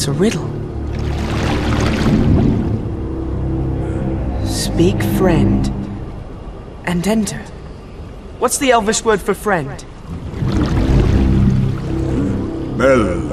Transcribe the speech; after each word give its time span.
It's 0.00 0.08
a 0.08 0.12
riddle. 0.12 0.48
Speak 4.46 5.02
friend 5.18 5.66
and 6.86 7.06
enter. 7.06 7.42
What's 8.38 8.56
the 8.56 8.70
Elvish 8.70 9.04
word 9.04 9.20
for 9.20 9.34
friend? 9.34 9.84
Melon. 12.78 13.30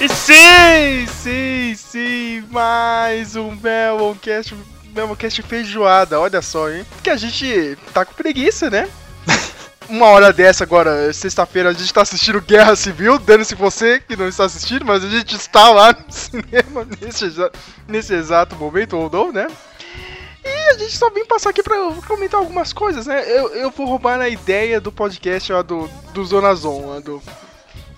E 0.00 0.08
sim, 0.08 1.06
sim, 1.08 1.74
sim, 1.74 2.44
mais 2.52 3.34
um 3.34 3.56
Meloncast, 3.56 4.54
Meloncast 4.94 5.42
feijoada, 5.42 6.18
olha 6.18 6.42
só, 6.42 6.70
hein? 6.70 6.84
Porque 6.90 7.10
a 7.10 7.16
gente 7.16 7.78
tá 7.92 8.04
com 8.04 8.14
preguiça, 8.14 8.70
né? 8.70 8.88
Uma 9.88 10.06
hora 10.06 10.32
dessa 10.32 10.64
agora, 10.64 11.12
sexta-feira, 11.12 11.70
a 11.70 11.72
gente 11.72 11.92
tá 11.92 12.02
assistindo 12.02 12.40
Guerra 12.40 12.76
Civil, 12.76 13.18
dando-se 13.18 13.54
você 13.54 14.00
que 14.00 14.16
não 14.16 14.28
está 14.28 14.44
assistindo, 14.44 14.84
mas 14.84 15.04
a 15.04 15.08
gente 15.08 15.34
está 15.34 15.70
lá 15.70 15.92
no 15.92 16.04
cinema 16.12 16.86
nesse, 17.00 17.32
nesse 17.88 18.14
exato 18.14 18.54
momento, 18.56 18.96
ou 18.96 19.10
não, 19.10 19.32
né? 19.32 19.46
E 20.44 20.70
a 20.70 20.78
gente 20.78 20.96
só 20.96 21.10
vem 21.10 21.26
passar 21.26 21.50
aqui 21.50 21.62
pra 21.62 21.76
comentar 22.06 22.40
algumas 22.40 22.72
coisas, 22.72 23.06
né? 23.06 23.22
Eu, 23.26 23.54
eu 23.54 23.70
vou 23.70 23.86
roubar 23.86 24.20
a 24.20 24.28
ideia 24.28 24.80
do 24.80 24.90
podcast 24.90 25.52
lá 25.52 25.62
do, 25.62 25.88
do 26.14 26.24
Zona 26.24 26.54
Zon, 26.54 26.86
lá 26.86 27.00
do, 27.00 27.22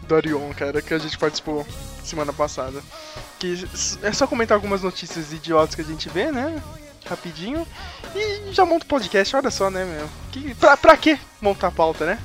do 0.09 0.15
Orion, 0.15 0.53
cara, 0.55 0.83
que 0.83 0.93
a 0.93 0.98
gente 0.98 1.19
participou 1.19 1.67
semana 2.03 2.33
passada. 2.33 2.83
Que 3.39 3.67
é 4.03 4.12
só 4.12 4.27
comentar 4.27 4.56
algumas 4.56 4.83
notícias 4.83 5.33
idiotas 5.33 5.75
que 5.75 5.83
a 5.83 5.84
gente 5.84 6.09
vê, 6.09 6.33
né? 6.33 6.61
Rapidinho. 7.05 7.66
E 8.15 8.52
já 8.52 8.65
monta 8.65 8.84
o 8.84 8.88
podcast, 8.88 9.34
olha 9.36 9.50
só, 9.50 9.70
né, 9.70 9.84
meu? 9.84 10.08
Que, 10.31 10.55
pra, 10.55 10.77
pra 10.77 10.97
que 10.97 11.19
montar 11.41 11.69
a 11.69 11.72
pauta, 11.72 12.06
né? 12.06 12.19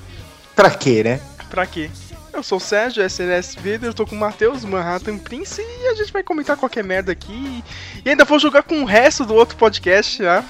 Pra 0.55 0.69
quê, 0.71 1.03
né? 1.03 1.21
Pra 1.49 1.65
quê? 1.65 1.89
Eu 2.33 2.43
sou 2.43 2.57
o 2.57 2.61
Sérgio, 2.61 3.03
SNS 3.03 3.55
Vader, 3.55 3.85
eu 3.85 3.93
tô 3.93 4.05
com 4.05 4.15
o 4.15 4.19
Matheus, 4.19 4.63
Manhattan 4.63 5.17
Prince, 5.17 5.59
e 5.59 5.87
a 5.87 5.95
gente 5.95 6.13
vai 6.13 6.21
comentar 6.21 6.55
qualquer 6.55 6.83
merda 6.83 7.11
aqui. 7.11 7.63
E 8.05 8.09
ainda 8.09 8.25
vou 8.25 8.37
jogar 8.37 8.63
com 8.63 8.81
o 8.81 8.85
resto 8.85 9.25
do 9.25 9.33
outro 9.33 9.57
podcast 9.57 10.21
já. 10.21 10.43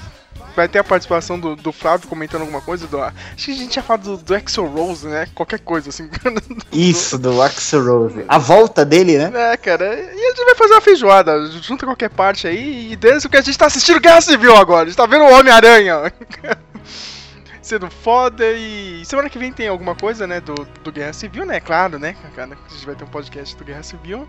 Vai 0.58 0.68
ter 0.68 0.80
a 0.80 0.84
participação 0.84 1.40
do, 1.40 1.56
do 1.56 1.72
Flávio 1.72 2.08
comentando 2.08 2.42
alguma 2.42 2.62
coisa. 2.62 2.88
Do, 2.88 3.00
acho 3.00 3.46
que 3.46 3.52
a 3.52 3.54
gente 3.54 3.70
tinha 3.70 3.84
falado 3.84 4.18
do, 4.18 4.24
do 4.24 4.36
Exo 4.36 4.66
Rose, 4.66 5.06
né? 5.06 5.28
Qualquer 5.36 5.60
coisa, 5.60 5.90
assim. 5.90 6.10
Isso, 6.74 7.16
do 7.20 7.40
Axel 7.44 7.86
Rose. 7.86 8.26
A 8.28 8.40
volta 8.40 8.84
dele, 8.84 9.20
né? 9.20 9.32
É, 9.54 9.56
cara, 9.56 9.86
e 9.94 10.26
a 10.26 10.30
gente 10.30 10.46
vai 10.46 10.56
fazer 10.56 10.74
uma 10.74 10.82
feijoada, 10.82 11.46
junta 11.62 11.86
qualquer 11.86 12.10
parte 12.10 12.48
aí, 12.48 12.92
e 12.92 12.96
desde 12.96 13.30
que 13.30 13.38
a 13.38 13.42
gente 13.42 13.56
tá 13.56 13.68
assistindo 13.68 14.00
Guerra 14.00 14.20
Civil 14.20 14.56
agora, 14.56 14.82
a 14.82 14.86
gente 14.86 14.98
tá 14.98 15.06
vendo 15.06 15.26
o 15.26 15.32
Homem-Aranha 15.32 16.12
sendo 17.68 17.90
foda 17.92 18.46
e 18.54 19.04
semana 19.06 19.30
que 19.30 19.38
vem 19.38 19.52
tem 19.52 19.68
alguma 19.68 19.94
coisa, 19.94 20.26
né, 20.26 20.40
do, 20.40 20.56
do 20.84 20.92
Guerra 20.92 21.12
Civil, 21.14 21.46
né, 21.46 21.60
claro, 21.60 22.00
né, 22.00 22.16
cara, 22.36 22.52
a 22.54 22.74
gente 22.74 22.86
vai 22.86 22.96
ter 22.96 23.04
um 23.04 23.08
podcast 23.08 23.56
do 23.58 23.64
Guerra 23.66 23.84
Civil. 23.84 24.28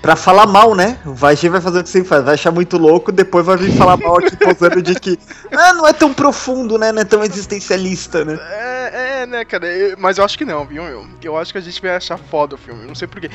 Pra 0.00 0.14
falar 0.14 0.46
mal, 0.46 0.74
né? 0.74 0.98
O 1.04 1.14
Vagi 1.14 1.48
vai 1.48 1.60
fazer 1.60 1.80
o 1.80 1.82
que 1.82 1.88
sempre 1.88 2.08
faz, 2.08 2.22
vai 2.24 2.34
achar 2.34 2.52
muito 2.52 2.78
louco, 2.78 3.10
depois 3.10 3.44
vai 3.44 3.56
vir 3.56 3.72
falar 3.76 3.96
mal 3.96 4.18
aqui 4.18 4.36
posando 4.36 4.80
de 4.80 4.94
que 4.94 5.18
ah, 5.50 5.72
não 5.72 5.86
é 5.86 5.92
tão 5.92 6.14
profundo, 6.14 6.78
né? 6.78 6.92
Não 6.92 7.02
é 7.02 7.04
tão 7.04 7.24
existencialista, 7.24 8.24
né? 8.24 8.38
É, 8.40 9.22
é, 9.22 9.26
né, 9.26 9.44
cara, 9.44 9.66
eu- 9.66 9.96
mas 9.98 10.18
eu 10.18 10.24
acho 10.24 10.38
que 10.38 10.44
não, 10.44 10.64
viu, 10.64 10.84
eu, 10.84 11.06
eu 11.24 11.36
acho 11.36 11.50
que 11.50 11.58
a 11.58 11.62
gente 11.62 11.80
vai 11.82 11.96
achar 11.96 12.16
foda 12.18 12.54
o 12.54 12.58
filme, 12.58 12.86
não 12.86 12.94
sei 12.94 13.08
porquê. 13.08 13.28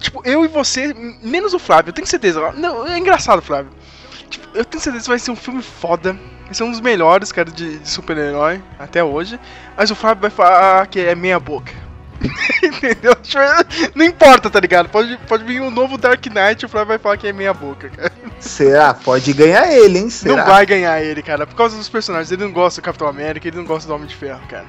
Tipo, 0.00 0.20
eu 0.24 0.44
e 0.44 0.48
você, 0.48 0.92
menos 1.22 1.54
o 1.54 1.58
Flávio, 1.58 1.90
eu 1.90 1.94
tenho 1.94 2.06
certeza, 2.06 2.52
não, 2.52 2.84
é 2.86 2.98
engraçado, 2.98 3.40
Flávio. 3.40 3.70
Tipo, 4.28 4.48
eu 4.54 4.64
tenho 4.64 4.82
certeza 4.82 5.04
que 5.04 5.10
vai 5.10 5.18
ser 5.18 5.30
um 5.30 5.36
filme 5.36 5.62
foda. 5.62 6.18
Vai 6.44 6.54
ser 6.54 6.62
um 6.64 6.70
dos 6.70 6.80
melhores, 6.80 7.30
cara, 7.30 7.50
de, 7.50 7.78
de 7.78 7.88
super-herói 7.88 8.62
até 8.78 9.02
hoje. 9.02 9.38
Mas 9.76 9.90
o 9.90 9.94
Flávio 9.94 10.22
vai 10.22 10.30
falar 10.30 10.86
que 10.86 11.00
é 11.00 11.14
meia 11.14 11.38
boca. 11.38 11.72
Entendeu? 12.62 13.14
Tipo, 13.16 13.38
Não 13.94 14.04
importa, 14.04 14.50
tá 14.50 14.58
ligado? 14.58 14.88
Pode, 14.88 15.16
pode 15.28 15.44
vir 15.44 15.60
um 15.60 15.70
novo 15.70 15.96
Dark 15.96 16.24
Knight 16.26 16.62
e 16.62 16.66
o 16.66 16.68
Flávio 16.68 16.88
vai 16.88 16.98
falar 16.98 17.16
que 17.16 17.28
é 17.28 17.32
meia 17.32 17.54
boca, 17.54 17.88
cara. 17.90 18.12
Será? 18.40 18.94
Pode 18.94 19.32
ganhar 19.32 19.70
ele, 19.72 19.98
hein? 19.98 20.10
Será? 20.10 20.36
Não 20.36 20.44
vai 20.44 20.64
ganhar 20.66 21.00
ele, 21.02 21.22
cara, 21.22 21.46
por 21.46 21.54
causa 21.54 21.76
dos 21.76 21.88
personagens. 21.88 22.30
Ele 22.32 22.44
não 22.44 22.52
gosta 22.52 22.80
do 22.80 22.84
Capitão 22.84 23.08
América, 23.08 23.46
ele 23.48 23.56
não 23.56 23.64
gosta 23.64 23.86
do 23.86 23.94
Homem 23.94 24.06
de 24.06 24.16
Ferro, 24.16 24.40
cara. 24.48 24.66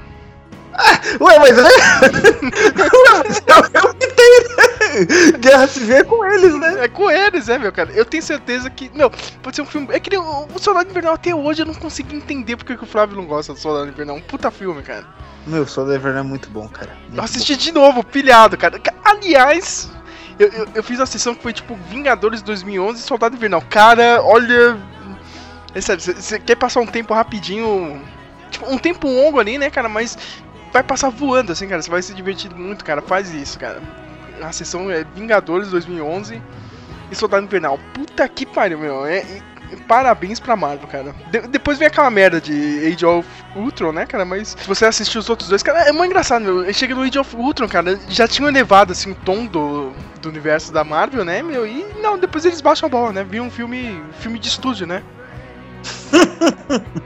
Ué, 1.20 1.38
mas 1.38 1.58
é. 1.58 1.62
É 3.74 3.80
o 3.86 3.94
que 3.94 4.06
tem, 4.08 4.40
né? 4.56 5.38
Guerra 5.38 5.66
Civil 5.68 5.96
é 5.96 6.04
com 6.04 6.24
eles, 6.24 6.54
né? 6.58 6.84
É 6.84 6.88
com 6.88 7.10
eles, 7.10 7.48
é, 7.48 7.58
meu, 7.58 7.72
cara. 7.72 7.90
Eu 7.92 8.04
tenho 8.04 8.22
certeza 8.22 8.68
que. 8.70 8.90
Meu, 8.94 9.10
pode 9.42 9.56
ser 9.56 9.62
um 9.62 9.66
filme. 9.66 9.88
É 9.90 10.00
que 10.00 10.10
nem 10.10 10.18
o, 10.18 10.46
o 10.54 10.58
Soldado 10.58 10.90
Invernal 10.90 11.14
até 11.14 11.34
hoje 11.34 11.62
eu 11.62 11.66
não 11.66 11.74
consegui 11.74 12.16
entender 12.16 12.56
porque 12.56 12.76
que 12.76 12.84
o 12.84 12.86
Flávio 12.86 13.16
não 13.16 13.24
gosta 13.26 13.52
do 13.52 13.58
Soldado 13.58 13.88
Invernal. 13.88 14.16
Um 14.16 14.20
puta 14.20 14.50
filme, 14.50 14.82
cara. 14.82 15.06
Meu, 15.46 15.62
o 15.62 15.66
Soldado 15.68 15.96
Invernal 15.96 16.20
é 16.24 16.26
muito 16.26 16.50
bom, 16.50 16.68
cara. 16.68 16.96
Muito 17.04 17.16
Eu 17.18 17.24
assisti 17.24 17.56
de 17.56 17.72
novo, 17.72 18.02
pilhado, 18.04 18.56
cara. 18.56 18.78
Ca- 18.78 18.94
Aliás, 19.04 19.90
eu, 20.38 20.48
eu, 20.48 20.68
eu 20.76 20.82
fiz 20.82 20.98
a 21.00 21.06
sessão 21.06 21.34
que 21.34 21.42
foi 21.42 21.52
tipo 21.52 21.76
Vingadores 21.88 22.42
2011 22.42 23.00
e 23.00 23.02
Soldado 23.04 23.36
Invernal. 23.36 23.62
Cara, 23.70 24.20
olha. 24.22 24.76
É 25.74 25.80
sério, 25.80 26.02
você 26.02 26.38
quer 26.38 26.56
passar 26.56 26.80
um 26.80 26.86
tempo 26.86 27.14
rapidinho. 27.14 28.02
Tipo, 28.50 28.68
um 28.72 28.76
tempo 28.78 29.06
longo 29.06 29.38
ali, 29.38 29.56
né, 29.58 29.70
cara? 29.70 29.88
Mas 29.88 30.18
vai 30.72 30.82
passar 30.82 31.08
voando, 31.10 31.52
assim, 31.52 31.68
cara. 31.68 31.80
Você 31.82 31.90
vai 31.90 32.02
se 32.02 32.14
divertir 32.14 32.54
muito, 32.54 32.84
cara. 32.84 33.02
Faz 33.02 33.32
isso, 33.32 33.58
cara. 33.58 33.80
A 34.42 34.52
sessão 34.52 34.90
é 34.90 35.04
Vingadores 35.14 35.68
2011 35.70 36.40
e 37.10 37.14
Soldado 37.14 37.44
Invernal. 37.44 37.78
Puta 37.94 38.26
que 38.28 38.46
pariu, 38.46 38.78
meu. 38.78 39.04
É, 39.06 39.18
e- 39.22 39.50
Parabéns 39.86 40.40
pra 40.40 40.56
Marvel, 40.56 40.88
cara. 40.88 41.14
De- 41.30 41.46
depois 41.46 41.78
vem 41.78 41.86
aquela 41.86 42.10
merda 42.10 42.40
de 42.40 42.52
Age 42.92 43.06
of 43.06 43.28
Ultron, 43.54 43.92
né, 43.92 44.04
cara? 44.04 44.24
Mas 44.24 44.48
se 44.60 44.66
você 44.66 44.84
assistir 44.84 45.16
os 45.16 45.30
outros 45.30 45.48
dois, 45.48 45.62
cara, 45.62 45.82
é 45.88 45.92
muito 45.92 46.06
engraçado, 46.10 46.42
meu. 46.42 46.72
Chega 46.74 46.92
no 46.92 47.02
Age 47.02 47.16
of 47.20 47.36
Ultron, 47.36 47.68
cara, 47.68 47.96
já 48.08 48.26
tinham 48.26 48.48
elevado, 48.48 48.90
assim, 48.90 49.12
o 49.12 49.14
tom 49.14 49.46
do, 49.46 49.92
do 50.20 50.28
universo 50.28 50.72
da 50.72 50.82
Marvel, 50.82 51.24
né, 51.24 51.40
meu? 51.40 51.64
E, 51.68 51.86
não, 52.02 52.18
depois 52.18 52.44
eles 52.44 52.60
baixam 52.60 52.88
a 52.88 52.90
bola, 52.90 53.12
né? 53.12 53.22
Viram 53.22 53.44
um 53.46 53.50
filme, 53.50 54.02
filme 54.18 54.40
de 54.40 54.48
estúdio, 54.48 54.88
né? 54.88 55.04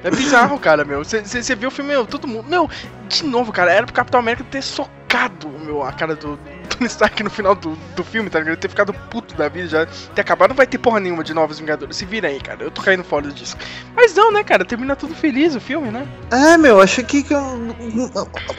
É 0.02 0.10
bizarro, 0.10 0.58
cara, 0.58 0.84
meu. 0.84 1.04
Você 1.04 1.54
vê 1.54 1.66
o 1.66 1.70
filme, 1.70 1.92
meu, 1.92 2.06
todo 2.06 2.26
mundo... 2.26 2.48
Meu, 2.48 2.68
de 3.08 3.24
novo, 3.24 3.52
cara, 3.52 3.72
era 3.72 3.86
pro 3.86 3.94
Capitão 3.94 4.20
América 4.20 4.44
ter 4.50 4.62
socado, 4.62 5.48
meu, 5.48 5.82
a 5.82 5.92
cara 5.92 6.14
do... 6.14 6.38
Tony 6.74 6.86
Stark 6.86 7.22
no 7.22 7.30
final 7.30 7.54
do, 7.54 7.76
do 7.94 8.02
filme, 8.02 8.28
tá 8.28 8.40
ligado? 8.40 8.56
Ter 8.56 8.68
ficado 8.68 8.92
puto 8.92 9.34
da 9.34 9.48
vida, 9.48 9.68
já 9.68 9.86
ter 10.14 10.20
acabado. 10.20 10.50
Não 10.50 10.56
vai 10.56 10.66
ter 10.66 10.78
porra 10.78 11.00
nenhuma 11.00 11.22
de 11.22 11.32
Novos 11.32 11.58
Vingadores. 11.58 11.96
Se 11.96 12.04
vira 12.04 12.28
aí, 12.28 12.40
cara. 12.40 12.64
Eu 12.64 12.70
tô 12.70 12.82
caindo 12.82 13.04
fora 13.04 13.30
disso. 13.30 13.56
Mas 13.94 14.14
não, 14.14 14.32
né, 14.32 14.42
cara? 14.42 14.64
Termina 14.64 14.96
tudo 14.96 15.14
feliz 15.14 15.54
o 15.54 15.60
filme, 15.60 15.90
né? 15.90 16.06
É, 16.30 16.56
meu, 16.56 16.80
acho 16.80 17.04
que. 17.04 17.22
que 17.22 17.34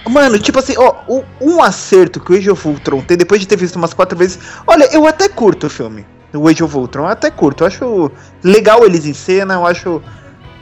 Mano, 0.10 0.40
tipo 0.40 0.60
assim, 0.60 0.76
ó, 0.78 0.96
um 1.42 1.62
acerto 1.62 2.20
que 2.20 2.32
o 2.32 2.36
Age 2.38 2.50
of 2.50 2.68
Ultron 2.68 3.02
tem, 3.02 3.18
depois 3.18 3.42
de 3.42 3.48
ter 3.48 3.58
visto 3.58 3.76
umas 3.76 3.94
quatro 3.94 4.18
vezes. 4.18 4.40
Olha, 4.66 4.86
eu 4.94 5.06
até 5.06 5.28
curto 5.28 5.68
o 5.68 5.70
filme. 5.70 6.06
O 6.34 6.48
Age 6.48 6.64
of 6.64 6.76
Ultron, 6.76 7.04
eu 7.04 7.08
até 7.10 7.32
curto. 7.32 7.64
Eu 7.64 7.68
acho 7.68 8.12
legal 8.44 8.86
eles 8.86 9.06
em 9.06 9.14
cena, 9.14 9.54
eu 9.56 9.66
acho, 9.66 10.02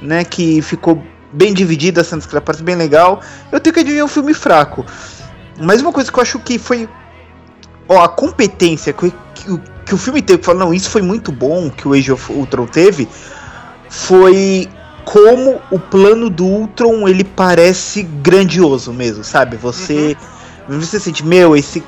né, 0.02 0.24
que 0.24 0.62
ficou 0.62 1.02
bem 1.32 1.54
dividida 1.54 2.04
que 2.04 2.40
parece 2.42 2.62
bem 2.64 2.76
legal. 2.76 3.22
Eu 3.52 3.60
tenho 3.60 3.74
que 3.74 3.80
adivinhar 3.80 4.06
um 4.06 4.10
filme 4.10 4.34
fraco. 4.34 4.86
Mas 5.60 5.82
uma 5.82 5.92
coisa 5.92 6.12
que 6.12 6.18
eu 6.18 6.22
acho 6.22 6.40
que 6.40 6.58
foi. 6.60 6.88
Ó, 7.90 8.02
a 8.02 8.08
competência 8.10 8.94
que, 8.94 9.12
que, 9.36 9.52
o- 9.52 9.62
que 9.86 9.94
o 9.96 9.98
filme 9.98 10.22
teve, 10.22 10.42
falou, 10.44 10.66
não, 10.68 10.74
isso 10.74 10.90
foi 10.90 11.02
muito 11.02 11.32
bom 11.32 11.70
que 11.70 11.88
o 11.88 11.94
Age 11.94 12.12
of 12.12 12.32
Ultron 12.32 12.66
teve, 12.68 13.08
foi 13.90 14.68
como 15.06 15.60
o 15.70 15.78
plano 15.80 16.30
do 16.30 16.46
Ultron 16.46 17.08
ele 17.08 17.24
parece 17.24 18.04
grandioso 18.04 18.94
mesmo, 18.94 19.24
sabe? 19.24 19.58
Você 19.58 20.16
você 20.68 20.98
sente, 20.98 21.26
meu, 21.26 21.58
esse 21.58 21.84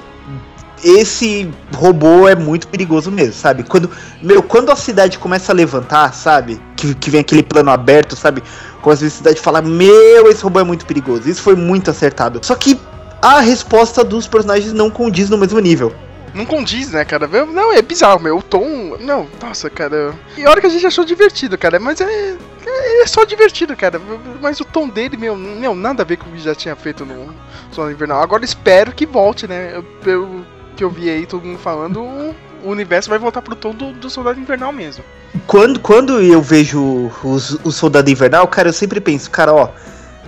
esse 0.86 1.52
robô 1.74 2.28
é 2.28 2.36
muito 2.36 2.68
perigoso 2.68 3.12
mesmo, 3.12 3.34
sabe? 3.34 3.64
Quando 3.64 3.90
meu, 4.22 4.44
quando 4.44 4.72
a 4.72 4.76
cidade 4.76 5.18
começa 5.18 5.52
a 5.52 5.56
levantar, 5.56 6.14
sabe? 6.14 6.62
Que, 6.76 6.94
que 6.94 7.10
vem 7.10 7.22
aquele 7.22 7.42
plano 7.42 7.72
aberto, 7.72 8.16
sabe? 8.16 8.44
Quando 8.84 9.04
a 9.04 9.10
cidade 9.10 9.42
fala, 9.42 9.64
meu, 9.64 10.30
esse 10.30 10.44
robô 10.44 10.60
é 10.60 10.64
muito 10.64 10.86
perigoso. 10.86 11.28
Isso 11.28 11.42
foi 11.42 11.56
muito 11.56 11.90
acertado. 11.90 12.40
Só 12.44 12.54
que 12.54 12.80
a 13.20 13.40
resposta 13.40 14.04
dos 14.04 14.28
personagens 14.28 14.72
não 14.74 14.92
condiz 14.92 15.28
no 15.28 15.40
mesmo 15.40 15.60
nível. 15.60 15.92
Não 16.36 16.46
condiz, 16.46 16.92
né, 16.92 17.04
cara? 17.04 17.28
Não, 17.28 17.74
é 17.74 17.82
bizarro, 17.82 18.20
meu. 18.20 18.38
O 18.38 18.44
tom. 18.44 18.98
Não, 19.00 19.26
nossa, 19.42 19.70
cara. 19.70 20.14
E 20.38 20.46
a 20.46 20.50
hora 20.52 20.62
que 20.62 20.68
a 20.68 20.70
gente 20.70 20.86
achou 20.86 21.04
divertido, 21.04 21.58
cara. 21.58 21.80
Mas 21.80 22.00
é. 22.00 22.38
É 22.68 23.02
é 23.02 23.08
só 23.08 23.24
divertido, 23.24 23.76
cara. 23.76 24.02
Mas 24.42 24.60
o 24.60 24.66
tom 24.66 24.88
dele, 24.88 25.16
meu, 25.16 25.36
meu 25.36 25.76
nada 25.76 26.04
a 26.04 26.06
ver 26.06 26.18
com 26.18 26.30
o 26.30 26.34
que 26.34 26.40
já 26.40 26.54
tinha 26.54 26.76
feito 26.76 27.06
no 27.06 27.34
Sono 27.72 27.92
Invernal. 27.92 28.22
Agora 28.22 28.44
espero 28.44 28.92
que 28.92 29.06
volte, 29.06 29.48
né? 29.48 29.76
Eu, 29.76 29.84
pelo 30.04 30.46
que 30.76 30.84
eu 30.84 30.90
vi 30.90 31.10
aí 31.10 31.26
todo 31.26 31.46
mundo 31.46 31.60
falando, 31.60 32.02
o 32.02 32.70
universo 32.70 33.10
vai 33.10 33.18
voltar 33.18 33.42
pro 33.42 33.56
tom 33.56 33.74
do, 33.74 33.92
do 33.94 34.10
Soldado 34.10 34.40
Invernal 34.40 34.72
mesmo. 34.72 35.04
Quando, 35.48 35.80
quando 35.80 36.22
eu 36.22 36.42
vejo 36.42 37.12
os, 37.24 37.58
o 37.64 37.72
Soldado 37.72 38.10
Invernal, 38.10 38.48
cara, 38.48 38.70
eu 38.70 38.74
sempre 38.74 39.00
penso, 39.00 39.30
cara, 39.32 39.54
ó, 39.54 39.70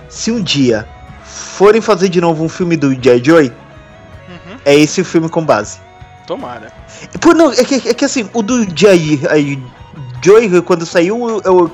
se 0.08 0.30
um 0.30 0.42
dia 0.42 0.86
forem 1.24 1.80
fazer 1.80 2.08
de 2.08 2.20
novo 2.20 2.44
um 2.44 2.48
filme 2.48 2.76
do 2.76 2.94
J. 2.94 3.22
Joy, 3.22 3.52
Uhum. 4.28 4.56
é 4.64 4.74
esse 4.74 5.00
o 5.00 5.04
filme 5.04 5.28
com 5.28 5.44
base. 5.44 5.78
Tomara. 6.26 6.72
Pô, 7.20 7.32
não, 7.32 7.50
é 7.52 7.64
que, 7.64 7.88
é 7.88 7.94
que 7.94 8.04
assim, 8.04 8.28
o 8.34 8.42
do 8.42 8.66
J. 8.66 9.18
Joy, 10.22 10.62
quando 10.62 10.84
saiu, 10.84 11.40
eu, 11.44 11.70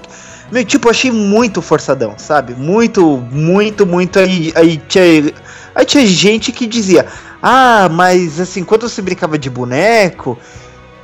Meu, 0.52 0.64
tipo, 0.64 0.86
eu 0.86 0.90
achei 0.90 1.10
muito 1.10 1.60
forçadão, 1.60 2.14
sabe? 2.16 2.54
Muito, 2.54 3.16
muito, 3.32 3.84
muito. 3.86 4.18
Aí, 4.18 4.52
aí, 4.54 4.76
tinha, 4.88 5.34
aí 5.74 5.84
tinha 5.84 6.06
gente 6.06 6.52
que 6.52 6.66
dizia: 6.66 7.06
Ah, 7.46 7.88
mas 7.90 8.40
assim, 8.40 8.64
quando 8.64 8.88
você 8.88 9.02
brincava 9.02 9.36
de 9.36 9.50
boneco, 9.50 10.38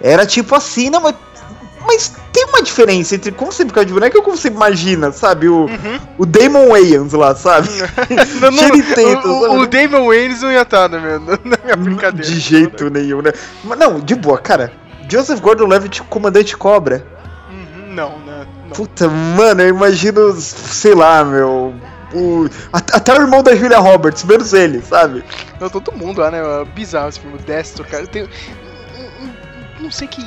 era 0.01 0.25
tipo 0.25 0.55
assim, 0.55 0.89
não, 0.89 1.03
mas. 1.03 1.15
Mas 1.87 2.13
tem 2.33 2.45
uma 2.45 2.63
diferença 2.63 3.15
entre 3.15 3.33
como 3.33 3.51
você 3.51 3.65
brinca 3.65 3.85
de 3.85 3.93
boneco 3.93 4.17
e 4.19 4.23
como 4.23 4.37
você 4.37 4.49
imagina, 4.49 5.11
sabe? 5.13 5.49
O, 5.49 5.65
Uhum. 5.65 5.99
o 6.19 6.27
Damon 6.27 6.69
Wayans 6.69 7.13
lá, 7.15 7.35
sabe? 7.35 7.69
Não, 8.41 8.51
não, 8.51 8.69
o, 8.69 8.83
sabe? 8.85 9.59
o 9.59 9.67
Damon 9.67 10.07
Waynes 10.09 10.43
não 10.43 10.53
ia 10.53 10.61
estar 10.63 10.89
na 10.91 10.99
minha, 11.01 11.19
na 11.19 11.59
minha 11.65 11.77
brincadeira. 11.77 12.27
De 12.29 12.39
jeito 12.39 12.91
nenhum, 12.91 13.23
né? 13.23 13.33
Mas 13.65 13.79
não, 13.79 13.99
de 13.99 14.15
boa, 14.15 14.37
cara. 14.39 14.71
Joseph 15.09 15.41
Gordon-Levitt, 15.41 16.03
comandante 16.03 16.55
Cobra. 16.57 17.05
Uhum, 17.51 17.95
Não, 17.95 18.19
né? 18.21 18.47
Não. 18.67 18.71
Puta, 18.73 19.09
mano, 19.09 19.63
eu 19.63 19.69
imagino, 19.69 20.33
sei 20.39 20.95
lá, 20.95 21.25
meu. 21.25 21.75
O, 22.13 22.49
at- 22.73 22.95
até 22.95 23.13
o 23.13 23.23
irmão 23.23 23.43
da 23.43 23.55
Julia 23.55 23.79
Roberts, 23.79 24.25
menos 24.25 24.53
ele, 24.53 24.83
sabe? 24.83 25.25
Não, 25.61 25.69
todo 25.69 25.93
mundo 25.93 26.21
lá, 26.21 26.31
né? 26.31 26.41
Bizarro 26.75 27.09
esse 27.09 27.21
filme, 27.21 27.37
o 27.37 27.43
Destro, 27.43 27.85
cara. 27.85 28.07
Tem. 28.07 28.29
Não 29.81 29.91
sei 29.91 30.09
que. 30.09 30.25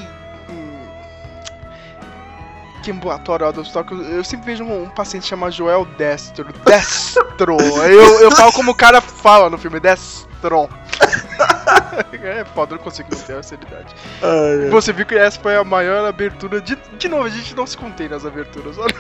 Que 2.84 2.92
ambulatório 2.92 3.48
Adolf 3.48 3.68
Stock. 3.68 3.94
Eu, 3.94 4.24
sempre 4.24 4.48
vejo 4.48 4.64
um, 4.64 4.84
um 4.84 4.90
paciente 4.90 5.26
chamado 5.26 5.54
Joel 5.54 5.86
Destro. 5.98 6.46
Destro! 6.66 7.58
eu, 7.90 8.20
eu 8.22 8.32
falo 8.32 8.52
como 8.52 8.72
o 8.72 8.76
cara 8.76 9.00
fala 9.00 9.50
no 9.50 9.58
filme, 9.58 9.80
Destro. 9.80 10.70
é 12.12 12.44
foda, 12.54 12.74
eu 12.74 12.78
não 12.78 12.84
consigo 12.84 13.08
manter 13.16 13.38
a 13.38 13.44
seriedade. 13.44 13.96
Ai, 14.22 14.70
Você 14.70 14.92
viu 14.92 15.06
que 15.06 15.16
essa 15.16 15.40
foi 15.40 15.56
a 15.56 15.64
maior 15.64 16.06
abertura. 16.06 16.60
De, 16.60 16.78
de 16.98 17.08
novo, 17.08 17.24
a 17.24 17.30
gente 17.30 17.56
não 17.56 17.66
se 17.66 17.78
contém 17.78 18.10
nas 18.10 18.26
aberturas. 18.26 18.78
Olha 18.78 18.94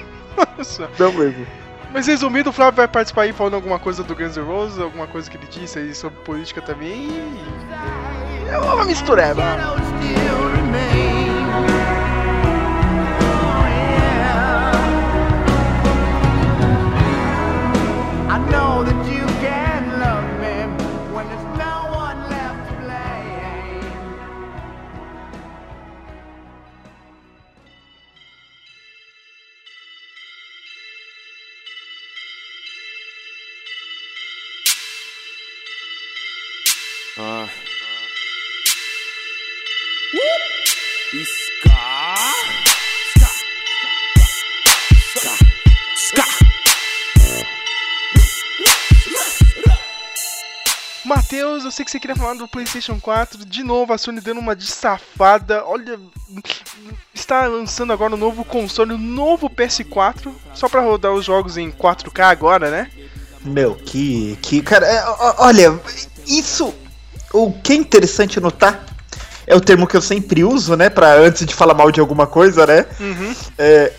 não 0.97 1.13
mesmo. 1.13 1.45
Mas 1.93 2.07
resumindo, 2.07 2.49
o 2.49 2.53
Flávio 2.53 2.77
vai 2.77 2.87
participar 2.87 3.21
aí 3.21 3.31
falando 3.31 3.53
alguma 3.53 3.77
coisa 3.77 4.03
do 4.03 4.15
Guns 4.15 4.35
N' 4.35 4.43
Roses, 4.43 4.79
alguma 4.79 5.05
coisa 5.05 5.29
que 5.29 5.37
ele 5.37 5.45
disse 5.45 5.77
aí 5.77 5.93
sobre 5.93 6.19
política 6.23 6.59
também. 6.59 7.07
E... 7.07 8.49
É 8.49 8.57
uma 8.57 8.83
mistureba. 8.83 9.43
Matheus, 51.05 51.65
eu 51.65 51.71
sei 51.71 51.83
que 51.83 51.91
você 51.91 51.99
queria 51.99 52.15
falar 52.15 52.35
do 52.35 52.47
PlayStation 52.47 52.99
4. 52.99 53.45
De 53.45 53.63
novo, 53.63 53.93
a 53.93 53.97
Sony 53.97 54.21
dando 54.21 54.39
uma 54.39 54.55
de 54.55 54.67
safada. 54.67 55.63
Olha, 55.65 55.99
está 57.13 57.45
lançando 57.45 57.91
agora 57.91 58.15
um 58.15 58.17
novo 58.17 58.45
console, 58.45 58.93
um 58.93 58.97
novo 58.97 59.49
PS4, 59.49 60.31
só 60.53 60.69
pra 60.69 60.81
rodar 60.81 61.11
os 61.11 61.25
jogos 61.25 61.57
em 61.57 61.71
4K 61.71 62.23
agora, 62.23 62.69
né? 62.69 62.89
Meu, 63.43 63.75
que. 63.75 64.37
que 64.41 64.61
cara, 64.61 64.87
é, 64.87 65.03
olha, 65.39 65.79
isso. 66.25 66.73
O 67.33 67.51
que 67.51 67.73
é 67.73 67.75
interessante 67.75 68.39
notar 68.39 68.85
é 69.45 69.55
o 69.55 69.61
termo 69.61 69.87
que 69.87 69.97
eu 69.97 70.01
sempre 70.01 70.43
uso, 70.43 70.75
né? 70.75 70.89
Pra 70.89 71.15
antes 71.15 71.45
de 71.45 71.53
falar 71.53 71.73
mal 71.73 71.91
de 71.91 71.99
alguma 71.99 72.27
coisa, 72.27 72.65
né? 72.65 72.85
Uhum. 72.99 73.35
É. 73.57 73.93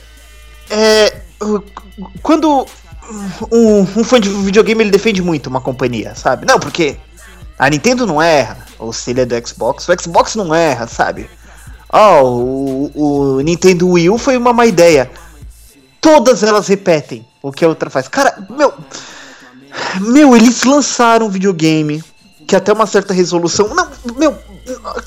É. 0.71 1.21
Quando 2.23 2.67
um, 3.51 3.81
um 3.81 4.05
fã 4.05 4.21
de 4.21 4.29
videogame 4.29 4.83
ele 4.83 4.91
defende 4.91 5.23
muito 5.23 5.49
uma 5.49 5.61
companhia, 5.61 6.15
sabe? 6.15 6.47
Não, 6.47 6.59
porque 6.59 6.97
a 7.59 7.69
Nintendo 7.71 8.07
não 8.07 8.21
erra, 8.21 8.59
ou 8.79 8.93
se 8.93 9.11
ele 9.11 9.21
é 9.21 9.27
do 9.27 9.49
Xbox, 9.49 9.89
o 9.89 10.01
Xbox 10.01 10.35
não 10.35 10.55
erra, 10.55 10.87
sabe? 10.87 11.29
Ó, 11.93 12.25
o, 12.25 12.91
o 12.95 13.41
Nintendo 13.41 13.89
Wii 13.89 14.11
U 14.11 14.19
foi 14.19 14.37
uma 14.37 14.53
má 14.53 14.67
ideia. 14.67 15.11
Todas 16.01 16.43
elas 16.43 16.67
repetem 16.67 17.25
o 17.41 17.53
que 17.53 17.65
a 17.65 17.69
outra 17.69 17.89
faz. 17.89 18.09
Cara, 18.09 18.37
meu. 18.51 18.75
Meu, 20.01 20.37
eles 20.37 20.63
lançaram 20.65 21.27
um 21.27 21.31
videogame 21.31 22.03
que 22.47 22.57
até 22.57 22.73
uma 22.73 22.87
certa 22.87 23.15
resolução. 23.15 23.75
Não, 23.75 23.89
meu. 24.17 24.37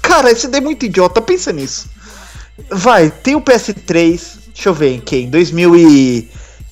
Cara, 0.01 0.31
esse 0.31 0.47
daí 0.47 0.61
é 0.61 0.63
muito 0.63 0.85
idiota, 0.85 1.21
pensa 1.21 1.51
nisso. 1.51 1.89
Vai, 2.71 3.11
tem 3.11 3.35
o 3.35 3.41
PS3, 3.41 4.21
deixa 4.53 4.69
eu 4.69 4.73
ver 4.73 4.95
em 4.95 4.99
que, 4.99 5.17
em 5.17 5.29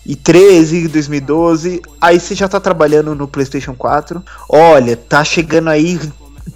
2013, 0.06 0.88
2012, 0.88 1.82
aí 2.00 2.20
você 2.20 2.36
já 2.36 2.48
tá 2.48 2.60
trabalhando 2.60 3.16
no 3.16 3.28
PlayStation 3.28 3.74
4. 3.74 4.24
Olha, 4.48 4.96
tá 4.96 5.24
chegando 5.24 5.70
aí 5.70 6.00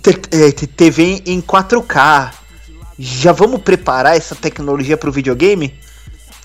te- 0.04 0.22
é, 0.32 0.52
TV 0.52 1.24
em 1.26 1.42
4K. 1.42 2.32
Já 2.98 3.32
vamos 3.32 3.62
preparar 3.62 4.16
essa 4.16 4.36
tecnologia 4.36 4.96
pro 4.98 5.12
videogame? 5.12 5.74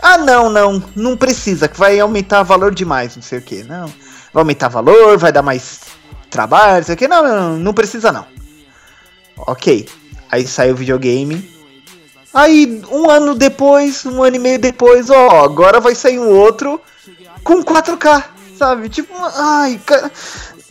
Ah, 0.01 0.17
não, 0.19 0.49
não, 0.49 0.83
não 0.97 1.17
precisa, 1.17 1.69
que 1.69 1.79
vai 1.79 2.01
aumentar 2.01 2.41
o 2.41 2.45
valor 2.45 2.75
demais, 2.75 3.15
não 3.17 3.23
sei 3.23 3.39
o 3.39 3.43
que. 3.43 3.63
Não, 3.65 3.87
vai 4.33 4.41
aumentar 4.43 4.69
valor, 4.69 5.19
vai 5.19 5.33
dar 5.33 5.43
mais 5.43 5.81
trabalho, 6.31 6.79
não 6.79 6.85
sei 6.85 6.95
o 6.95 6.99
que. 6.99 7.09
Não, 7.09 7.23
não, 7.23 7.57
não 7.59 7.75
precisa 7.75 8.11
não. 8.13 8.25
Ok, 9.37 9.87
aí 10.31 10.47
sai 10.47 10.71
o 10.73 10.77
videogame. 10.77 11.53
Aí, 12.35 12.83
um 12.91 13.09
ano 13.09 13.35
depois, 13.35 14.05
um 14.05 14.23
ano 14.23 14.37
e 14.37 14.39
meio 14.41 14.59
depois, 14.59 15.09
ó, 15.09 15.45
agora 15.45 15.79
vai 15.81 15.95
sair 15.95 16.19
um 16.19 16.29
outro 16.29 16.81
com 17.45 17.63
4K, 17.63 18.25
sabe? 18.59 18.89
Tipo, 18.89 19.15
ai, 19.37 19.81
cara. 19.87 20.11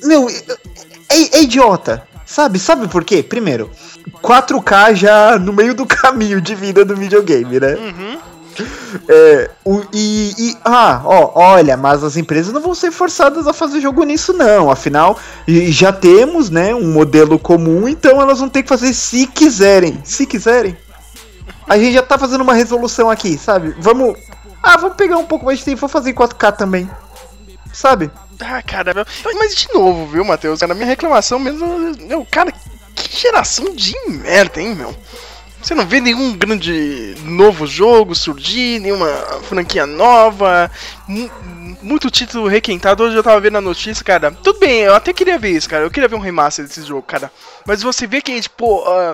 Meu, 0.04 0.27
é, 0.30 1.38
é 1.38 1.42
idiota, 1.42 2.06
sabe? 2.25 2.60
Sabe 2.60 2.88
por 2.89 3.06
quê? 3.06 3.24
Primeiro, 3.24 3.71
4K 4.21 4.94
já 4.95 5.39
no 5.39 5.54
meio 5.54 5.74
do 5.74 5.86
caminho 5.88 6.42
de 6.42 6.54
vida 6.54 6.83
do 6.83 6.95
videogame, 6.98 7.60
né? 7.60 7.77
É, 9.07 9.50
o, 9.65 9.81
e, 9.92 10.31
e- 10.38 10.57
ah, 10.63 11.01
ó, 11.06 11.32
olha, 11.34 11.75
mas 11.75 12.03
as 12.03 12.17
empresas 12.17 12.53
não 12.53 12.62
vão 12.62 12.75
ser 12.75 12.91
forçadas 12.91 13.48
a 13.48 13.53
fazer 13.53 13.79
jogo 13.82 14.03
nisso, 14.03 14.34
não. 14.34 14.70
Afinal, 14.70 15.17
já 15.48 15.91
temos, 15.91 16.50
né, 16.50 16.75
um 16.75 16.91
modelo 16.91 17.39
comum, 17.39 17.88
então 17.88 18.22
elas 18.22 18.39
vão 18.39 18.50
ter 18.50 18.62
que 18.63 18.70
fazer 18.70 18.93
se 18.93 19.25
quiserem. 19.27 20.00
Se 20.03 20.25
quiserem. 20.27 20.77
A 21.67 21.77
gente 21.77 21.93
já 21.93 22.01
tá 22.03 22.17
fazendo 22.17 22.41
uma 22.41 22.53
resolução 22.53 23.10
aqui, 23.10 23.38
sabe? 23.38 23.75
Vamos. 23.79 24.17
Ah, 24.62 24.77
vamos 24.77 24.96
pegar 24.96 25.17
um 25.17 25.25
pouco 25.25 25.46
mais 25.46 25.60
de 25.60 25.65
tempo, 25.65 25.79
vou 25.82 25.89
fazer 25.89 26.12
em 26.12 26.13
4K 26.13 26.51
também. 26.55 26.89
Sabe? 27.74 28.10
Ah, 28.39 28.62
cara, 28.62 29.05
mas 29.36 29.55
de 29.55 29.67
novo, 29.74 30.05
viu, 30.08 30.24
Matheus? 30.25 30.60
Cara, 30.60 30.74
minha 30.74 30.86
reclamação 30.88 31.39
mesmo. 31.39 31.65
Meu, 32.08 32.25
cara, 32.29 32.51
que 32.96 33.17
geração 33.17 33.74
de 33.74 33.96
merda, 34.08 34.62
hein, 34.62 34.75
meu? 34.75 34.96
Você 35.62 35.74
não 35.74 35.86
vê 35.86 36.01
nenhum 36.01 36.36
grande 36.36 37.15
novo 37.24 37.65
jogo 37.65 38.13
surgir, 38.13 38.79
nenhuma 38.82 39.08
franquia 39.43 39.86
nova, 39.86 40.70
mu- 41.08 41.32
muito 41.82 42.12
título 42.12 42.48
requentado. 42.48 43.03
Hoje 43.03 43.15
eu 43.15 43.24
tava 43.24 43.39
vendo 43.39 43.58
a 43.58 43.62
notícia, 43.62 44.03
cara. 44.03 44.29
Tudo 44.32 44.60
bem, 44.60 44.82
eu 44.82 44.93
até 44.93 45.13
queria 45.13 45.39
ver 45.39 45.51
isso, 45.51 45.70
cara. 45.70 45.86
Eu 45.86 45.91
queria 45.91 46.10
ver 46.10 46.15
um 46.15 46.20
remaster 46.20 46.65
desse 46.65 46.82
jogo, 46.84 47.03
cara. 47.03 47.32
Mas 47.65 47.82
você 47.82 48.05
vê 48.05 48.22
que, 48.22 48.41
tipo, 48.41 48.84
ah, 48.86 49.13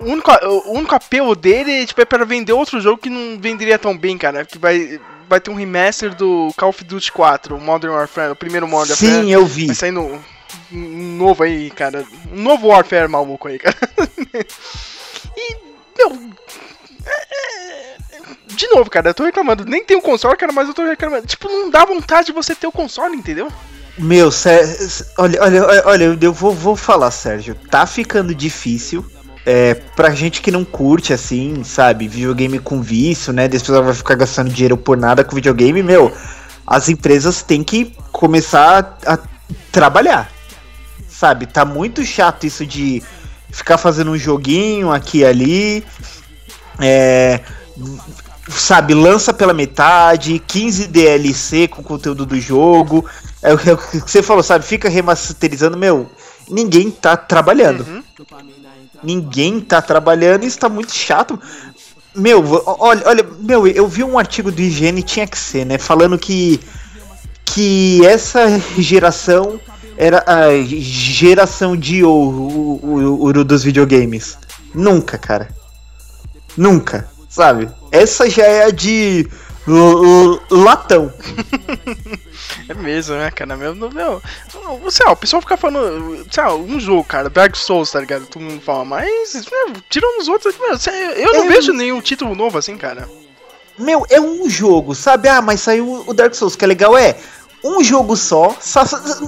o, 0.00 0.04
único, 0.04 0.30
o 0.30 0.72
único 0.72 0.94
apelo 0.94 1.34
dele 1.34 1.86
tipo, 1.86 2.00
é 2.00 2.04
para 2.04 2.24
vender 2.24 2.52
outro 2.52 2.80
jogo 2.80 2.98
que 3.02 3.10
não 3.10 3.38
venderia 3.40 3.78
tão 3.78 3.96
bem, 3.96 4.16
cara. 4.18 4.44
Que 4.44 4.58
vai, 4.58 5.00
vai 5.28 5.40
ter 5.40 5.50
um 5.50 5.54
remaster 5.54 6.14
do 6.14 6.52
Call 6.56 6.70
of 6.70 6.84
Duty 6.84 7.12
4, 7.12 7.56
o 7.56 7.60
Modern 7.60 7.92
Warfare, 7.94 8.32
o 8.32 8.36
primeiro 8.36 8.66
Modern 8.68 8.96
Sim, 8.96 9.06
Warfare. 9.08 9.30
eu 9.32 9.46
vi. 9.46 9.66
Vai 9.66 9.74
sair 9.74 9.90
no, 9.92 10.20
um 10.72 11.16
novo 11.16 11.42
aí, 11.42 11.70
cara. 11.70 12.04
Um 12.32 12.42
novo 12.42 12.68
Warfare 12.68 13.08
maluco 13.08 13.48
aí, 13.48 13.58
cara. 13.58 13.76
e, 15.36 15.56
meu. 15.96 16.12
é- 17.06 17.34
é- 17.56 17.98
De 18.48 18.66
novo, 18.68 18.90
cara, 18.90 19.10
eu 19.10 19.14
tô 19.14 19.24
reclamando. 19.24 19.64
Nem 19.64 19.84
tem 19.84 19.96
o 19.96 20.02
console, 20.02 20.36
cara, 20.36 20.52
mas 20.52 20.68
eu 20.68 20.74
tô 20.74 20.84
reclamando. 20.84 21.26
Tipo, 21.26 21.48
não 21.48 21.70
dá 21.70 21.84
vontade 21.84 22.26
de 22.26 22.32
você 22.32 22.54
ter 22.54 22.66
o 22.66 22.72
console, 22.72 23.16
entendeu? 23.16 23.50
Meu, 23.96 24.30
Sé- 24.30 24.64
olha, 25.18 25.42
olha, 25.42 25.66
olha, 25.66 25.82
olha, 25.86 26.18
eu 26.20 26.32
vou, 26.32 26.52
vou 26.52 26.76
falar, 26.76 27.10
Sérgio. 27.10 27.54
Tá 27.70 27.86
ficando 27.86 28.34
difícil. 28.34 29.04
É, 29.50 29.72
pra 29.72 30.10
gente 30.10 30.42
que 30.42 30.50
não 30.50 30.62
curte, 30.62 31.10
assim, 31.10 31.64
sabe, 31.64 32.06
videogame 32.06 32.58
com 32.58 32.82
vício, 32.82 33.32
né? 33.32 33.48
Depois 33.48 33.82
vai 33.82 33.94
ficar 33.94 34.14
gastando 34.14 34.50
dinheiro 34.50 34.76
por 34.76 34.94
nada 34.94 35.24
com 35.24 35.34
videogame, 35.34 35.82
meu. 35.82 36.14
As 36.66 36.90
empresas 36.90 37.42
têm 37.42 37.64
que 37.64 37.96
começar 38.12 38.98
a, 39.06 39.14
a 39.14 39.18
trabalhar. 39.72 40.30
Sabe? 41.08 41.46
Tá 41.46 41.64
muito 41.64 42.04
chato 42.04 42.44
isso 42.44 42.66
de 42.66 43.02
ficar 43.50 43.78
fazendo 43.78 44.10
um 44.10 44.18
joguinho 44.18 44.92
aqui 44.92 45.20
e 45.20 45.24
ali. 45.24 45.84
É. 46.78 47.40
sabe, 48.50 48.92
lança 48.92 49.32
pela 49.32 49.54
metade, 49.54 50.38
15 50.46 50.88
DLC 50.88 51.68
com 51.68 51.82
conteúdo 51.82 52.26
do 52.26 52.38
jogo. 52.38 53.02
É 53.40 53.54
o 53.54 53.56
que 53.78 54.00
você 54.00 54.22
falou, 54.22 54.42
sabe? 54.42 54.62
Fica 54.66 54.90
remasterizando, 54.90 55.78
meu. 55.78 56.10
Ninguém 56.50 56.90
tá 56.90 57.16
trabalhando. 57.16 58.04
Ninguém 59.02 59.60
tá 59.60 59.80
trabalhando 59.80 60.44
isso 60.44 60.58
tá 60.58 60.68
muito 60.68 60.94
chato. 60.94 61.40
Meu, 62.14 62.42
olha, 62.66 63.02
olha, 63.06 63.26
meu, 63.40 63.66
eu 63.66 63.86
vi 63.86 64.02
um 64.02 64.18
artigo 64.18 64.50
do 64.50 64.60
IGN, 64.60 65.02
tinha 65.02 65.26
que 65.26 65.38
ser, 65.38 65.64
né? 65.64 65.78
Falando 65.78 66.18
que 66.18 66.60
que 67.44 68.04
essa 68.06 68.60
geração 68.78 69.58
era 69.96 70.22
a 70.26 70.62
geração 70.62 71.76
de 71.76 72.04
ouro, 72.04 73.44
dos 73.44 73.64
videogames. 73.64 74.38
Nunca, 74.74 75.18
cara. 75.18 75.48
Nunca, 76.56 77.08
sabe? 77.28 77.68
Essa 77.90 78.28
já 78.28 78.44
é 78.44 78.64
a 78.64 78.70
de 78.70 79.26
latão. 80.50 81.12
É 82.68 82.74
mesmo, 82.74 83.14
né, 83.16 83.30
cara? 83.30 83.56
Meu, 83.56 83.74
meu, 83.74 84.22
sei 84.90 85.06
lá, 85.06 85.12
o 85.12 85.16
pessoal 85.16 85.40
fica 85.42 85.56
falando, 85.56 86.26
sei 86.30 86.42
lá, 86.42 86.54
um 86.54 86.78
jogo, 86.80 87.04
cara, 87.04 87.28
Dark 87.30 87.54
Souls, 87.56 87.90
tá 87.90 88.00
ligado? 88.00 88.26
Todo 88.26 88.42
mundo 88.42 88.60
fala, 88.60 88.84
mas, 88.84 89.34
meu, 89.50 89.72
tirando 89.88 90.20
os 90.20 90.28
outros, 90.28 90.54
meu, 90.58 90.76
eu 91.16 91.32
não 91.34 91.44
É. 91.44 91.48
vejo 91.48 91.72
nenhum 91.72 92.00
título 92.00 92.34
novo 92.34 92.58
assim, 92.58 92.76
cara. 92.76 93.08
Meu, 93.78 94.04
é 94.10 94.20
um 94.20 94.48
jogo, 94.50 94.94
sabe? 94.94 95.28
Ah, 95.28 95.40
mas 95.40 95.60
saiu 95.60 96.04
o 96.06 96.12
Dark 96.12 96.34
Souls, 96.34 96.56
que 96.56 96.64
é 96.64 96.68
legal, 96.68 96.96
é. 96.96 97.16
Um 97.62 97.82
jogo 97.82 98.16
só- 98.16 98.54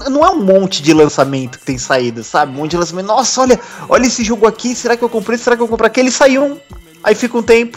não 0.09 0.25
é 0.25 0.31
um 0.31 0.41
monte 0.41 0.83
de 0.83 0.93
lançamento 0.93 1.59
que 1.59 1.65
tem 1.65 1.79
saído, 1.79 2.23
sabe? 2.23 2.53
Um 2.53 2.57
monte 2.57 2.71
de 2.73 2.77
lançamento. 2.77 3.07
Nossa, 3.07 3.41
olha, 3.41 3.59
olha 3.89 4.07
esse 4.07 4.23
jogo 4.25 4.47
aqui, 4.47 4.75
será 4.75 4.97
que 4.97 5.03
eu 5.03 5.09
comprei? 5.09 5.37
Será 5.37 5.57
que 5.57 5.63
eu 5.63 5.69
comprei 5.69 5.89
aquele? 5.89 6.11
Saiu 6.13 6.45
um, 6.45 6.61
aí 7.03 7.15
fica 7.15 7.37
um 7.37 7.43
tempo, 7.43 7.77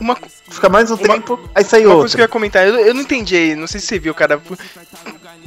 Uma, 0.00 0.16
fica 0.50 0.68
mais 0.68 0.90
um 0.90 0.94
Uma- 0.96 1.14
tempo, 1.14 1.38
aí 1.54 1.64
sai 1.64 1.80
uma 1.80 1.90
outro. 1.94 2.00
coisa 2.00 2.14
que 2.16 2.20
eu 2.20 2.24
ia 2.24 2.28
comentar, 2.28 2.66
eu, 2.66 2.74
eu 2.76 2.94
não 2.94 3.02
entendi 3.02 3.36
aí, 3.36 3.54
não 3.54 3.66
sei 3.66 3.80
se 3.80 3.86
você 3.86 3.98
viu, 3.98 4.14
cara. 4.14 4.36
O 4.38 4.56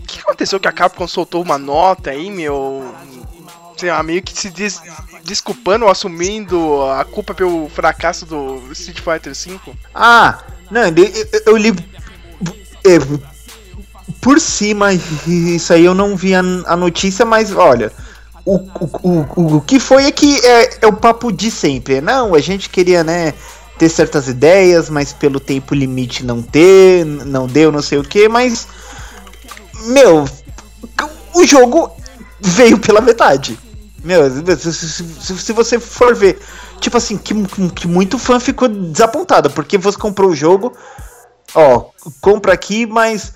que 0.07 0.19
aconteceu 0.19 0.59
que 0.59 0.67
a 0.67 0.71
Capcom 0.71 1.07
soltou 1.07 1.41
uma 1.41 1.57
nota 1.57 2.11
aí, 2.11 2.31
meu? 2.31 2.83
Sei 3.77 3.89
lá, 3.91 4.01
meio 4.01 4.23
que 4.23 4.33
se 4.37 4.49
des- 4.49 4.81
desculpando 5.23 5.85
ou 5.85 5.91
assumindo 5.91 6.81
a 6.91 7.05
culpa 7.05 7.33
pelo 7.33 7.69
fracasso 7.69 8.25
do 8.25 8.59
Street 8.71 8.99
Fighter 9.01 9.33
V. 9.35 9.59
Ah, 9.93 10.39
não, 10.71 10.81
eu, 10.81 10.95
eu- 10.97 11.41
eu 11.47 11.57
li 11.57 11.71
é, 12.85 12.97
por 14.21 14.39
cima, 14.39 14.93
isso 14.93 15.73
aí 15.73 15.85
eu 15.85 15.93
não 15.93 16.15
vi 16.15 16.33
a, 16.33 16.39
a 16.65 16.75
notícia, 16.75 17.23
mas 17.25 17.51
olha, 17.51 17.91
o, 18.45 18.55
o, 18.55 19.25
o, 19.35 19.55
o 19.57 19.61
que 19.61 19.79
foi 19.79 20.05
é 20.05 20.11
que 20.11 20.39
é, 20.43 20.79
é 20.81 20.87
o 20.87 20.93
papo 20.93 21.31
de 21.31 21.51
sempre. 21.51 22.01
Não, 22.01 22.33
a 22.33 22.39
gente 22.39 22.69
queria, 22.69 23.03
né, 23.03 23.33
ter 23.77 23.89
certas 23.89 24.27
ideias, 24.27 24.89
mas 24.89 25.13
pelo 25.13 25.39
tempo 25.39 25.75
limite 25.75 26.25
não 26.25 26.41
ter, 26.41 27.05
não 27.05 27.47
deu, 27.47 27.71
não 27.71 27.81
sei 27.81 27.97
o 27.97 28.03
que, 28.03 28.27
mas, 28.27 28.67
meu, 29.85 30.25
o 31.33 31.45
jogo 31.45 31.91
veio 32.39 32.79
pela 32.79 33.01
metade. 33.01 33.57
Meu, 34.03 34.29
se, 34.57 34.73
se- 34.73 35.03
se- 35.39 35.53
você 35.53 35.79
for 35.79 36.15
ver, 36.15 36.39
tipo 36.79 36.97
assim, 36.97 37.17
que, 37.17 37.33
que 37.75 37.87
muito 37.87 38.17
fã 38.17 38.39
ficou 38.39 38.67
desapontado, 38.67 39.49
porque 39.51 39.77
você 39.77 39.97
comprou 39.97 40.29
o 40.31 40.35
jogo, 40.35 40.71
ó, 41.53 41.85
compra 42.21 42.53
aqui, 42.53 42.85
mas 42.85 43.33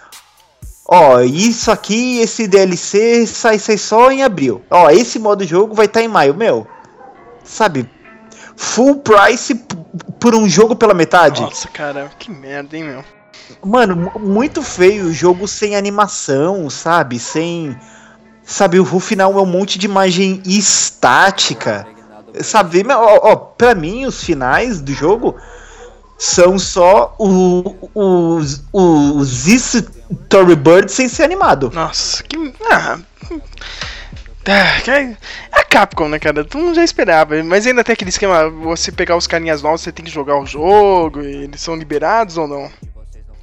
ó, 0.88 1.19
isso 1.21 1.71
aqui, 1.71 2.19
esse 2.19 2.48
DLC 2.48 3.25
sai, 3.27 3.60
sai 3.60 3.77
só 3.77 4.12
em 4.12 4.24
abril. 4.24 4.62
Ó, 4.69 4.89
esse 4.89 5.19
modo 5.19 5.45
jogo 5.45 5.74
vai 5.75 5.86
estar 5.88 6.01
em 6.01 6.07
maio, 6.07 6.33
meu. 6.36 6.65
Sabe? 7.43 7.89
Full 8.62 8.98
price 9.00 9.56
por 10.20 10.36
um 10.36 10.48
jogo 10.48 10.75
pela 10.75 10.94
metade. 10.94 11.41
Nossa, 11.41 11.68
cara, 11.68 12.12
que 12.20 12.30
merda, 12.30 12.77
hein, 12.77 12.84
meu? 12.84 13.03
Mano, 13.65 13.96
mu- 13.96 14.20
muito 14.20 14.62
feio 14.62 15.06
o 15.06 15.12
jogo 15.13 15.48
sem 15.48 15.75
animação, 15.75 16.70
sabe? 16.70 17.18
Sem. 17.18 17.75
Sabe, 18.44 18.80
o 18.80 19.00
final 19.00 19.34
é 19.38 19.41
um 19.41 19.46
monte 19.48 19.80
de 19.80 19.88
imagem 19.88 20.41
estática. 20.46 21.88
Sabe, 22.41 22.86
ó, 22.88 23.32
ó, 23.32 23.36
pra 23.36 23.74
mim, 23.74 24.06
os 24.06 24.24
finais 24.24 24.80
do 24.80 24.94
jogo 24.94 25.36
são 26.18 26.60
só 26.60 27.15
o- 27.20 27.75
os, 27.96 28.63
os 28.72 29.48
storyboards 29.48 30.94
sem 30.94 31.10
ser 31.10 31.24
animado. 31.24 31.72
Nossa, 31.74 32.22
que. 32.24 32.53
Ah, 32.72 33.00
que- 33.27 33.41
é 34.45 35.15
a 35.51 35.63
Capcom, 35.63 36.07
né, 36.10 36.17
cara? 36.19 36.43
Tu 36.43 36.57
não 36.57 36.74
já 36.74 36.83
esperava. 36.83 37.41
Mas 37.43 37.67
ainda 37.67 37.83
tem 37.83 37.93
aquele 37.93 38.10
esquema: 38.10 38.50
você 38.50 38.91
pegar 38.91 39.15
os 39.15 39.27
carinhas 39.27 39.62
novos, 39.62 39.81
você 39.81 39.91
tem 39.91 40.03
que 40.03 40.12
jogar 40.12 40.38
o 40.39 40.45
jogo, 40.45 41.21
e 41.21 41.43
eles 41.43 41.62
são 41.62 41.75
liberados 41.75 42.38
ou 42.38 42.48
não? 42.48 42.69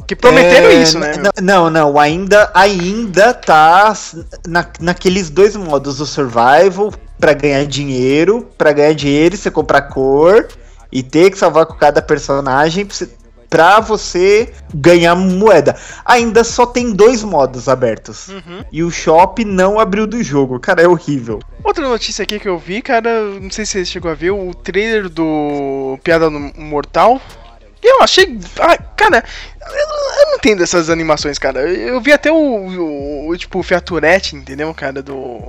Que 0.06 0.16
prometeram 0.16 0.68
É, 0.68 0.74
isso, 0.74 0.98
né? 0.98 1.12
Não, 1.42 1.68
não, 1.68 1.98
ainda, 1.98 2.50
ainda 2.54 3.34
tá 3.34 3.92
na, 4.46 4.66
naqueles 4.80 5.28
dois 5.28 5.54
modos, 5.54 6.00
o 6.00 6.06
survival 6.06 6.92
pra 7.20 7.34
ganhar 7.34 7.66
dinheiro, 7.66 8.48
pra 8.56 8.72
ganhar 8.72 8.94
dinheiro 8.94 9.36
você 9.36 9.50
comprar 9.50 9.82
cor 9.82 10.48
e 10.90 11.02
ter 11.02 11.30
que 11.30 11.36
salvar 11.38 11.66
com 11.66 11.74
cada 11.74 12.00
personagem 12.00 12.86
pra 12.86 12.96
você- 12.96 13.10
pra 13.48 13.80
você 13.80 14.52
ganhar 14.74 15.14
moeda. 15.14 15.76
Ainda 16.04 16.44
só 16.44 16.66
tem 16.66 16.92
dois 16.92 17.22
modos 17.22 17.68
abertos. 17.68 18.28
Uhum. 18.28 18.64
E 18.70 18.82
o 18.82 18.90
shop 18.90 19.44
não 19.44 19.78
abriu 19.78 20.06
do 20.06 20.22
jogo, 20.22 20.58
cara, 20.60 20.82
é 20.82 20.88
horrível. 20.88 21.40
Outra 21.64 21.86
notícia 21.88 22.22
aqui 22.22 22.38
que 22.38 22.48
eu 22.48 22.58
vi, 22.58 22.82
cara, 22.82 23.22
não 23.40 23.50
sei 23.50 23.66
se 23.66 23.72
você 23.72 23.84
chegou 23.84 24.10
a 24.10 24.14
ver, 24.14 24.30
o 24.30 24.54
trailer 24.54 25.08
do 25.08 25.98
Piada 26.02 26.30
no 26.30 26.52
Mortal. 26.56 27.20
Eu 27.82 28.02
achei. 28.02 28.38
ah, 28.60 28.76
cara, 28.76 29.24
entendo 30.38 30.62
essas 30.62 30.88
animações, 30.88 31.38
cara. 31.38 31.60
Eu, 31.60 32.00
vi 32.00 32.12
até 32.12 32.30
o, 32.30 32.36
o, 32.36 33.28
o, 33.28 33.36
tipo, 33.36 33.58
o 33.58 33.62
Fiaturete, 33.62 34.36
entendeu, 34.36 34.72
cara, 34.72 35.02
do, 35.02 35.40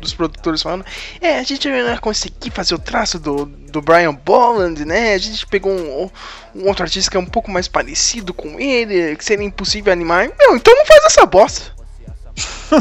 dos 0.00 0.14
produtores 0.14 0.62
falando. 0.62 0.84
É, 1.20 1.38
a 1.38 1.42
gente 1.42 1.68
vai 1.68 1.98
conseguir 1.98 2.50
fazer 2.50 2.74
o 2.74 2.78
traço 2.78 3.18
do, 3.18 3.44
do 3.46 3.82
Brian 3.82 4.14
Bolland, 4.14 4.84
né? 4.84 5.14
A 5.14 5.18
gente 5.18 5.46
pegou 5.46 5.72
um, 5.72 6.10
um 6.54 6.68
outro 6.68 6.84
artista 6.84 7.10
que 7.10 7.16
é 7.16 7.20
um 7.20 7.26
pouco 7.26 7.50
mais 7.50 7.68
parecido 7.68 8.32
com 8.32 8.58
ele, 8.58 9.16
que 9.16 9.24
seria 9.24 9.44
impossível 9.44 9.92
animar. 9.92 10.28
Meu, 10.38 10.56
então 10.56 10.74
não 10.74 10.86
faz 10.86 11.04
essa 11.04 11.26
bosta. 11.26 11.74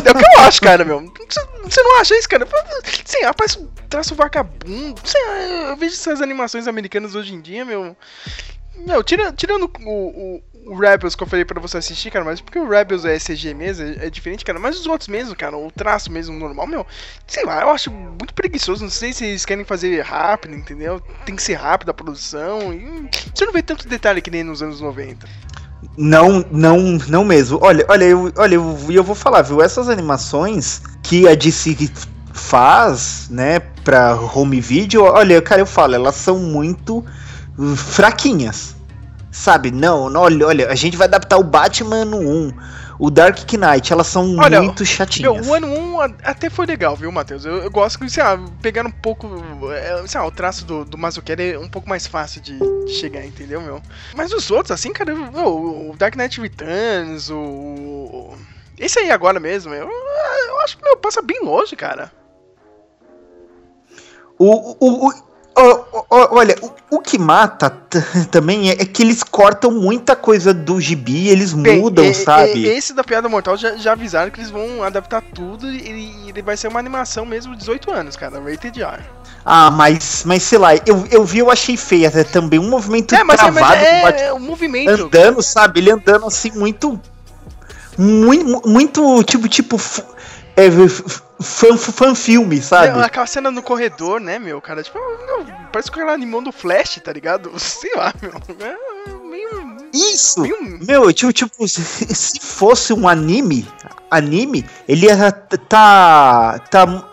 É 0.06 0.12
o 0.12 0.16
que 0.16 0.26
eu 0.26 0.42
acho, 0.42 0.62
cara, 0.62 0.84
meu. 0.84 1.00
Você- 1.30 1.82
não 1.82 2.00
acha 2.00 2.18
isso, 2.18 2.28
cara? 2.28 2.46
Parece 2.46 3.60
um 3.60 3.68
traço 3.90 4.16
vagabundo. 4.16 5.00
Sei 5.04 5.22
eu 5.70 5.78
vejo 5.78 5.94
essas 5.96 6.22
animações 6.22 6.68
americanas 6.68 7.16
hoje 7.16 7.34
em 7.34 7.42
dia, 7.42 7.64
meu. 7.64 7.96
Meu, 8.86 9.04
tira, 9.04 9.32
tirando 9.32 9.72
o, 9.86 10.42
o 10.66 10.76
Rebels 10.76 11.16
que 11.16 11.24
eu 11.24 11.28
falei 11.28 11.46
pra 11.46 11.62
você 11.62 11.78
assistir, 11.78 12.10
cara, 12.10 12.26
mas 12.26 12.42
porque 12.42 12.58
o 12.58 12.68
Rebels 12.68 13.06
é 13.06 13.18
CG 13.20 13.54
mesmo, 13.54 13.86
é, 13.86 14.08
é 14.08 14.10
diferente, 14.10 14.44
cara. 14.44 14.60
Mas 14.60 14.80
os 14.80 14.88
outros 14.88 15.08
mesmo, 15.08 15.36
cara, 15.36 15.56
o 15.56 15.72
traço 15.72 16.12
mesmo 16.12 16.38
normal, 16.38 16.66
meu. 16.66 16.86
Sei 17.28 17.46
lá, 17.46 17.62
eu 17.62 17.70
acho 17.70 17.92
muito 17.92 18.34
preguiçoso. 18.34 18.84
Não 18.84 18.90
sei 18.90 19.14
se 19.14 19.26
eles 19.26 19.46
querem 19.46 19.64
fazer 19.64 20.02
rápido, 20.02 20.56
entendeu? 20.56 21.00
Tem 21.26 21.36
que 21.36 21.44
ser 21.44 21.54
rápido 21.54 21.90
a 21.90 21.94
produção. 21.94 22.74
E, 22.74 23.10
você 23.34 23.46
não 23.46 23.54
vê 23.54 23.62
tanto 23.62 23.88
detalhe 23.88 24.22
que 24.22 24.32
nem 24.32 24.44
nos 24.44 24.64
anos 24.64 24.82
90. 24.82 25.28
Não, 25.98 26.44
não, 26.52 26.98
não 27.08 27.24
mesmo. 27.24 27.60
Olha, 27.62 27.86
olha, 27.88 28.06
eu, 28.06 28.34
olha, 28.36 28.56
eu, 28.56 28.78
eu 28.90 29.04
vou 29.04 29.16
falar, 29.16 29.44
viu? 29.44 29.62
Essas 29.62 29.88
animações 29.88 30.82
que 31.04 31.28
a 31.28 31.36
DC 31.36 31.76
faz, 32.34 33.30
né, 33.30 33.60
pra 33.84 34.16
home 34.16 34.60
video, 34.60 35.04
olha, 35.04 35.42
cara, 35.42 35.62
eu 35.62 35.66
falo, 35.66 35.96
elas 35.96 36.16
são 36.16 36.38
muito 36.38 37.06
fraquinhas. 37.78 38.75
Sabe? 39.38 39.70
Não, 39.70 40.10
não, 40.10 40.22
olha, 40.22 40.48
olha, 40.48 40.70
a 40.70 40.76
gente 40.76 40.96
vai 40.96 41.08
adaptar 41.08 41.38
o 41.38 41.44
Batman 41.44 42.06
no 42.06 42.20
1, 42.20 42.54
o 42.98 43.12
Dark 43.12 43.38
Knight, 43.52 43.92
elas 43.92 44.08
são 44.08 44.38
Olha, 44.38 44.62
muito 44.62 44.80
Meu, 44.80 44.86
chatinhas. 44.86 45.46
o 45.46 45.54
ano 45.54 45.68
1 45.68 46.00
a- 46.00 46.10
até 46.24 46.50
foi 46.50 46.66
legal, 46.66 46.96
viu, 46.96 47.12
Matheus? 47.12 47.44
Eu, 47.44 47.58
eu 47.58 47.70
gosto 47.70 48.00
que, 48.00 48.10
sei 48.10 48.24
lá, 48.24 48.40
pegaram 48.62 48.88
um 48.88 48.94
pouco. 48.94 49.28
é, 49.74 50.08
Sei 50.08 50.22
lá, 50.22 50.26
o 50.26 50.32
traço 50.32 50.64
do, 50.64 50.86
do 50.86 50.98
Mazukera 50.98 51.44
é 51.44 51.60
um 51.60 51.68
pouco 51.68 51.90
mais 51.90 52.08
fácil 52.08 52.40
de, 52.40 52.58
de 52.58 52.94
chegar, 52.94 53.26
entendeu, 53.26 53.60
meu? 53.60 53.82
Mas 54.16 54.32
os 54.32 54.50
outros, 54.50 54.72
assim, 54.72 54.94
cara, 54.94 55.14
meu, 55.14 55.90
o 55.92 55.96
Dark 55.98 56.16
Knight 56.16 56.40
Returns, 56.40 57.30
o. 57.30 58.34
Esse 58.80 59.00
aí 59.00 59.12
agora 59.12 59.38
mesmo, 59.38 59.74
eu, 59.74 59.90
eu 60.48 60.60
acho 60.62 60.78
que 60.78 60.84
meu, 60.86 60.96
passa 60.96 61.22
bem 61.22 61.42
longe, 61.44 61.76
cara. 61.76 62.10
O, 64.38 64.76
o, 64.80 65.08
o- 65.10 65.25
o- 65.62 66.06
o- 66.16 66.36
olha, 66.38 66.56
o, 66.62 66.98
o 66.98 67.00
que 67.00 67.18
mata 67.18 67.70
também 68.32 68.70
é, 68.70 68.74
é 68.74 68.86
que 68.86 69.02
eles 69.04 69.24
cortam 69.24 69.72
muita 69.72 70.16
coisa 70.16 70.54
do 70.54 70.80
gibi, 70.82 71.30
eles 71.30 71.54
Bem, 71.54 71.80
mudam, 71.80 72.04
e- 72.06 72.10
e- 72.10 72.14
sabe? 72.14 72.66
Esse 72.66 72.94
da 72.94 73.04
Piada 73.04 73.30
Mortal 73.30 73.56
já, 73.58 73.76
já 73.78 73.94
avisaram 73.94 74.30
que 74.32 74.40
eles 74.40 74.52
vão 74.52 74.84
adaptar 74.84 75.22
tudo 75.22 75.70
e 75.72 76.30
ele 76.30 76.42
vai 76.42 76.58
ser 76.58 76.68
uma 76.68 76.80
animação 76.80 77.26
mesmo 77.26 77.54
de 77.54 77.60
18 77.60 77.92
anos, 77.92 78.16
cara, 78.16 78.40
rated 78.42 78.82
R. 78.82 79.02
Ah, 79.46 79.70
mas, 79.70 80.24
mas 80.26 80.42
sei 80.44 80.58
lá, 80.58 80.76
eu, 80.76 81.06
eu 81.12 81.24
vi, 81.24 81.38
eu 81.40 81.52
achei 81.52 81.78
feia 81.78 82.08
até 82.08 82.24
também. 82.24 82.60
Um 82.60 82.68
movimento 82.70 83.14
É, 83.14 83.24
mas, 83.24 83.40
é- 83.40 83.44
mas 83.52 83.54
travado 83.56 83.80
do 83.80 83.86
é, 84.20 84.26
é 84.26 84.34
o 84.34 84.40
movimento. 84.40 84.90
andando, 84.90 85.42
sabe? 85.44 85.80
Ele 85.80 85.92
andando 85.92 86.26
assim, 86.26 86.52
muito. 86.52 87.00
Muito, 87.98 88.68
muito 88.68 89.24
tipo, 89.24 89.48
tipo. 89.48 89.80
É, 90.58 90.70
fan, 91.42 91.78
fan 91.78 92.16
filme, 92.16 92.62
sabe? 92.62 92.94
Meu, 92.94 93.02
aquela 93.04 93.28
cena 93.28 93.52
no 93.52 93.62
corredor, 93.62 94.22
né, 94.22 94.40
meu, 94.40 94.62
cara? 94.62 94.82
Tipo, 94.82 94.98
parece 95.72 95.92
que 95.92 95.98
o 95.98 96.00
cara 96.02 96.14
animou 96.14 96.42
do 96.42 96.52
Flash, 96.52 97.00
tá 97.04 97.12
ligado? 97.12 97.52
Sei 97.60 97.94
lá, 97.96 98.14
meu. 98.22 98.32
É 98.68 98.76
meio. 99.30 99.78
Isso! 99.94 100.42
Um- 100.44 100.80
Meu, 100.86 101.12
tipo, 101.14 101.32
tipo, 101.32 101.68
se 101.68 101.82
se 101.84 102.40
fosse 102.40 102.94
um 102.94 103.08
anime, 103.08 103.68
anime, 104.10 104.66
ele 104.88 105.06
ia 105.08 105.32
tá, 105.32 106.60
tá 106.70 107.06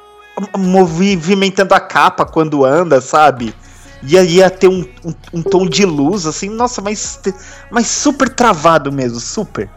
movimentando 0.59 1.75
a 1.75 1.81
capa 1.81 2.25
quando 2.25 2.65
anda, 2.65 3.01
sabe? 3.01 3.55
Ia, 4.03 4.25
ia 4.25 4.51
ter 4.51 4.67
um, 4.69 4.85
um, 5.05 5.15
um 5.35 5.43
tom 5.43 5.67
de 5.67 5.85
luz, 5.85 6.27
assim, 6.27 6.49
nossa, 6.49 6.81
mas, 6.83 7.21
mas 7.71 7.87
super 7.87 8.29
travado 8.29 8.91
mesmo, 8.91 9.21
super. 9.21 9.71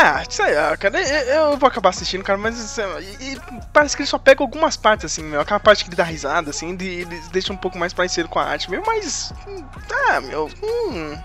Ah, 0.00 0.22
sei 0.30 0.54
lá, 0.54 0.76
cara, 0.76 1.00
eu, 1.00 1.50
eu 1.50 1.56
vou 1.58 1.66
acabar 1.66 1.88
assistindo, 1.88 2.22
cara, 2.22 2.38
mas 2.38 2.76
lá, 2.86 3.00
e- 3.00 3.32
e 3.32 3.40
parece 3.72 3.96
que 3.96 4.02
ele 4.02 4.08
só 4.08 4.16
pega 4.16 4.44
algumas 4.44 4.76
partes, 4.76 5.06
assim, 5.06 5.24
meu. 5.24 5.40
Aquela 5.40 5.58
parte 5.58 5.82
que 5.82 5.90
ele 5.90 5.96
dá 5.96 6.04
risada, 6.04 6.50
assim, 6.50 6.76
de, 6.76 6.86
eles 6.86 7.26
deixam 7.28 7.56
um 7.56 7.58
pouco 7.58 7.76
mais 7.76 7.92
parecido 7.92 8.28
com 8.28 8.38
a 8.38 8.44
arte, 8.44 8.70
meu, 8.70 8.80
mas. 8.86 9.32
hum, 9.46 9.64
Ah, 10.08 10.20
meu. 10.20 10.48
Hum, 10.62 11.18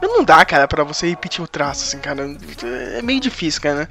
não 0.00 0.22
dá, 0.24 0.44
cara, 0.44 0.68
pra 0.68 0.84
você 0.84 1.08
repetir 1.08 1.42
o 1.42 1.48
traço, 1.48 1.84
assim, 1.84 1.98
cara. 1.98 2.22
É 2.96 3.02
meio 3.02 3.18
difícil, 3.20 3.60
cara. 3.60 3.88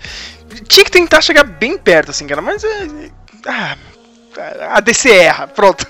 Tinha 0.67 0.85
que 0.85 0.91
tentar 0.91 1.19
chegar 1.21 1.43
bem 1.43 1.77
perto, 1.77 2.11
assim, 2.11 2.25
cara, 2.25 2.41
mas 2.41 2.63
é. 2.63 3.09
Ah. 3.47 3.75
A 4.73 4.79
DC 4.79 5.09
erra, 5.09 5.47
pronto. 5.47 5.85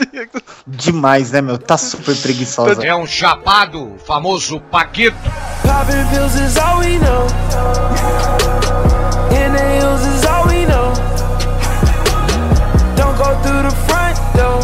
Demais, 0.66 1.30
né, 1.30 1.40
meu? 1.40 1.58
Tá 1.58 1.78
super 1.78 2.16
preguiçosa. 2.16 2.84
É 2.84 2.94
um 2.94 3.06
chapado, 3.06 3.96
famoso 4.06 4.60
Paquito. 4.60 5.16
Popping 5.62 6.06
pills 6.10 6.34
is 6.34 6.56
all 6.58 6.80
we 6.80 6.98
know. 6.98 7.26
In 9.30 9.52
the 9.52 9.64
hills 9.78 10.04
is 10.06 10.24
all 10.26 10.46
we 10.46 10.66
know. 10.66 10.92
Don't 12.96 13.16
go 13.16 13.34
through 13.42 13.62
the 13.62 13.74
front 13.86 14.18
door. 14.36 14.60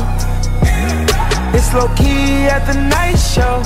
It's 1.55 1.73
low 1.73 1.89
key 1.95 2.49
at 2.49 2.67
the 2.67 2.75
night 2.75 3.19
show. 3.19 3.63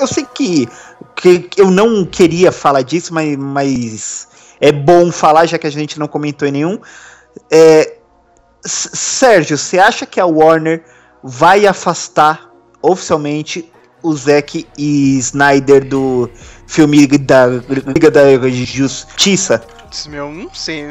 Eu 0.00 0.06
sei 0.06 0.26
que, 0.34 0.68
que 1.14 1.38
que 1.40 1.60
eu 1.60 1.70
não 1.70 2.04
queria 2.04 2.50
falar 2.50 2.82
disso, 2.82 3.14
mas, 3.14 3.36
mas 3.36 4.28
é 4.60 4.72
bom 4.72 5.12
falar, 5.12 5.46
já 5.46 5.58
que 5.58 5.66
a 5.66 5.70
gente 5.70 5.98
não 5.98 6.08
comentou 6.08 6.46
em 6.48 6.52
nenhum. 6.52 6.80
É, 7.50 7.96
Sérgio, 8.64 9.56
você 9.56 9.78
acha 9.78 10.06
que 10.06 10.20
a 10.20 10.26
Warner 10.26 10.84
vai 11.22 11.66
afastar 11.66 12.50
oficialmente 12.82 13.70
o 14.02 14.14
Zack 14.14 14.66
e 14.76 15.18
Snyder 15.18 15.84
do 15.84 16.30
filme 16.66 17.06
da 17.06 17.46
Liga 17.46 18.10
da 18.10 18.22
Justiça? 18.48 19.62
Meu, 20.06 20.30
não 20.30 20.52
sei. 20.52 20.84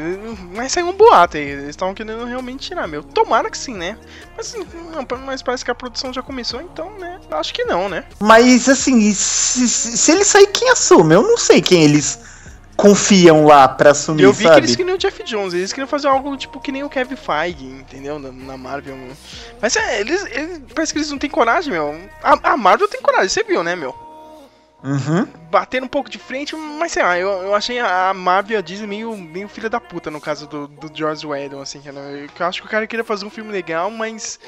Mas 0.54 0.72
saiu 0.72 0.88
um 0.88 0.92
boato 0.92 1.36
aí. 1.36 1.44
Eles 1.44 1.68
estavam 1.68 1.94
querendo 1.94 2.24
realmente 2.24 2.68
tirar, 2.68 2.88
meu. 2.88 3.02
Tomara 3.02 3.48
que 3.48 3.56
sim, 3.56 3.74
né? 3.74 3.96
Mas, 4.36 4.54
assim, 4.54 4.66
não, 4.92 5.06
mas 5.24 5.40
parece 5.40 5.64
que 5.64 5.70
a 5.70 5.74
produção 5.74 6.12
já 6.12 6.20
começou, 6.20 6.60
então, 6.60 6.90
né? 6.98 7.20
Acho 7.30 7.54
que 7.54 7.64
não, 7.64 7.88
né? 7.88 8.04
Mas 8.18 8.68
assim, 8.68 9.12
se, 9.14 9.68
se, 9.68 9.96
se 9.96 10.10
ele 10.10 10.24
sair, 10.24 10.48
quem 10.48 10.68
assume? 10.70 11.14
Eu 11.14 11.22
não 11.22 11.36
sei 11.36 11.62
quem 11.62 11.84
eles 11.84 12.18
confiam 12.78 13.44
lá 13.44 13.66
pra 13.68 13.90
assumir, 13.90 14.22
Eu 14.22 14.32
vi 14.32 14.44
que 14.44 14.48
sabe? 14.48 14.60
eles 14.60 14.76
queriam 14.76 14.94
o 14.94 14.98
Jeff 14.98 15.24
Jones, 15.24 15.52
eles 15.52 15.72
queriam 15.72 15.88
fazer 15.88 16.06
algo 16.06 16.36
tipo 16.36 16.60
que 16.60 16.70
nem 16.70 16.84
o 16.84 16.88
Kevin 16.88 17.16
Feige, 17.16 17.64
entendeu? 17.66 18.18
Na, 18.20 18.30
na 18.30 18.56
Marvel. 18.56 18.94
meu. 18.96 19.16
Mas 19.60 19.74
é, 19.76 20.00
eles, 20.00 20.24
eles- 20.30 20.60
Parece 20.72 20.92
que 20.92 20.98
eles 21.00 21.10
não 21.10 21.18
têm 21.18 21.28
coragem, 21.28 21.72
meu. 21.72 22.00
A, 22.22 22.52
a 22.52 22.56
Marvel 22.56 22.86
tem 22.88 23.02
coragem, 23.02 23.28
você 23.28 23.42
viu, 23.42 23.64
né, 23.64 23.74
meu? 23.74 23.92
Uhum. 24.84 25.26
Bater 25.50 25.82
um 25.82 25.88
pouco 25.88 26.08
de 26.08 26.18
frente, 26.18 26.54
mas 26.54 26.92
sei 26.92 27.02
lá, 27.02 27.18
eu, 27.18 27.28
eu 27.28 27.52
achei 27.54 27.80
a 27.80 28.14
Marvel 28.14 28.54
e 28.54 28.58
a 28.58 28.62
Disney 28.62 28.86
meio, 28.86 29.16
meio 29.16 29.48
filha 29.48 29.68
da 29.68 29.80
puta 29.80 30.08
no 30.08 30.20
caso 30.20 30.46
do, 30.46 30.68
do 30.68 30.88
George 30.96 31.26
Whedon, 31.26 31.60
assim. 31.60 31.82
Eu, 31.84 31.92
eu 31.94 32.46
acho 32.46 32.60
que 32.60 32.68
o 32.68 32.70
cara 32.70 32.86
queria 32.86 33.04
fazer 33.04 33.26
um 33.26 33.30
filme 33.30 33.50
legal, 33.50 33.90
mas. 33.90 34.38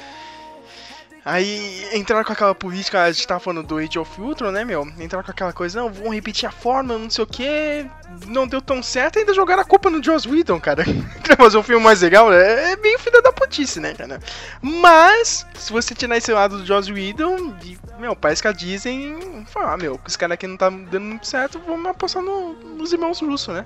Aí 1.23 1.87
entraram 1.93 2.23
com 2.23 2.33
aquela 2.33 2.55
política, 2.55 3.03
a 3.03 3.11
gente 3.11 3.27
tava 3.27 3.39
falando 3.39 3.61
do 3.67 3.77
Age 3.77 3.99
of 3.99 4.19
Ultron, 4.19 4.49
né, 4.49 4.65
meu? 4.65 4.81
Entraram 4.99 5.23
com 5.23 5.29
aquela 5.29 5.53
coisa, 5.53 5.79
não, 5.79 5.91
vão 5.93 6.09
repetir 6.09 6.49
a 6.49 6.51
forma, 6.51 6.97
não 6.97 7.11
sei 7.11 7.23
o 7.23 7.27
que, 7.27 7.85
não 8.25 8.47
deu 8.47 8.59
tão 8.59 8.81
certo, 8.81 9.19
ainda 9.19 9.31
jogaram 9.31 9.61
a 9.61 9.65
culpa 9.65 9.87
no 9.91 10.03
Joss 10.03 10.27
Whedon, 10.27 10.59
cara. 10.59 10.83
Queria 11.21 11.37
fazer 11.37 11.59
um 11.59 11.63
filme 11.63 11.83
mais 11.83 12.01
legal, 12.01 12.31
né? 12.31 12.71
É 12.71 12.75
bem 12.75 12.97
filha 12.97 13.21
da 13.21 13.31
putice, 13.31 13.79
né, 13.79 13.93
cara? 13.93 14.19
Mas, 14.63 15.45
se 15.53 15.71
você 15.71 15.93
tirar 15.93 16.17
esse 16.17 16.33
lado 16.33 16.57
do 16.57 16.65
Joss 16.65 16.91
Whedon, 16.91 17.53
e, 17.63 17.77
meu, 17.99 18.15
parece 18.15 18.41
que 18.41 18.47
a 18.47 18.51
Disney 18.51 19.45
fala, 19.45 19.73
ah, 19.73 19.77
meu, 19.77 19.99
esse 20.07 20.17
cara 20.17 20.33
aqui 20.33 20.47
não 20.47 20.57
tá 20.57 20.71
dando 20.71 21.01
muito 21.01 21.27
certo, 21.27 21.61
vamos 21.67 21.85
apostar 21.85 22.23
no- 22.23 22.53
nos 22.53 22.93
irmãos 22.93 23.21
russos, 23.21 23.53
né? 23.53 23.63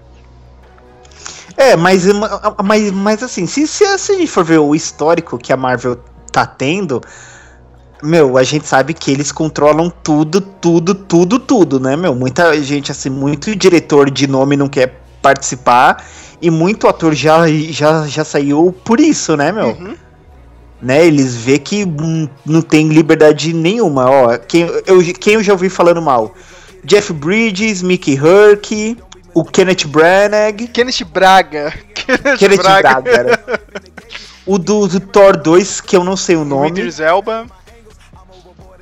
É, 1.56 1.78
mas, 1.78 2.04
mas, 2.66 2.92
mas 2.92 3.24
assim, 3.24 3.48
se, 3.48 3.66
se, 3.66 3.98
se 3.98 4.12
a 4.12 4.16
gente 4.16 4.28
for 4.30 4.44
ver 4.44 4.58
o 4.58 4.76
histórico 4.76 5.38
que 5.38 5.54
a 5.54 5.58
Marvel 5.58 5.96
tá 6.30 6.46
tendo, 6.46 7.02
meu, 8.04 8.38
a 8.38 8.44
gente 8.44 8.68
sabe 8.68 8.94
que 8.94 9.12
eles 9.12 9.32
controlam 9.32 9.90
tudo, 9.90 10.42
tudo, 10.42 10.94
tudo, 10.94 11.40
tudo, 11.40 11.80
né, 11.80 11.96
meu? 11.96 12.14
Muita 12.14 12.62
gente, 12.62 12.92
assim, 12.92 13.10
muito 13.10 13.56
diretor 13.56 14.10
de 14.10 14.28
nome 14.28 14.58
não 14.58 14.68
quer 14.68 15.02
participar 15.22 16.04
e 16.42 16.50
muito 16.50 16.88
ator 16.88 17.14
já, 17.14 17.48
já, 17.48 18.06
já 18.06 18.24
saiu 18.24 18.76
por 18.84 19.00
isso, 19.00 19.36
né, 19.36 19.52
meu? 19.52 19.70
Uhum. 19.70 19.96
Né, 20.82 21.06
eles 21.06 21.36
vê 21.36 21.58
que 21.58 21.84
hum, 21.86 22.28
não 22.46 22.62
tem 22.62 22.90
liberdade 22.90 23.54
nenhuma, 23.54 24.10
ó. 24.10 24.38
Quem 24.38 24.70
eu, 24.86 25.02
quem 25.20 25.36
eu 25.36 25.44
já 25.44 25.54
ouvi 25.54 25.70
falando 25.70 26.02
mal? 26.02 26.36
Jeff 26.84 27.12
Bridges, 27.14 27.82
Mickey 27.82 28.16
Herc, 28.16 28.98
o 29.34 29.44
Kenneth 29.44 29.88
Branagh. 29.88 30.68
Kenneth 30.72 31.04
Braga. 31.12 31.74
Kenneth, 31.96 32.38
Kenneth 32.38 32.58
Braga, 32.58 33.10
era. 33.10 33.40
O 34.48 34.60
do, 34.60 34.88
do 34.88 35.00
Thor 35.00 35.36
2, 35.36 35.82
que 35.82 35.98
eu 35.98 36.04
não 36.04 36.16
sei 36.16 36.36
o 36.36 36.42
O 36.42 36.46
nome. 36.46 36.70
Idris 36.70 37.00
Elba. 37.00 37.48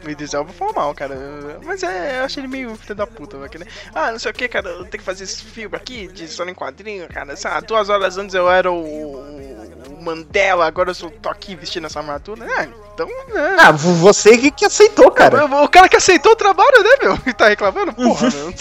O 0.06 0.10
Idris 0.10 0.34
Elba 0.34 0.52
foi 0.52 0.72
mal, 0.74 0.94
cara. 0.94 1.16
Mas 1.64 1.82
é, 1.84 2.20
eu 2.20 2.26
achei 2.26 2.42
ele 2.42 2.48
meio 2.48 2.76
filho 2.76 2.96
da 2.96 3.08
puta, 3.08 3.38
velho. 3.38 3.50
que 3.50 3.58
Ah, 3.96 4.12
não 4.12 4.20
sei 4.20 4.32
o 4.32 4.34
que, 4.34 4.48
cara. 4.48 4.70
Eu 4.70 4.80
tenho 4.86 4.92
que 4.92 5.04
fazer 5.04 5.24
esse 5.24 5.44
filme 5.44 5.76
aqui 5.76 6.08
de 6.08 6.26
história 6.26 6.52
em 6.52 6.56
quadrinho, 6.56 7.08
cara. 7.08 7.36
Sabe, 7.36 7.66
duas 7.68 7.88
horas 7.90 8.18
antes 8.18 8.36
eu 8.36 8.50
era 8.52 8.72
o, 8.72 8.76
o 8.84 10.02
Mandela, 10.02 10.66
agora 10.66 10.90
eu 10.90 10.94
sou, 10.96 11.10
tô 11.10 11.30
aqui 11.30 11.56
vestindo 11.56 11.86
essa 11.88 12.00
armadura. 12.00 12.46
Ah, 12.58 12.66
então. 12.94 13.08
né. 13.08 13.56
Ah, 13.60 13.72
vo- 13.72 13.94
você 13.96 14.38
que, 14.38 14.52
que 14.52 14.66
aceitou, 14.66 15.10
cara. 15.12 15.46
O, 15.46 15.64
o 15.64 15.70
cara 15.70 15.88
que 15.88 15.96
aceitou 15.96 16.34
o 16.34 16.36
trabalho, 16.36 16.84
né, 16.84 16.90
meu? 17.02 17.18
E 17.26 17.32
tá 17.34 17.48
reclamando? 17.48 17.94
Porra, 17.94 18.30
meu. 18.30 18.54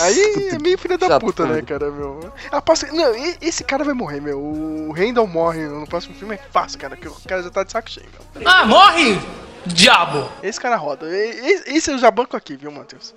Aí 0.00 0.48
é 0.54 0.58
meio 0.58 0.78
filho 0.78 0.96
da 0.96 1.08
Já 1.08 1.20
puta, 1.20 1.44
né, 1.44 1.56
tudo. 1.56 1.66
cara, 1.66 1.90
meu? 1.90 2.32
Aposto, 2.50 2.86
não, 2.94 3.12
esse 3.40 3.62
cara 3.64 3.84
vai 3.84 3.94
morrer, 3.94 4.20
meu. 4.20 4.38
O 4.40 4.92
Randall 4.92 5.26
morre 5.26 5.66
no 5.66 5.86
próximo 5.86 6.14
filme 6.14 6.34
é 6.36 6.40
fácil, 6.52 6.78
cara, 6.78 6.96
porque 6.96 7.08
o 7.08 7.28
cara 7.28 7.42
já 7.42 7.50
tá 7.50 7.62
de 7.64 7.72
saco 7.72 7.90
cheio, 7.90 8.06
meu. 8.34 8.48
Ah, 8.48 8.64
morre, 8.64 9.20
diabo! 9.66 10.30
Esse 10.42 10.60
cara 10.60 10.76
roda. 10.76 11.06
Esse 11.10 11.90
eu 11.90 11.98
já 11.98 12.10
banco 12.10 12.36
aqui, 12.36 12.56
viu, 12.56 12.70
Matheus? 12.70 13.14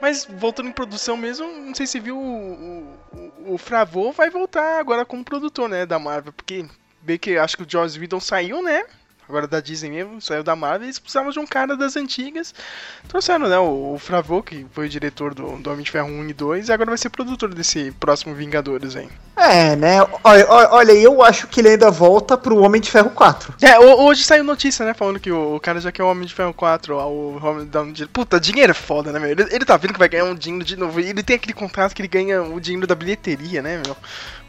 Mas 0.00 0.24
voltando 0.24 0.68
em 0.68 0.72
produção 0.72 1.16
mesmo, 1.16 1.46
não 1.46 1.74
sei 1.74 1.86
se 1.86 2.00
viu 2.00 2.18
o, 2.18 2.96
o, 3.46 3.54
o 3.54 3.58
Fravô 3.58 4.12
vai 4.12 4.30
voltar 4.30 4.78
agora 4.78 5.04
como 5.04 5.24
produtor, 5.24 5.68
né, 5.68 5.86
da 5.86 5.98
Marvel, 5.98 6.32
porque 6.32 6.66
bem 7.00 7.18
que 7.18 7.36
acho 7.36 7.56
que 7.56 7.62
o 7.62 7.66
Joss 7.68 7.98
Whedon 7.98 8.20
saiu, 8.20 8.62
né? 8.62 8.84
Agora 9.32 9.46
da 9.48 9.60
Disney 9.60 9.90
mesmo, 9.90 10.20
saiu 10.20 10.42
da 10.42 10.54
Marvel, 10.54 10.84
eles 10.84 10.98
precisavam 10.98 11.30
de 11.32 11.38
um 11.38 11.46
cara 11.46 11.74
das 11.74 11.96
antigas. 11.96 12.54
Trouxeram, 13.08 13.48
né, 13.48 13.58
o, 13.58 13.94
o 13.94 13.98
Fravô, 13.98 14.42
que 14.42 14.66
foi 14.72 14.84
o 14.84 14.88
diretor 14.90 15.32
do, 15.32 15.56
do 15.56 15.70
Homem 15.70 15.82
de 15.82 15.90
Ferro 15.90 16.08
1 16.08 16.28
e 16.28 16.32
2, 16.34 16.68
e 16.68 16.72
agora 16.72 16.90
vai 16.90 16.98
ser 16.98 17.08
produtor 17.08 17.54
desse 17.54 17.90
próximo 17.92 18.34
Vingadores 18.34 18.94
aí. 18.94 19.08
É, 19.34 19.74
né? 19.74 19.96
Olha, 20.22 20.46
olha, 20.50 20.92
eu 20.92 21.22
acho 21.22 21.46
que 21.48 21.60
ele 21.60 21.70
ainda 21.70 21.90
volta 21.90 22.36
pro 22.36 22.58
Homem 22.58 22.78
de 22.78 22.90
Ferro 22.90 23.08
4. 23.08 23.54
É, 23.62 23.78
ho- 23.78 24.04
hoje 24.04 24.22
saiu 24.22 24.44
notícia, 24.44 24.84
né, 24.84 24.92
falando 24.92 25.18
que 25.18 25.32
o, 25.32 25.56
o 25.56 25.60
cara 25.60 25.80
já 25.80 25.90
quer 25.90 26.02
o 26.04 26.10
Homem 26.10 26.26
de 26.26 26.34
Ferro 26.34 26.52
4, 26.52 26.94
ó, 26.94 27.08
o 27.08 27.42
Homem 27.42 27.64
da 27.66 27.80
dinheiro. 27.82 28.08
Puta, 28.12 28.38
dinheiro 28.38 28.72
é 28.72 28.74
foda, 28.74 29.10
né, 29.12 29.18
meu? 29.18 29.30
Ele, 29.30 29.42
ele 29.50 29.64
tá 29.64 29.78
vendo 29.78 29.94
que 29.94 29.98
vai 29.98 30.10
ganhar 30.10 30.24
um 30.24 30.34
dinheiro 30.34 30.64
de 30.66 30.76
novo. 30.76 31.00
E 31.00 31.08
ele 31.08 31.22
tem 31.22 31.36
aquele 31.36 31.54
contrato 31.54 31.94
que 31.94 32.02
ele 32.02 32.08
ganha 32.08 32.42
o 32.42 32.60
dinheiro 32.60 32.86
da 32.86 32.94
bilheteria, 32.94 33.62
né, 33.62 33.80
meu? 33.84 33.96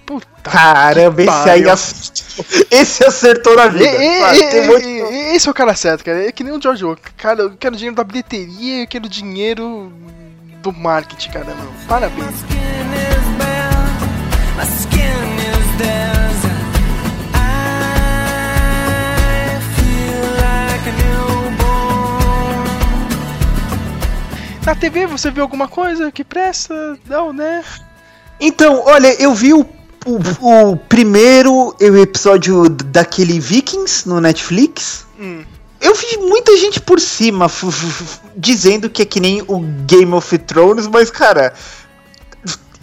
Puta. 0.06 0.28
Caramba, 0.44 1.22
esse 1.22 1.30
aí 1.32 1.62
pariu. 1.64 1.72
acertou. 1.72 2.46
Esse 2.72 3.06
acertou 3.06 3.56
na 3.56 3.68
vida. 3.68 3.86
e- 3.86 4.20
Sabe, 4.20 4.38
e- 4.58 4.68
monte- 4.68 4.86
e- 4.86 5.36
Esse 5.36 5.48
é 5.48 5.52
o 5.52 5.54
cara 5.54 5.74
certo, 5.76 6.04
cara. 6.04 6.28
É 6.28 6.32
que 6.32 6.44
nem 6.44 6.54
o 6.54 6.62
George 6.62 6.84
Orwell. 6.84 7.00
Cara, 7.18 7.42
eu 7.42 7.52
quero 7.58 7.76
dinheiro 7.76 7.96
da 7.96 8.04
bilheteria, 8.04 8.84
eu 8.84 8.88
quero 8.88 9.08
dinheiro 9.08 9.92
do 10.62 10.72
marketing, 10.74 11.30
cara, 11.32 11.46
meu. 11.56 11.74
Parabéns. 11.88 12.36
Na 24.66 24.76
TV 24.76 25.06
você 25.06 25.30
viu 25.30 25.44
alguma 25.44 25.68
coisa 25.68 26.12
que 26.12 26.24
presta? 26.24 26.98
Não, 27.06 27.34
né? 27.34 27.64
Então, 28.40 28.84
olha, 28.86 29.14
eu 29.22 29.34
vi 29.34 29.54
o, 29.54 29.68
o, 30.06 30.72
o 30.72 30.78
primeiro 30.78 31.76
episódio 31.80 32.70
daquele 32.70 33.40
Vikings 33.40 34.08
no 34.08 34.20
Netflix. 34.20 35.06
Hum. 35.20 35.44
Eu 35.82 35.94
vi 35.96 36.18
muita 36.18 36.56
gente 36.58 36.80
por 36.80 37.00
cima 37.00 37.48
dizendo 38.38 38.90
que 38.90 39.02
é 39.02 39.06
que 39.06 39.20
nem 39.20 39.42
o 39.42 39.60
Game 39.86 40.14
of 40.14 40.38
Thrones, 40.38 40.88
mas 40.88 41.12
cara, 41.12 41.54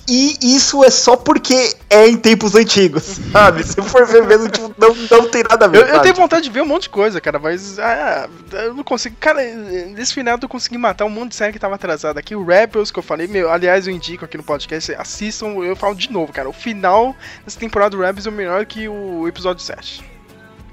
E 0.08 0.56
isso 0.56 0.84
é 0.84 0.90
só 0.90 1.16
porque 1.16 1.74
é 1.88 2.08
em 2.08 2.16
tempos 2.16 2.54
antigos, 2.54 3.18
sabe? 3.32 3.62
Se 3.62 3.80
for 3.82 4.04
ver 4.06 4.26
mesmo, 4.26 4.48
tipo, 4.48 4.74
não, 4.76 4.94
não 4.94 5.28
tem 5.28 5.42
nada 5.48 5.66
a 5.66 5.68
ver. 5.68 5.78
Eu, 5.78 5.86
eu 5.86 6.00
tenho 6.00 6.14
vontade 6.14 6.42
de 6.42 6.50
ver 6.50 6.62
um 6.62 6.66
monte 6.66 6.82
de 6.84 6.88
coisa, 6.90 7.20
cara, 7.20 7.38
mas 7.38 7.78
ah, 7.78 8.28
eu 8.52 8.74
não 8.74 8.82
consigo. 8.82 9.16
Cara, 9.20 9.42
nesse 9.42 10.12
final 10.12 10.38
eu 10.40 10.48
consegui 10.48 10.78
matar 10.78 11.04
um 11.04 11.10
monte 11.10 11.30
de 11.30 11.36
série 11.36 11.52
que 11.52 11.58
tava 11.58 11.76
atrasada 11.76 12.18
aqui. 12.18 12.34
O 12.34 12.44
Rebels 12.44 12.90
que 12.90 12.98
eu 12.98 13.02
falei, 13.02 13.28
meu, 13.28 13.50
aliás, 13.50 13.86
eu 13.86 13.92
indico 13.92 14.24
aqui 14.24 14.36
no 14.36 14.42
podcast, 14.42 14.92
assistam, 14.94 15.48
eu 15.62 15.76
falo 15.76 15.94
de 15.94 16.10
novo, 16.10 16.32
cara. 16.32 16.48
O 16.48 16.52
final 16.52 17.14
dessa 17.44 17.58
temporada 17.58 17.96
do 17.96 18.02
Rebels 18.02 18.26
é 18.26 18.30
melhor 18.30 18.66
que 18.66 18.88
o 18.88 19.28
episódio 19.28 19.62
7. 19.62 20.04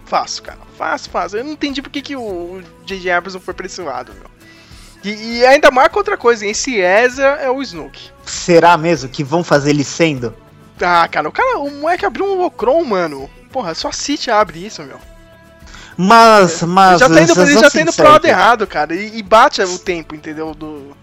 Fácil, 0.06 0.44
cara. 0.44 0.60
Fácil, 0.78 1.12
fácil. 1.12 1.40
Eu 1.40 1.44
não 1.44 1.52
entendi 1.52 1.82
porque 1.82 2.02
que 2.02 2.16
o 2.16 2.62
J.J. 2.86 3.12
Abrams 3.12 3.36
não 3.36 3.42
foi 3.42 3.54
pra 3.54 3.66
esse 3.66 3.82
lado, 3.82 4.13
meu. 4.13 4.37
E, 5.04 5.38
e 5.40 5.46
ainda 5.46 5.72
mais 5.72 5.90
com 5.90 6.00
outra 6.00 6.18
coisa, 6.18 6.46
esse 6.46 6.76
Ezra 6.80 7.40
é 7.42 7.50
o 7.50 7.62
Snoke. 7.62 8.10
Será 8.26 8.78
mesmo 8.78 9.10
que 9.10 9.24
vão 9.24 9.44
fazer 9.44 9.70
ele 9.70 9.84
sendo? 9.84 10.34
Ah, 10.82 11.08
cara, 11.08 11.28
o 11.30 11.32
cara, 11.32 11.60
o 11.60 11.72
moleque 11.72 12.06
abriu 12.06 12.26
um 12.26 12.36
Locron, 12.36 12.84
mano. 12.84 13.30
Porra, 13.52 13.74
só 13.74 13.90
a 13.90 13.94
City 13.94 14.30
abre 14.30 14.66
isso, 14.66 14.84
meu. 14.84 14.98
Mas, 15.98 16.62
mas. 16.62 17.02
ele 17.02 17.10
já 17.10 17.10
tá 17.10 17.22
indo, 17.22 17.42
ele 17.42 17.60
já 17.60 17.72
tá 17.72 17.82
indo 17.82 17.94
pro 17.94 18.08
lado 18.10 18.26
errado, 18.26 18.68
cara. 18.68 18.94
E, 18.94 19.18
e 19.18 19.24
bate 19.24 19.62
o 19.62 19.80
tempo, 19.80 20.14
entendeu? 20.14 20.54
Do. 20.54 20.96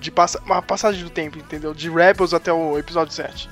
De 0.00 0.10
passa, 0.10 0.40
uma 0.46 0.62
passagem 0.62 1.04
do 1.04 1.10
tempo, 1.10 1.38
entendeu? 1.38 1.74
De 1.74 1.90
Rebels 1.90 2.32
até 2.32 2.50
o 2.50 2.78
episódio 2.78 3.12
7. 3.12 3.50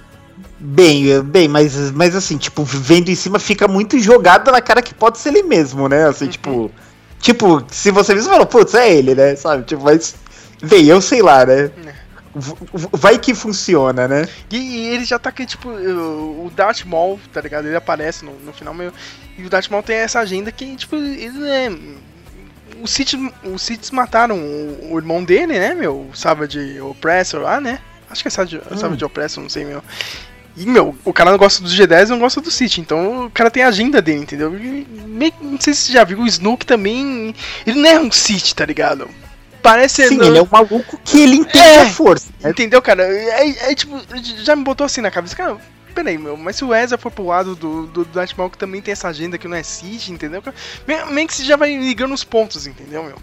Bem, 0.58 1.20
bem, 1.22 1.46
mas, 1.46 1.90
mas 1.90 2.16
assim, 2.16 2.38
tipo, 2.38 2.64
vendo 2.64 3.10
em 3.10 3.14
cima 3.14 3.38
fica 3.38 3.68
muito 3.68 3.98
jogado 3.98 4.50
na 4.50 4.62
cara 4.62 4.80
que 4.80 4.94
pode 4.94 5.18
ser 5.18 5.28
ele 5.30 5.42
mesmo, 5.42 5.88
né? 5.88 6.06
Assim, 6.08 6.24
Uhum. 6.24 6.30
tipo. 6.30 6.70
Tipo, 7.20 7.64
se 7.70 7.90
você 7.90 8.14
você 8.14 8.28
fala, 8.28 8.46
putz, 8.46 8.74
é 8.74 8.92
ele, 8.92 9.14
né? 9.14 9.36
Sabe? 9.36 9.64
Tipo, 9.64 9.84
mas. 9.84 10.14
Bem, 10.62 10.86
eu 10.86 11.00
sei 11.00 11.22
lá, 11.22 11.44
né? 11.44 11.70
É. 11.86 12.08
Vai 12.92 13.18
que 13.18 13.34
funciona, 13.34 14.06
né? 14.06 14.28
E, 14.50 14.56
e 14.56 14.86
ele 14.88 15.04
já 15.04 15.18
tá 15.18 15.30
aqui, 15.30 15.44
tipo, 15.44 15.68
o 15.68 16.46
o 16.46 16.50
Darth 16.50 16.84
Maul, 16.84 17.18
tá 17.32 17.40
ligado? 17.40 17.66
Ele 17.66 17.76
aparece 17.76 18.24
no, 18.24 18.32
no 18.40 18.52
final 18.52 18.72
meio. 18.74 18.92
E 19.36 19.44
o 19.44 19.50
Darth 19.50 19.68
Maul 19.70 19.82
tem 19.82 19.96
essa 19.96 20.20
agenda 20.20 20.50
que, 20.52 20.76
tipo, 20.76 20.96
ele 20.96 21.48
é. 21.48 21.70
Os 22.80 22.90
Sith, 22.90 23.14
os 23.44 23.62
Siths 23.62 23.90
mataram 23.90 24.38
o, 24.38 24.92
o 24.92 24.98
irmão 24.98 25.24
dele, 25.24 25.58
né, 25.58 25.74
meu? 25.74 26.08
O 26.10 26.16
Savage 26.16 26.80
Oppressor 26.80 27.40
lá, 27.40 27.60
né? 27.60 27.80
Acho 28.08 28.22
que 28.22 28.28
é 28.28 28.30
Savage, 28.30 28.60
Savage 28.76 29.04
Oppressor, 29.04 29.42
não 29.42 29.50
sei, 29.50 29.64
meu. 29.64 29.82
E, 30.58 30.66
meu, 30.66 30.96
o 31.04 31.12
cara 31.12 31.30
não 31.30 31.38
gosta 31.38 31.62
dos 31.62 31.72
G10 31.78 32.06
e 32.06 32.10
não 32.10 32.18
gosta 32.18 32.40
do 32.40 32.50
Sith, 32.50 32.78
então 32.78 33.26
o 33.26 33.30
cara 33.30 33.50
tem 33.50 33.62
a 33.62 33.68
agenda 33.68 34.02
dele, 34.02 34.22
entendeu? 34.22 34.58
E 34.58 34.86
meio 35.06 35.32
não 35.40 35.60
sei 35.60 35.72
se 35.72 35.82
você 35.82 35.92
já 35.92 36.02
viu, 36.04 36.20
o 36.20 36.26
Snoke 36.26 36.66
também. 36.66 37.34
Ele 37.66 37.80
não 37.80 37.88
é 37.88 38.00
um 38.00 38.10
Sith, 38.10 38.54
tá 38.54 38.64
ligado? 38.66 39.08
Parece. 39.62 40.08
Sim, 40.08 40.16
não- 40.16 40.26
ele 40.26 40.38
é 40.38 40.42
um 40.42 40.48
maluco 40.50 40.98
que 41.04 41.20
ele 41.20 41.36
entende 41.36 41.58
É. 41.64 41.82
a 41.82 41.86
força. 41.90 42.28
né? 42.40 42.50
Entendeu, 42.50 42.80
cara? 42.82 43.02
É, 43.04 43.70
é 43.70 43.74
tipo, 43.74 44.00
já 44.42 44.56
me 44.56 44.64
botou 44.64 44.84
assim 44.84 45.00
na 45.00 45.10
cabeça, 45.10 45.36
cara. 45.36 45.56
Peraí, 45.94 46.16
meu, 46.16 46.36
mas 46.36 46.56
se 46.56 46.64
o 46.64 46.72
Ezra 46.74 46.96
for 46.96 47.10
pro 47.10 47.26
lado 47.26 47.56
do, 47.56 47.86
do 47.88 48.04
Darth 48.04 48.32
Maul, 48.36 48.50
que 48.50 48.58
também 48.58 48.80
tem 48.80 48.92
essa 48.92 49.08
agenda 49.08 49.36
que 49.36 49.48
não 49.48 49.56
é 49.56 49.62
Sith, 49.64 50.08
entendeu? 50.10 50.42
Meio, 50.86 51.06
meio 51.12 51.26
que 51.26 51.34
você 51.34 51.42
já 51.44 51.56
vai 51.56 51.76
ligando 51.76 52.14
os 52.14 52.22
pontos, 52.22 52.66
entendeu, 52.68 53.02
meu? 53.02 53.16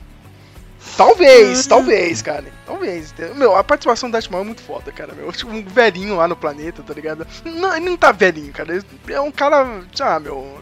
Talvez, 0.97 1.67
talvez, 1.67 2.21
cara. 2.21 2.45
Talvez. 2.65 3.13
Meu, 3.35 3.55
a 3.55 3.63
participação 3.63 4.09
do 4.09 4.13
Darth 4.13 4.29
Maul 4.29 4.43
é 4.43 4.45
muito 4.47 4.61
foda, 4.61 4.91
cara, 4.91 5.13
meu. 5.13 5.31
Tipo, 5.31 5.51
um 5.51 5.63
velhinho 5.63 6.15
lá 6.15 6.27
no 6.27 6.35
planeta, 6.35 6.81
tá 6.83 6.93
ligado? 6.93 7.27
Não, 7.43 7.75
ele 7.75 7.85
não 7.85 7.97
tá 7.97 8.11
velhinho, 8.11 8.53
cara. 8.53 8.73
Ele 8.73 8.85
é 9.09 9.21
um 9.21 9.31
cara, 9.31 9.83
ah, 9.99 10.19
meu... 10.19 10.61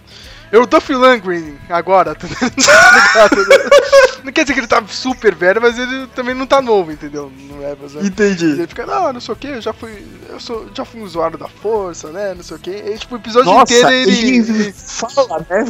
Eu 0.51 0.67
tô 0.67 0.77
Lundgren 0.89 1.57
agora, 1.67 2.13
tá 2.13 2.27
ligado? 2.29 4.12
Não 4.23 4.31
quer 4.31 4.43
dizer 4.43 4.53
que 4.53 4.59
ele 4.61 4.67
tá 4.67 4.81
super 4.87 5.35
velho, 5.35 5.61
mas 5.61 5.77
ele 5.77 6.07
também 6.15 6.33
não 6.33 6.47
tá 6.47 6.61
novo, 6.61 6.91
entendeu? 6.91 7.31
Não 7.49 7.61
é, 7.61 7.75
mas 7.79 7.95
é. 7.95 8.01
Entendi. 8.01 8.45
Ele 8.45 8.67
fica, 8.67 8.85
não, 8.85 9.11
não 9.11 9.19
sei 9.19 9.33
o 9.33 9.37
que, 9.37 9.47
eu 9.47 9.61
já 9.61 9.73
fui. 9.73 10.05
Eu 10.29 10.39
sou, 10.39 10.69
já 10.73 10.85
fui 10.85 11.01
um 11.01 11.03
usuário 11.03 11.37
da 11.37 11.47
força, 11.47 12.09
né? 12.09 12.33
Não 12.33 12.41
sei 12.41 12.55
o 12.55 12.59
que. 12.59 12.71
E, 12.71 12.97
tipo, 12.97 13.15
o 13.15 13.17
episódio 13.17 13.51
Nossa, 13.51 13.73
inteiro 13.73 13.89
ele. 13.91 14.11
ele, 14.11 14.37
ele 14.37 14.73
fala, 14.73 15.45
né? 15.49 15.65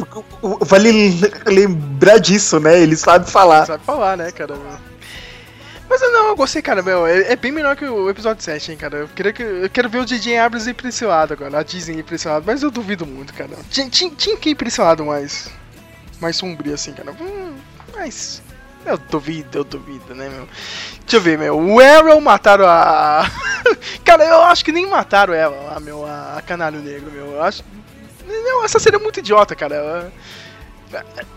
Vale 0.60 1.20
lembrar 1.46 2.18
disso, 2.18 2.60
né? 2.60 2.80
Ele 2.80 2.96
sabe 2.96 3.28
falar. 3.28 3.66
sabe 3.66 3.84
falar, 3.84 4.16
né, 4.16 4.30
cara? 4.30 4.54
Mas 5.88 6.00
eu 6.00 6.12
não, 6.12 6.28
eu 6.28 6.36
gostei, 6.36 6.62
cara, 6.62 6.82
meu. 6.82 7.06
É, 7.06 7.32
é 7.32 7.36
bem 7.36 7.52
melhor 7.52 7.76
que 7.76 7.84
o 7.84 8.08
episódio 8.08 8.42
7, 8.42 8.72
hein, 8.72 8.78
cara. 8.78 8.98
Eu, 8.98 9.08
queria 9.08 9.32
que, 9.32 9.42
eu 9.42 9.70
quero 9.70 9.88
ver 9.88 9.98
o 9.98 10.04
DJ 10.04 10.38
Abrams 10.38 10.70
ir 10.70 10.74
pra 10.74 10.88
esse 10.88 11.04
lado 11.04 11.32
agora, 11.34 11.58
a 11.58 11.62
Disney 11.62 11.98
ir 11.98 12.02
pra 12.04 12.14
esse 12.14 12.26
lado, 12.28 12.44
mas 12.46 12.62
eu 12.62 12.70
duvido 12.70 13.04
muito, 13.04 13.34
cara. 13.34 13.56
Tinha, 13.68 13.88
tinha, 13.88 14.10
tinha 14.10 14.36
que 14.36 14.50
ir 14.50 14.54
pra 14.54 14.68
esse 14.68 14.80
lado 14.80 15.04
mais. 15.04 15.50
Mais 16.20 16.36
sombrio, 16.36 16.74
assim, 16.74 16.92
cara. 16.92 17.12
Hum, 17.12 17.54
mas. 17.94 18.42
Eu 18.84 18.98
duvido, 18.98 19.58
eu 19.58 19.64
duvido, 19.64 20.14
né, 20.14 20.28
meu? 20.28 20.46
Deixa 21.00 21.16
eu 21.16 21.20
ver, 21.20 21.38
meu. 21.38 21.58
O 21.58 21.80
Arrow 21.80 22.20
mataram 22.20 22.66
a. 22.68 23.24
cara, 24.04 24.24
eu 24.24 24.42
acho 24.42 24.62
que 24.64 24.72
nem 24.72 24.86
mataram 24.86 25.32
ela 25.32 25.56
lá, 25.72 25.80
meu. 25.80 26.04
A, 26.06 26.42
Canário 26.46 26.80
Negro, 26.80 27.10
meu. 27.10 27.32
Eu 27.32 27.42
acho. 27.42 27.64
Não, 28.26 28.64
essa 28.64 28.78
seria 28.78 28.98
muito 28.98 29.20
idiota, 29.20 29.54
cara. 29.56 29.74
Ela, 29.74 30.12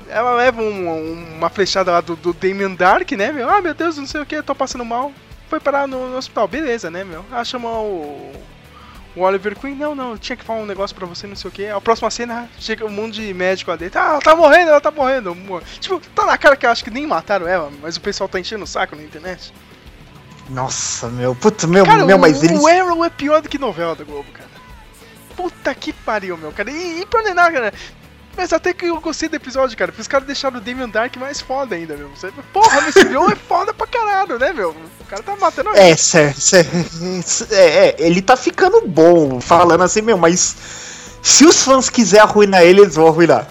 ela 0.10 0.36
leva 0.36 0.62
um- 0.62 1.36
uma 1.38 1.50
flechada 1.50 1.91
lá 1.91 2.02
do, 2.02 2.15
do 2.15 2.34
Damien 2.34 2.76
Dark, 2.76 3.10
né, 3.13 3.32
meu? 3.32 3.50
Ah, 3.50 3.62
meu 3.62 3.74
Deus, 3.74 3.98
não 3.98 4.06
sei 4.06 4.22
o 4.22 4.26
que, 4.26 4.41
tô 4.41 4.54
passando 4.54 4.84
mal. 4.86 5.12
Foi 5.50 5.60
parar 5.60 5.88
no, 5.88 6.10
no 6.10 6.17
hospital, 6.17 6.48
beleza, 6.48 6.91
né, 6.91 7.04
meu? 7.04 7.24
Ah, 7.32 7.43
chama 7.43 7.70
o. 7.70 8.34
O 9.17 9.21
Oliver 9.21 9.58
Queen, 9.58 9.73
não, 9.75 9.95
não, 9.95 10.12
eu 10.12 10.17
tinha 10.17 10.36
que 10.38 10.43
falar 10.43 10.60
um 10.60 10.65
negócio 10.65 10.95
pra 10.95 11.08
você, 11.08 11.25
não 11.25 11.36
sei 11.36 11.49
o 11.49 11.51
que. 11.51 11.65
A 11.67 11.82
próxima 11.82 12.12
cena, 12.12 12.47
chega 12.60 12.86
um 12.86 12.89
monte 12.89 13.15
de 13.15 13.34
médico 13.34 13.71
lá 13.71 13.77
dentro. 13.77 13.99
Ah, 13.99 14.10
ela 14.12 14.19
tá 14.21 14.36
morrendo, 14.36 14.69
ela 14.69 14.80
tá 14.82 14.91
morrendo. 14.91 15.34
Mo- 15.34 15.62
Tipo, 15.80 15.99
tá 16.13 16.25
na 16.25 16.38
cara 16.38 16.56
que 16.56 16.65
eu 16.65 16.69
acho 16.69 16.84
que 16.84 16.91
nem 16.91 17.08
mataram 17.08 17.47
ela, 17.47 17.71
mas 17.82 17.97
o 17.97 18.01
pessoal 18.01 18.30
tá 18.30 18.39
enchendo 18.39 18.63
o 18.63 18.67
saco 18.67 18.95
na 18.95 19.01
internet. 19.03 19.51
Nossa, 20.49 21.08
meu. 21.10 21.36
Puta, 21.36 21.67
meu, 21.67 21.86
Cara, 21.86 22.06
meu 22.06 22.15
o, 22.15 22.19
mas 22.19 22.41
eles. 22.43 22.60
o 22.60 22.67
Arrow 22.67 23.03
é 23.03 23.10
pior 23.10 23.41
do 23.41 23.49
que 23.49 23.58
novela 23.58 23.95
da 23.95 24.03
Globo, 24.03 24.32
cara. 24.32 24.47
Puta 25.36 25.73
que 25.75 25.91
pariu, 25.91 26.38
meu, 26.38 26.51
cara. 26.51 26.71
E, 26.71 27.01
e 27.01 27.06
pra 27.06 27.21
nenar, 27.23 27.51
cara. 27.51 27.73
Mas 28.38 28.54
até 28.54 28.71
que 28.71 28.86
eu 28.86 29.02
gostei 29.02 29.28
do 29.28 29.36
episódio, 29.36 29.76
cara. 29.76 29.91
Porque 29.91 30.02
os 30.02 30.08
caras 30.08 30.28
deixaram 30.28 30.58
o 30.58 30.62
Damien 30.62 30.88
Dark 30.88 31.15
mais 31.17 31.41
foda 31.41 31.76
ainda, 31.76 31.97
meu. 31.97 32.08
Você- 32.10 32.32
Porra, 32.54 32.82
mas 32.82 32.95
esse 32.95 33.08
é 33.10 33.36
foda 33.36 33.73
pra 33.73 33.88
caralho, 33.88 34.38
né, 34.38 34.54
meu? 34.54 34.76
O 35.00 35.06
cara 35.06 35.23
tá 35.23 35.36
matando 35.36 35.69
a 35.69 35.78
É, 35.78 35.95
cê- 35.97 36.34
é, 37.52 37.88
é, 37.89 37.95
ele 38.00 38.21
tá 38.21 38.38
ficando 38.38 38.86
bom, 38.88 39.41
falando 39.41 39.84
assim, 39.84 40.02
meu, 40.02 40.17
mas 40.17 40.56
se 41.21 41.45
os 41.45 41.63
fãs 41.63 41.89
quiserem 41.89 42.23
arruinar 42.23 42.62
ele, 42.62 42.82
eles 42.82 42.95
vão 42.95 43.08
arruinar. 43.08 43.47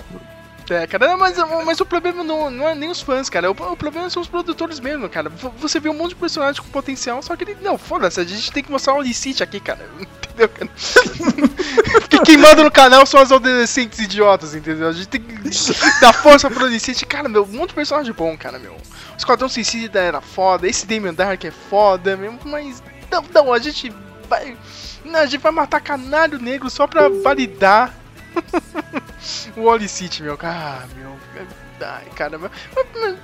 É, 0.69 0.87
cara, 0.87 1.17
mas, 1.17 1.37
mas 1.65 1.81
o 1.81 1.87
problema 1.87 2.25
não, 2.25 2.51
não 2.51 2.69
é 2.69 2.75
nem 2.75 2.91
os 2.91 3.01
fãs, 3.01 3.31
cara. 3.31 3.51
O, 3.51 3.55
o 3.55 3.77
problema 3.77 4.11
são 4.11 4.21
os 4.21 4.29
produtores 4.29 4.81
mesmo, 4.81 5.09
cara. 5.09 5.31
Você 5.59 5.79
vê 5.79 5.89
um 5.89 5.95
monte 5.95 6.11
de 6.11 6.17
personagem 6.17 6.61
com 6.61 6.69
potencial, 6.69 7.23
só 7.23 7.37
que 7.37 7.45
ele. 7.45 7.57
Não, 7.63 7.79
foda-se, 7.79 8.21
a 8.21 8.25
gente 8.25 8.51
tem 8.51 8.65
que 8.65 8.71
mostrar 8.71 8.95
o 8.95 9.01
Alicite 9.01 9.43
aqui, 9.43 9.61
cara. 9.61 9.89
Entendeu, 10.01 10.49
cara? 10.49 10.71
Porque 12.01 12.19
quem 12.21 12.37
manda 12.37 12.65
no 12.65 12.71
canal 12.71 13.07
são 13.07 13.21
as 13.21 13.31
adolescentes 13.31 13.99
idiotas, 14.01 14.55
entendeu? 14.55 14.89
A 14.89 14.93
gente 14.93 15.09
tem 15.09 15.21
que 15.21 15.37
dar 16.01 16.13
força 16.13 16.51
pro 16.51 16.65
Alicite. 16.65 17.07
Cara, 17.07 17.29
meu, 17.29 17.45
um 17.45 17.59
monte 17.59 17.69
de 17.69 17.75
personagem 17.75 18.13
bom, 18.13 18.37
cara, 18.37 18.59
meu. 18.59 18.73
O 18.73 19.17
Esquadrão 19.17 19.49
Suicida 19.49 20.01
era 20.01 20.21
foda, 20.21 20.69
esse 20.69 20.85
Damien 20.87 21.15
Dark 21.15 21.43
é 21.45 21.51
foda 21.51 22.17
mesmo, 22.17 22.41
mas. 22.45 22.83
Não, 23.11 23.25
não, 23.33 23.53
a 23.53 23.59
gente 23.59 23.93
vai. 24.29 24.57
Não, 25.05 25.21
a 25.21 25.27
gente 25.27 25.41
vai 25.41 25.53
matar 25.53 25.81
canário 25.81 26.41
negro 26.41 26.69
só 26.69 26.89
pra 26.89 27.09
validar 27.09 27.95
o 29.57 29.63
Wally 29.65 29.89
City, 29.89 30.23
meu. 30.23 30.39
Ah, 30.43 30.85
meu. 30.97 31.17
Ai, 31.81 32.07
cara. 32.15 32.39
Mas 32.39 32.51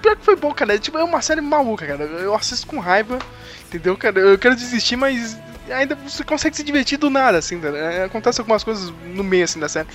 pior 0.01 0.16
que 0.16 0.25
foi 0.25 0.37
bom, 0.37 0.53
cara. 0.53 0.75
É, 0.75 0.79
tipo, 0.79 0.98
é 0.98 1.05
uma 1.05 1.22
série 1.22 1.40
maluca, 1.40 1.87
cara. 1.87 2.05
Eu 2.05 2.35
assisto 2.35 2.66
com 2.66 2.79
raiva, 2.79 3.18
entendeu, 3.66 3.96
cara? 3.96 4.18
Eu 4.18 4.38
quero 4.38 4.55
desistir, 4.55 4.96
mas 4.96 5.38
ainda 5.70 5.94
você 5.94 6.25
consegue 6.25 6.57
se 6.57 6.64
divertir 6.64 6.98
do 6.98 7.09
nada, 7.09 7.38
assim, 7.38 7.57
né? 7.57 8.05
Acontece 8.05 8.40
algumas 8.40 8.64
coisas 8.64 8.92
no 9.05 9.25
meio, 9.25 9.44
assim, 9.44 9.61
da 9.61 9.68
série. 9.68 9.88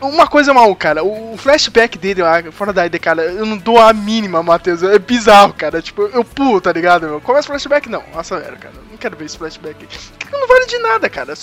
Uma 0.00 0.26
coisa 0.26 0.52
mal, 0.52 0.74
cara, 0.74 1.04
o 1.04 1.36
flashback 1.36 1.96
dele 1.98 2.22
lá, 2.22 2.42
fora 2.50 2.72
da 2.72 2.84
ID, 2.86 2.98
cara, 2.98 3.22
eu 3.22 3.46
não 3.46 3.56
dou 3.56 3.78
a 3.78 3.92
mínima, 3.92 4.42
Matheus. 4.42 4.82
É 4.82 4.98
bizarro, 4.98 5.52
cara. 5.52 5.80
Tipo, 5.80 6.02
eu 6.02 6.24
pulo, 6.24 6.60
tá 6.60 6.72
ligado? 6.72 7.06
Meu? 7.06 7.20
Começa 7.20 7.46
o 7.46 7.52
flashback, 7.52 7.88
não. 7.88 8.02
Acelera, 8.14 8.56
cara. 8.56 8.74
Não 8.90 8.96
quero 8.96 9.16
ver 9.16 9.26
esse 9.26 9.38
flashback. 9.38 9.88
Não 10.32 10.48
vale 10.48 10.66
de 10.66 10.78
nada, 10.78 11.08
cara. 11.08 11.34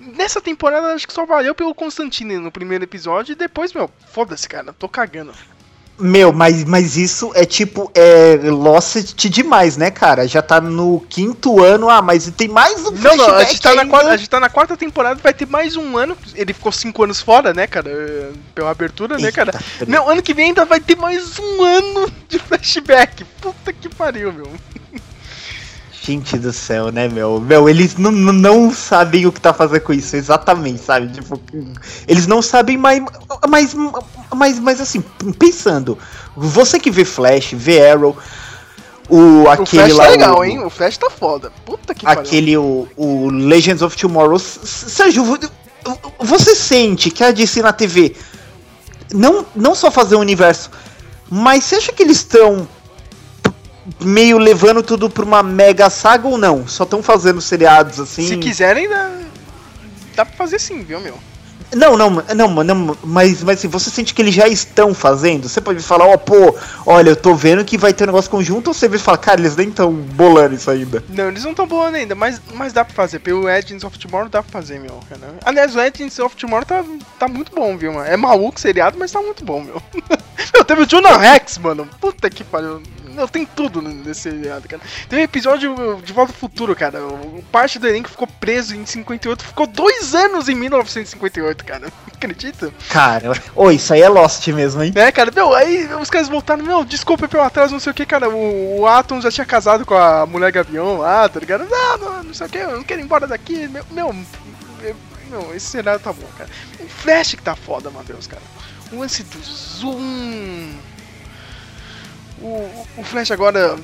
Nessa 0.00 0.40
temporada, 0.40 0.94
acho 0.94 1.06
que 1.06 1.12
só 1.12 1.26
valeu 1.26 1.54
pelo 1.54 1.74
Constantine 1.74 2.38
no 2.38 2.52
primeiro 2.52 2.84
episódio 2.84 3.32
e 3.32 3.36
depois, 3.36 3.72
meu, 3.72 3.90
foda-se, 4.12 4.48
cara. 4.48 4.72
Tô 4.72 4.88
cagando. 4.88 5.32
Meu, 5.98 6.32
mas, 6.32 6.64
mas 6.64 6.96
isso 6.96 7.30
é 7.34 7.44
tipo, 7.44 7.90
é 7.94 8.36
Lost 8.50 9.14
demais, 9.28 9.76
né, 9.76 9.90
cara? 9.90 10.26
Já 10.26 10.42
tá 10.42 10.60
no 10.60 11.00
quinto 11.08 11.62
ano, 11.62 11.88
ah, 11.88 12.02
mas 12.02 12.28
tem 12.36 12.48
mais 12.48 12.80
um 12.84 12.90
Não, 12.90 13.16
não, 13.16 13.24
a 13.24 13.28
flashback 13.28 13.50
gente, 13.50 13.60
tá 13.60 13.74
na 13.74 13.82
ainda. 13.82 13.90
quarta, 13.90 14.10
a 14.10 14.16
gente 14.16 14.30
tá 14.30 14.40
na 14.40 14.48
quarta 14.48 14.76
temporada, 14.76 15.20
vai 15.22 15.32
ter 15.32 15.46
mais 15.46 15.76
um 15.76 15.96
ano. 15.96 16.16
Ele 16.34 16.52
ficou 16.52 16.72
cinco 16.72 17.04
anos 17.04 17.20
fora, 17.20 17.54
né, 17.54 17.66
cara? 17.68 18.32
Pela 18.54 18.70
abertura, 18.70 19.18
né, 19.18 19.30
cara? 19.30 19.52
Eita, 19.54 19.90
Meu, 19.90 20.08
ano 20.08 20.22
que 20.22 20.34
vem 20.34 20.46
ainda 20.46 20.64
vai 20.64 20.80
ter 20.80 20.96
mais 20.96 21.38
um 21.38 21.62
ano 21.62 22.10
de 22.28 22.38
flashback. 22.40 23.24
Puta 23.40 23.72
que 23.72 23.88
pariu, 23.88 24.32
meu. 24.32 24.50
Gente 26.04 26.36
do 26.38 26.52
céu, 26.52 26.92
né, 26.92 27.08
meu? 27.08 27.40
Meu, 27.40 27.66
eles 27.68 27.96
não, 27.96 28.12
não- 28.12 28.70
sabem 28.72 29.26
o 29.26 29.32
que 29.32 29.40
tá 29.40 29.54
fazendo 29.54 29.80
com 29.80 29.92
isso, 29.94 30.14
exatamente, 30.16 30.82
sabe? 30.84 31.08
Tipo, 31.10 31.40
eles 32.06 32.26
não 32.26 32.42
sabem, 32.42 32.76
mas, 32.76 33.02
mas, 33.48 33.74
mas, 34.34 34.58
mas 34.58 34.80
assim, 34.82 35.02
pensando, 35.38 35.96
você 36.36 36.78
que 36.78 36.90
vê 36.90 37.04
Flash, 37.06 37.52
vê 37.54 37.88
Arrow, 37.90 38.14
O, 39.08 39.44
O 39.44 39.48
aquele 39.50 39.66
Flash 39.66 39.92
lá. 39.94 40.04
tá 40.04 40.10
legal, 40.10 40.38
o- 40.38 40.44
hein? 40.44 40.58
O 40.64 40.68
Flash 40.70 40.96
tá 40.98 41.08
foda. 41.10 41.50
Puta 41.64 41.94
que 41.94 42.04
pariu. 42.04 42.20
Aquele, 42.22 42.56
o, 42.56 42.86
o 42.96 43.30
Legends 43.30 43.80
of 43.82 43.96
Tomorrow. 43.96 44.38
Sérgio, 44.38 45.24
vo- 45.24 45.38
você 46.18 46.54
sente 46.54 47.10
que 47.10 47.22
a 47.24 47.30
DC 47.30 47.60
na 47.62 47.72
TV 47.72 48.14
não, 49.12 49.44
não 49.54 49.74
só 49.74 49.90
fazer 49.90 50.16
o 50.16 50.20
universo, 50.20 50.70
mas 51.30 51.64
você 51.64 51.76
acha 51.76 51.92
que 51.92 52.02
eles 52.02 52.16
estão 52.18 52.66
meio 54.00 54.38
levando 54.38 54.82
tudo 54.82 55.10
pra 55.10 55.24
uma 55.24 55.42
mega 55.42 55.90
saga 55.90 56.26
ou 56.28 56.38
não? 56.38 56.66
Só 56.66 56.84
estão 56.84 57.02
fazendo 57.02 57.40
seriados 57.40 58.00
assim? 58.00 58.26
Se 58.26 58.36
quiserem, 58.36 58.88
dá, 58.88 59.10
dá 60.16 60.24
pra 60.24 60.36
fazer 60.36 60.58
sim, 60.58 60.82
viu, 60.82 61.00
meu? 61.00 61.18
Não, 61.74 61.96
não, 61.96 62.10
não, 62.10 62.64
não, 62.64 62.96
mas, 63.02 63.42
mas 63.42 63.58
assim, 63.58 63.68
você 63.68 63.90
sente 63.90 64.14
que 64.14 64.22
eles 64.22 64.34
já 64.34 64.46
estão 64.46 64.94
fazendo? 64.94 65.48
Você 65.48 65.60
pode 65.60 65.82
falar, 65.82 66.06
ó, 66.06 66.16
pô, 66.16 66.54
olha, 66.86 67.10
eu 67.10 67.16
tô 67.16 67.34
vendo 67.34 67.64
que 67.64 67.76
vai 67.76 67.92
ter 67.92 68.04
um 68.04 68.06
negócio 68.06 68.30
conjunto, 68.30 68.68
ou 68.68 68.74
você 68.74 68.88
vê 68.88 68.96
e 68.96 69.00
fala, 69.00 69.18
cara, 69.18 69.40
eles 69.40 69.56
nem 69.56 69.68
estão 69.68 69.92
bolando 69.92 70.54
isso 70.54 70.70
ainda. 70.70 71.02
Não, 71.08 71.28
eles 71.28 71.42
não 71.42 71.50
estão 71.50 71.66
boando 71.66 71.96
ainda, 71.96 72.14
mas, 72.14 72.40
mas 72.54 72.72
dá 72.72 72.84
pra 72.84 72.94
fazer. 72.94 73.18
Pelo 73.18 73.42
Legends 73.42 73.82
of 73.82 73.98
Tomorrow 73.98 74.28
dá 74.28 74.42
pra 74.42 74.52
fazer, 74.52 74.78
meu. 74.78 75.00
cara. 75.08 75.34
Aliás, 75.44 75.74
o 75.74 75.78
Legends 75.78 76.18
of 76.18 76.36
Tomorrow 76.36 76.64
tá, 76.64 76.84
tá 77.18 77.26
muito 77.26 77.52
bom, 77.52 77.76
viu, 77.76 77.92
mano? 77.92 78.06
É 78.06 78.16
maluco 78.16 78.60
seriado, 78.60 78.96
mas 78.98 79.10
tá 79.10 79.20
muito 79.20 79.44
bom, 79.44 79.62
meu. 79.62 79.82
meu, 80.52 80.64
teve 80.64 80.82
o 80.82 80.86
Jonah 80.86 81.16
Rex, 81.16 81.58
mano. 81.58 81.88
Puta 82.00 82.28
que 82.30 82.42
pariu. 82.44 82.82
Meu, 83.10 83.28
tem 83.28 83.46
tudo 83.46 83.80
nesse 83.80 84.22
seriado, 84.22 84.66
cara. 84.68 84.82
Teve 85.08 85.22
um 85.22 85.24
episódio 85.24 86.02
de 86.04 86.12
Volta 86.12 86.32
ao 86.32 86.36
Futuro, 86.38 86.74
cara. 86.74 86.98
Parte 87.52 87.78
do 87.78 87.86
elenco 87.86 88.10
ficou 88.10 88.26
preso 88.26 88.74
em 88.74 88.84
58, 88.84 89.44
ficou 89.44 89.68
dois 89.68 90.16
anos 90.16 90.48
em 90.48 90.54
1958, 90.56 91.64
cara. 91.64 91.86
Acredita? 92.12 92.72
Cara, 92.88 93.40
ô, 93.54 93.70
isso 93.70 93.92
aí 93.94 94.02
é 94.02 94.08
Lost 94.08 94.48
mesmo, 94.48 94.82
hein? 94.82 94.92
É, 94.96 95.12
cara, 95.12 95.30
meu, 95.32 95.54
aí 95.54 95.86
os 96.00 96.10
caras 96.10 96.28
voltaram, 96.28 96.64
meu, 96.64 96.84
desculpa 96.84 97.28
pelo 97.28 97.42
atraso, 97.44 97.72
não 97.72 97.78
sei 97.80 97.92
o 97.92 97.94
que, 97.94 98.04
cara. 98.04 98.28
O, 98.28 98.80
o 98.80 98.86
Atom 98.88 99.20
já 99.20 99.30
tinha 99.30 99.44
casado 99.46 99.84
com 99.86 99.94
a 99.94 100.26
mulher 100.26 100.50
Gavião 100.50 100.98
lá, 100.98 101.28
tá 101.28 101.38
ligado? 101.38 101.66
Não, 101.68 101.98
não, 101.98 102.22
não 102.24 102.34
sei 102.34 102.46
o 102.46 102.50
que, 102.50 102.58
eu 102.58 102.76
não 102.78 102.82
quero 102.82 103.00
ir 103.00 103.04
embora 103.04 103.26
daqui. 103.28 103.68
Meu, 103.68 103.84
meu, 103.92 104.14
eu- 104.82 104.96
meu, 105.30 105.54
esse 105.54 105.66
cenário 105.66 106.00
tá 106.00 106.12
bom, 106.12 106.26
cara. 106.36 106.50
O 106.80 106.88
Flash 106.88 107.34
que 107.34 107.42
tá 107.42 107.54
foda, 107.54 107.90
Matheus, 107.90 108.26
cara. 108.26 108.42
O 108.94 109.00
lance 109.00 109.22
do 109.24 109.38
zoom. 109.42 110.72
O, 112.40 112.46
o- 112.46 112.86
o 112.98 113.04
Flash 113.04 113.30
agora. 113.30 113.76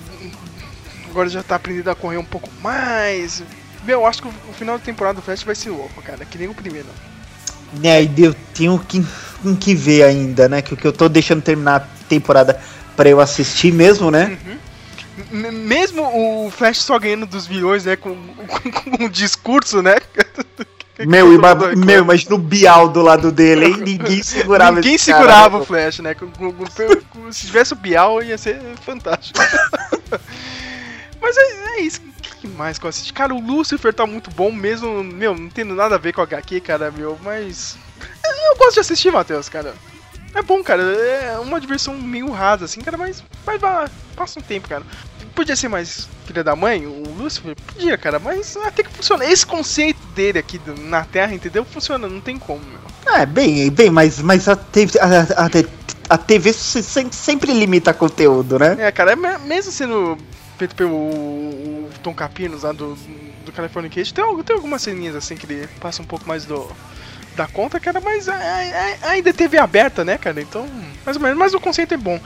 Agora 1.08 1.28
já 1.28 1.42
tá 1.42 1.56
aprendendo 1.56 1.90
a 1.90 1.94
correr 1.94 2.18
um 2.18 2.24
pouco 2.24 2.48
mais. 2.62 3.42
Meu, 3.84 4.00
eu 4.00 4.06
acho 4.06 4.22
que 4.22 4.28
o, 4.28 4.52
final 4.52 4.78
da 4.78 4.84
temporada 4.84 5.16
do 5.16 5.22
Flash 5.22 5.42
vai 5.42 5.54
ser 5.54 5.70
louco, 5.70 6.00
cara. 6.02 6.24
Que 6.24 6.38
nem 6.38 6.48
o 6.48 6.54
primeiro. 6.54 6.86
Né, 7.72 8.02
e 8.04 8.12
eu 8.18 8.34
tenho 8.54 8.78
que, 8.80 9.04
que 9.60 9.74
ver 9.74 10.02
ainda, 10.04 10.48
né? 10.48 10.60
Que 10.62 10.74
o 10.74 10.76
que 10.76 10.86
eu 10.86 10.92
tô 10.92 11.08
deixando 11.08 11.40
terminar 11.42 11.76
a 11.76 12.06
temporada 12.08 12.60
pra 12.96 13.08
eu 13.08 13.20
assistir 13.20 13.72
mesmo, 13.72 14.10
né? 14.10 14.36
M- 15.30 15.50
mesmo 15.52 16.02
o 16.02 16.50
Flash 16.50 16.78
só 16.78 16.98
ganhando 16.98 17.26
dos 17.26 17.46
vilões, 17.46 17.84
né? 17.84 17.96
Com, 17.96 18.14
com, 18.46 18.70
com 18.72 19.04
um 19.04 19.08
discurso, 19.08 19.82
né? 19.82 19.96
Meu, 21.06 21.32
ima 21.32 21.54
meu, 21.54 22.02
imagina 22.02 22.34
o 22.34 22.38
Bial 22.38 22.88
do 22.88 23.02
lado 23.02 23.30
dele, 23.32 23.66
hein? 23.66 23.76
Ninguém 23.78 24.22
segurava 24.22 24.76
Ninguém 24.76 24.98
cara, 24.98 25.04
segurava 25.18 25.56
né? 25.58 25.62
o 25.62 25.66
Flash, 25.66 25.98
né? 26.00 26.14
Com- 26.14 26.30
com- 26.30 26.52
com- 26.54 27.32
se 27.32 27.46
tivesse 27.46 27.72
o 27.72 27.76
Bial, 27.76 28.22
ia 28.22 28.36
ser 28.38 28.60
fantástico. 28.84 29.38
Mas 31.20 31.36
é, 31.36 31.40
é 31.76 31.80
isso. 31.82 32.00
O 32.00 32.22
que 32.40 32.48
mais 32.48 32.78
que 32.78 32.86
eu 32.86 32.88
assisti? 32.88 33.12
Cara, 33.12 33.34
o 33.34 33.40
Lucifer 33.40 33.92
tá 33.92 34.06
muito 34.06 34.30
bom, 34.30 34.50
mesmo, 34.50 35.04
meu, 35.04 35.34
não 35.36 35.48
tendo 35.50 35.74
nada 35.74 35.94
a 35.96 35.98
ver 35.98 36.12
com 36.12 36.20
o 36.20 36.24
HQ, 36.24 36.60
cara, 36.60 36.90
meu, 36.90 37.18
mas. 37.22 37.76
Eu 38.24 38.56
gosto 38.56 38.74
de 38.74 38.80
assistir, 38.80 39.10
Matheus, 39.12 39.48
cara. 39.48 39.74
É 40.34 40.42
bom, 40.42 40.62
cara. 40.62 40.82
É 40.82 41.38
uma 41.38 41.60
diversão 41.60 41.94
meio 41.94 42.30
rasa, 42.30 42.64
assim, 42.64 42.80
cara, 42.80 42.96
mas, 42.96 43.22
mas 43.44 43.60
vai, 43.60 43.88
passa 44.16 44.38
um 44.38 44.42
tempo, 44.42 44.68
cara. 44.68 44.82
Podia 45.34 45.56
ser 45.56 45.68
mais 45.68 46.08
filha 46.26 46.42
da 46.44 46.54
mãe, 46.54 46.86
o 46.86 47.02
Lucifer? 47.16 47.54
Podia, 47.56 47.96
cara, 47.96 48.18
mas 48.18 48.56
até 48.58 48.82
que 48.82 48.90
funciona. 48.90 49.24
Esse 49.24 49.46
conceito 49.46 50.00
dele 50.14 50.38
aqui 50.38 50.60
na 50.82 51.04
Terra, 51.04 51.34
entendeu? 51.34 51.64
Funciona, 51.64 52.08
não 52.08 52.20
tem 52.20 52.38
como, 52.38 52.60
meu. 52.64 53.14
É, 53.14 53.24
bem, 53.24 53.70
bem, 53.70 53.90
mas, 53.90 54.20
mas 54.20 54.48
a, 54.48 54.54
TV, 54.56 54.98
a, 55.00 55.44
a, 55.46 56.14
a 56.14 56.18
TV 56.18 56.52
se- 56.52 56.82
se- 56.82 57.08
sempre 57.12 57.52
limita 57.52 57.94
conteúdo, 57.94 58.58
né? 58.58 58.76
É, 58.78 58.92
cara, 58.92 59.12
é 59.12 59.16
me- 59.16 59.38
mesmo 59.38 59.72
sendo 59.72 60.18
feito 60.58 60.74
pelo 60.74 60.94
o 60.94 61.88
Tom 62.02 62.12
Capinos 62.12 62.62
lá 62.62 62.72
do, 62.72 62.94
do 63.44 63.52
California 63.52 63.90
Cage, 63.90 64.12
tem, 64.12 64.42
tem 64.42 64.54
algumas 64.56 64.82
ceninhas 64.82 65.16
assim 65.16 65.34
que 65.36 65.46
ele 65.50 65.66
passa 65.80 66.02
um 66.02 66.04
pouco 66.06 66.28
mais 66.28 66.44
do 66.44 66.70
da 67.36 67.46
conta, 67.46 67.80
cara, 67.80 68.00
mas 68.00 68.28
a- 68.28 68.34
a- 68.34 69.10
ainda 69.10 69.32
teve 69.32 69.56
aberta, 69.56 70.04
né, 70.04 70.18
cara? 70.18 70.40
Então, 70.42 70.68
mais 71.06 71.16
ou 71.16 71.22
menos, 71.22 71.38
mas 71.38 71.54
o 71.54 71.60
conceito 71.60 71.94
é 71.94 71.96
bom. 71.96 72.20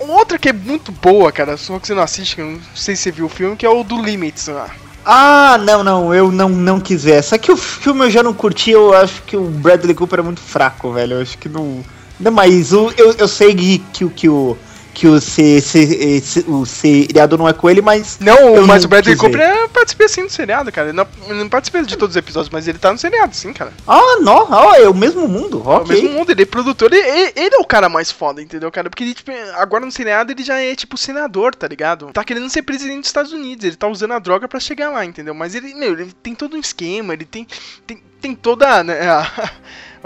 Outra 0.00 0.38
que 0.38 0.48
é 0.48 0.52
muito 0.52 0.90
boa, 0.90 1.30
cara, 1.30 1.56
só 1.56 1.78
que 1.78 1.86
você 1.86 1.94
não 1.94 2.02
assiste, 2.02 2.40
não 2.40 2.58
sei 2.74 2.96
se 2.96 3.02
você 3.02 3.10
viu 3.10 3.26
o 3.26 3.28
filme, 3.28 3.56
que 3.56 3.66
é 3.66 3.68
o 3.68 3.84
do 3.84 4.02
Limits 4.02 4.46
lá. 4.48 4.70
Ah, 5.04 5.58
não, 5.58 5.82
não, 5.82 6.14
eu 6.14 6.30
não, 6.30 6.48
não 6.48 6.80
quis. 6.80 7.04
Só 7.24 7.38
que 7.38 7.50
o 7.50 7.56
filme 7.56 8.04
eu 8.04 8.10
já 8.10 8.22
não 8.22 8.34
curti, 8.34 8.70
eu 8.70 8.94
acho 8.94 9.22
que 9.22 9.36
o 9.36 9.44
Bradley 9.44 9.94
Cooper 9.94 10.20
é 10.20 10.22
muito 10.22 10.40
fraco, 10.40 10.92
velho. 10.92 11.16
Eu 11.16 11.22
acho 11.22 11.38
que 11.38 11.48
não. 11.48 11.84
Não, 12.18 12.30
mas 12.30 12.72
o, 12.72 12.92
eu, 12.96 13.12
eu 13.12 13.28
sei 13.28 13.54
que, 13.54 13.78
que, 13.92 14.08
que 14.10 14.28
o. 14.28 14.56
Que 15.00 15.08
o, 15.08 15.18
se, 15.18 15.62
se, 15.62 16.20
se- 16.20 16.44
o 16.46 16.66
seriado 16.66 17.38
não 17.38 17.48
é 17.48 17.54
com 17.54 17.70
ele, 17.70 17.80
mas. 17.80 18.18
Não, 18.20 18.66
mas 18.66 18.82
não 18.82 18.86
o 18.86 18.88
Bradley. 18.90 19.16
Cooper 19.16 19.40
é, 19.40 19.66
participa 19.68 20.06
sim 20.06 20.26
do 20.26 20.30
seriado, 20.30 20.70
cara. 20.70 20.88
Ele 20.90 20.96
não, 20.96 21.06
não 21.34 21.48
participa 21.48 21.82
de 21.82 21.96
todos 21.96 22.14
os 22.14 22.18
episódios, 22.18 22.50
mas 22.50 22.68
ele 22.68 22.76
tá 22.78 22.92
no 22.92 22.98
seriado, 22.98 23.34
sim, 23.34 23.50
cara. 23.54 23.72
Ah, 23.88 24.18
não, 24.20 24.46
ó, 24.50 24.74
é 24.74 24.86
o 24.86 24.92
mesmo 24.94 25.26
mundo, 25.26 25.62
É 25.64 25.68
o 25.68 25.72
ok. 25.76 25.94
mesmo 25.96 26.10
mundo, 26.10 26.30
ele 26.32 26.42
é 26.42 26.44
produtor, 26.44 26.92
ele, 26.92 27.32
ele- 27.34 27.54
é 27.54 27.58
o 27.58 27.64
cara 27.64 27.88
mais 27.88 28.10
foda, 28.12 28.42
entendeu, 28.42 28.70
cara? 28.70 28.90
Porque 28.90 29.02
ele, 29.02 29.14
tipo, 29.14 29.32
agora 29.54 29.86
no 29.86 29.90
seriado 29.90 30.32
ele 30.32 30.42
já 30.42 30.60
é 30.60 30.74
tipo 30.76 30.98
senador, 30.98 31.54
tá 31.54 31.66
ligado? 31.66 32.12
Tá 32.12 32.22
querendo 32.22 32.50
ser 32.50 32.60
presidente 32.60 32.98
dos 33.00 33.08
Estados 33.08 33.32
Unidos, 33.32 33.64
ele 33.64 33.76
tá 33.76 33.88
usando 33.88 34.12
a 34.12 34.18
droga 34.18 34.46
pra 34.48 34.60
chegar 34.60 34.90
lá, 34.90 35.02
entendeu? 35.02 35.32
Mas 35.32 35.54
ele, 35.54 35.72
meu, 35.74 35.92
ele 35.94 36.12
tem 36.22 36.34
todo 36.34 36.58
um 36.58 36.60
esquema, 36.60 37.14
ele 37.14 37.24
tem, 37.24 37.46
tem, 37.86 38.02
tem 38.20 38.34
toda, 38.34 38.84
né, 38.84 39.08
a- 39.08 39.50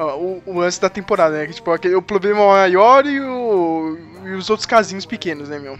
o, 0.03 0.43
o 0.47 0.59
lance 0.59 0.81
da 0.81 0.89
temporada, 0.89 1.37
né? 1.37 1.47
Que, 1.47 1.55
tipo, 1.55 1.71
aquele, 1.71 1.95
o 1.95 2.03
problema 2.03 2.45
maior 2.47 3.07
e, 3.07 3.21
o, 3.21 3.99
e 4.25 4.31
os 4.33 4.51
outros 4.51 4.67
casinhos 4.67 5.07
pequenos, 5.07 5.49
né, 5.49 5.59
meu? 5.59 5.79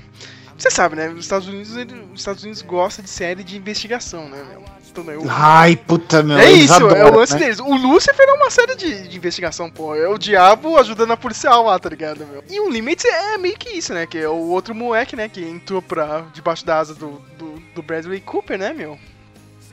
Você 0.57 0.71
sabe, 0.71 0.95
né? 0.95 1.09
Os 1.09 1.19
Estados 1.25 1.49
Unidos, 1.49 1.77
ele- 1.77 2.07
os 2.15 2.21
Estados 2.21 2.43
Unidos 2.45 2.63
gostam 2.63 3.05
de 3.05 3.11
série 3.11 3.43
de 3.43 3.57
investigação, 3.57 4.29
né, 4.29 4.41
meu? 4.49 4.63
Então, 4.89 5.03
né, 5.03 5.17
o- 5.17 5.25
Ai, 5.29 5.75
puta, 5.75 6.23
meu. 6.23 6.39
é 6.39 6.53
isso, 6.53 6.89
é 6.91 7.05
o 7.05 7.17
lance 7.17 7.33
né? 7.35 7.41
deles. 7.41 7.59
O 7.59 7.75
Lucifer 7.75 8.25
é 8.29 8.33
uma 8.35 8.49
série 8.49 8.77
de, 8.77 9.09
de 9.09 9.17
investigação, 9.17 9.69
pô. 9.69 9.97
É 9.97 10.09
o 10.09 10.17
diabo 10.17 10.77
ajudando 10.79 11.11
a 11.11 11.17
policial 11.17 11.65
lá, 11.65 11.77
tá 11.81 11.89
ligado, 11.89 12.25
meu? 12.25 12.45
E 12.49 12.61
o 12.61 12.71
Limits 12.71 13.05
é 13.05 13.37
meio 13.37 13.59
que 13.59 13.71
isso, 13.71 13.93
né? 13.93 14.07
Que 14.07 14.19
é 14.19 14.29
o 14.29 14.37
outro 14.51 14.73
moleque, 14.73 15.17
né? 15.17 15.29
Que 15.29 15.43
entrou 15.43 15.83
pra 15.83 16.21
debaixo 16.33 16.65
da 16.65 16.79
asa 16.79 16.95
do, 16.95 17.21
do, 17.37 17.61
do 17.75 17.83
Bradley 17.83 18.21
Cooper, 18.21 18.57
né, 18.57 18.73
meu? 18.73 18.97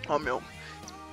Ó, 0.10 0.18
meu. 0.18 0.42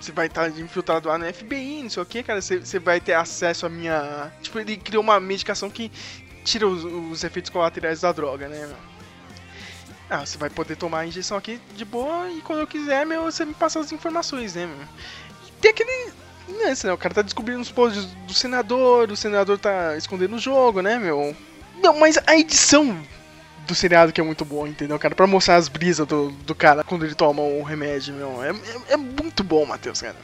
Você 0.00 0.12
vai 0.12 0.26
estar 0.26 0.48
infiltrado 0.48 1.08
lá 1.08 1.18
no 1.18 1.32
FBI, 1.32 1.82
não 1.82 1.90
sei 1.90 2.02
o 2.02 2.06
que, 2.06 2.22
cara. 2.22 2.40
Você, 2.40 2.58
você 2.58 2.78
vai 2.78 3.00
ter 3.00 3.14
acesso 3.14 3.66
à 3.66 3.68
minha. 3.68 4.32
Tipo, 4.40 4.60
ele 4.60 4.76
criou 4.76 5.02
uma 5.02 5.18
medicação 5.18 5.68
que 5.68 5.90
tira 6.44 6.66
os, 6.66 6.84
os 6.84 7.24
efeitos 7.24 7.50
colaterais 7.50 8.00
da 8.00 8.12
droga, 8.12 8.48
né, 8.48 8.66
meu? 8.66 8.76
Ah, 10.10 10.24
você 10.24 10.38
vai 10.38 10.48
poder 10.48 10.76
tomar 10.76 11.00
a 11.00 11.06
injeção 11.06 11.36
aqui 11.36 11.60
de 11.74 11.84
boa 11.84 12.30
e 12.30 12.40
quando 12.40 12.60
eu 12.60 12.66
quiser, 12.66 13.04
meu, 13.04 13.24
você 13.24 13.44
me 13.44 13.52
passa 13.52 13.78
as 13.78 13.92
informações, 13.92 14.54
né, 14.54 14.66
meu? 14.66 14.86
E 15.46 15.50
tem 15.60 15.70
aquele. 15.70 16.12
Lance, 16.48 16.86
né? 16.86 16.92
O 16.94 16.96
cara 16.96 17.14
tá 17.14 17.20
descobrindo 17.20 17.60
os 17.60 17.70
posts 17.70 18.06
do 18.26 18.32
senador, 18.32 19.10
o 19.10 19.16
senador 19.16 19.58
tá 19.58 19.98
escondendo 19.98 20.36
o 20.36 20.38
jogo, 20.38 20.80
né, 20.80 20.98
meu? 20.98 21.36
Não, 21.82 21.98
mas 21.98 22.18
a 22.26 22.36
edição 22.38 22.98
do 23.68 23.74
seriado 23.74 24.12
que 24.12 24.20
é 24.20 24.24
muito 24.24 24.44
boa, 24.44 24.68
entendeu, 24.68 24.98
cara? 24.98 25.14
Pra 25.14 25.26
mostrar 25.26 25.56
as 25.56 25.68
brisas 25.68 26.06
do, 26.06 26.30
do 26.30 26.54
cara 26.54 26.82
quando 26.82 27.04
ele 27.04 27.14
toma 27.14 27.42
o 27.42 27.62
remédio, 27.62 28.14
meu. 28.14 28.42
É, 28.42 28.50
é, 28.50 28.94
é 28.94 28.96
muito 28.96 29.44
bom, 29.44 29.64
Matheus, 29.64 30.00
cara. 30.00 30.16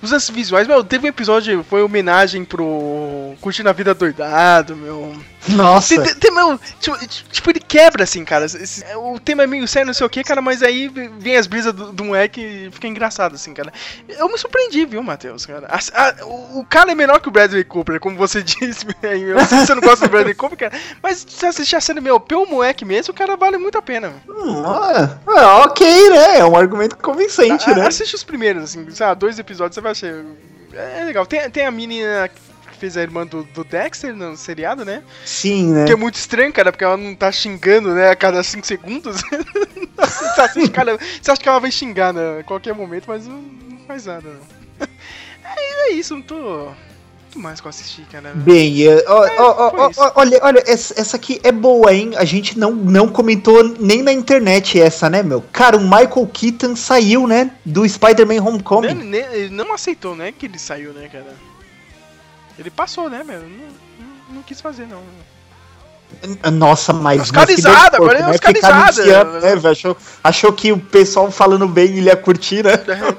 Os 0.00 0.10
lances 0.12 0.30
visuais, 0.30 0.66
meu, 0.68 0.84
teve 0.84 1.06
um 1.06 1.08
episódio, 1.08 1.64
foi 1.68 1.82
homenagem 1.82 2.44
pro 2.44 3.34
Curtindo 3.40 3.68
a 3.68 3.72
Vida 3.72 3.94
Doidado, 3.94 4.76
meu. 4.76 5.14
Nossa. 5.48 5.94
Tem, 5.94 6.04
tem- 6.04 6.14
tem, 6.16 6.30
meu, 6.34 6.60
tipo, 6.78 6.98
tipo, 7.30 7.50
ele 7.50 7.60
quebra 7.60 8.04
assim, 8.04 8.24
cara. 8.24 8.44
Esse- 8.44 8.84
o 8.96 9.18
tema 9.18 9.44
é 9.44 9.46
meio 9.46 9.66
sério, 9.66 9.86
não 9.86 9.94
sei 9.94 10.06
o 10.06 10.10
que, 10.10 10.22
cara, 10.22 10.42
mas 10.42 10.62
aí 10.62 10.88
vem 11.18 11.36
as 11.36 11.46
brisas 11.46 11.72
do, 11.72 11.92
do 11.92 12.04
moleque 12.04 12.40
e 12.40 12.70
fica 12.70 12.86
engraçado, 12.86 13.34
assim, 13.34 13.54
cara. 13.54 13.72
Eu 14.08 14.28
me 14.28 14.36
surpreendi, 14.38 14.84
viu, 14.84 15.02
Matheus, 15.02 15.46
cara. 15.46 15.66
A- 15.68 15.78
a- 16.02 16.24
o, 16.26 16.60
o 16.60 16.66
cara 16.68 16.92
é 16.92 16.94
menor 16.94 17.20
que 17.20 17.28
o 17.28 17.32
Bradley 17.32 17.64
Cooper, 17.64 17.98
como 17.98 18.16
você 18.16 18.42
disse. 18.44 18.86
aí, 19.02 19.22
Eu 19.22 19.38
sei 19.46 19.58
que 19.60 19.66
você 19.66 19.74
não 19.74 19.82
gosta 19.82 20.06
do 20.06 20.10
Bradley 20.10 20.34
Cooper, 20.34 20.58
cara, 20.70 20.82
mas 21.02 21.18
se 21.18 21.26
você 21.30 21.46
assistir 21.46 21.76
a 21.76 21.80
série, 21.80 22.00
meu, 22.00 22.20
pelo 22.20 22.46
moleque 22.46 22.84
mesmo, 22.84 23.12
o 23.12 23.16
cara 23.16 23.36
vale 23.36 23.56
muito 23.58 23.78
a 23.78 23.82
pena. 23.82 24.12
Hum, 24.28 24.62
ah, 24.66 25.64
ok, 25.64 26.10
né? 26.10 26.38
É 26.40 26.44
um 26.44 26.56
argumento 26.56 26.96
convincente, 26.98 27.68
A- 27.70 27.74
né? 27.74 27.86
Assiste 27.86 28.14
os 28.14 28.22
primeiros, 28.24 28.62
assim, 28.64 28.88
sabe, 28.90 29.18
dois 29.20 29.38
episódios, 29.38 29.74
você 29.74 29.80
vai 29.80 29.87
achar. 29.90 30.24
É 30.72 31.04
legal. 31.04 31.26
Tem, 31.26 31.50
tem 31.50 31.66
a 31.66 31.70
menina 31.70 32.28
que 32.28 32.40
fez 32.78 32.96
a 32.96 33.02
irmã 33.02 33.26
do, 33.26 33.42
do 33.42 33.64
Dexter 33.64 34.14
no 34.14 34.36
seriado, 34.36 34.84
né? 34.84 35.02
Sim, 35.24 35.72
né? 35.72 35.86
Que 35.86 35.92
é 35.92 35.96
muito 35.96 36.14
estranho, 36.14 36.52
cara, 36.52 36.70
porque 36.70 36.84
ela 36.84 36.96
não 36.96 37.14
tá 37.14 37.30
xingando, 37.32 37.94
né, 37.94 38.10
a 38.10 38.16
cada 38.16 38.42
5 38.42 38.66
segundos. 38.66 39.20
você, 39.96 40.40
assiste, 40.40 40.70
cara, 40.70 40.96
você 40.96 41.30
acha 41.30 41.40
que 41.40 41.48
ela 41.48 41.58
vai 41.58 41.70
xingar 41.70 42.12
né, 42.12 42.40
a 42.40 42.44
qualquer 42.44 42.74
momento, 42.74 43.06
mas 43.08 43.26
não, 43.26 43.40
não 43.40 43.78
faz 43.86 44.06
nada, 44.06 44.28
não. 44.28 44.88
É, 45.50 45.88
é 45.88 45.92
isso, 45.92 46.14
não 46.14 46.20
tô 46.20 46.68
que 47.30 47.38
mais 47.38 47.60
que 47.60 47.66
eu 47.66 47.70
assisti, 47.70 48.02
cara? 48.10 48.32
Bem, 48.34 48.86
É, 48.86 49.04
ó, 49.06 50.12
olha, 50.16 50.38
olha, 50.42 50.62
essa, 50.66 50.98
essa 51.00 51.16
aqui 51.16 51.40
é 51.42 51.52
boa, 51.52 51.92
hein? 51.94 52.12
A 52.16 52.24
gente 52.24 52.58
não, 52.58 52.72
não 52.72 53.08
comentou 53.08 53.62
nem 53.78 54.02
na 54.02 54.12
internet 54.12 54.80
essa, 54.80 55.08
né, 55.10 55.22
meu? 55.22 55.42
Cara, 55.52 55.76
o 55.76 55.80
Michael 55.82 56.26
Keaton 56.32 56.74
saiu, 56.74 57.26
né? 57.26 57.50
Do 57.64 57.86
Spider-Man 57.88 58.42
Homecoming. 58.42 58.88
ele- 58.88 59.16
ele 59.32 59.54
não 59.54 59.72
aceitou, 59.72 60.16
né? 60.16 60.32
Que 60.32 60.46
ele 60.46 60.58
saiu, 60.58 60.92
né, 60.92 61.08
cara? 61.10 61.34
Ele 62.58 62.70
passou, 62.70 63.08
né, 63.08 63.22
meu? 63.22 63.40
Não, 63.40 63.48
não, 63.48 64.34
não 64.36 64.42
quis 64.42 64.60
fazer, 64.60 64.86
não. 64.86 65.02
Nossa, 66.52 66.92
mas. 66.92 67.30
De 67.30 67.32
agora 67.96 68.18
é 68.18 68.22
corpo, 68.22 68.34
né? 69.42 69.52
Né, 69.54 69.70
achou, 69.70 69.96
achou 70.22 70.52
que 70.52 70.72
o 70.72 70.78
pessoal 70.78 71.30
falando 71.30 71.68
bem 71.68 71.86
ele 71.96 72.06
ia 72.06 72.16
curtir, 72.16 72.64
né? 72.64 72.72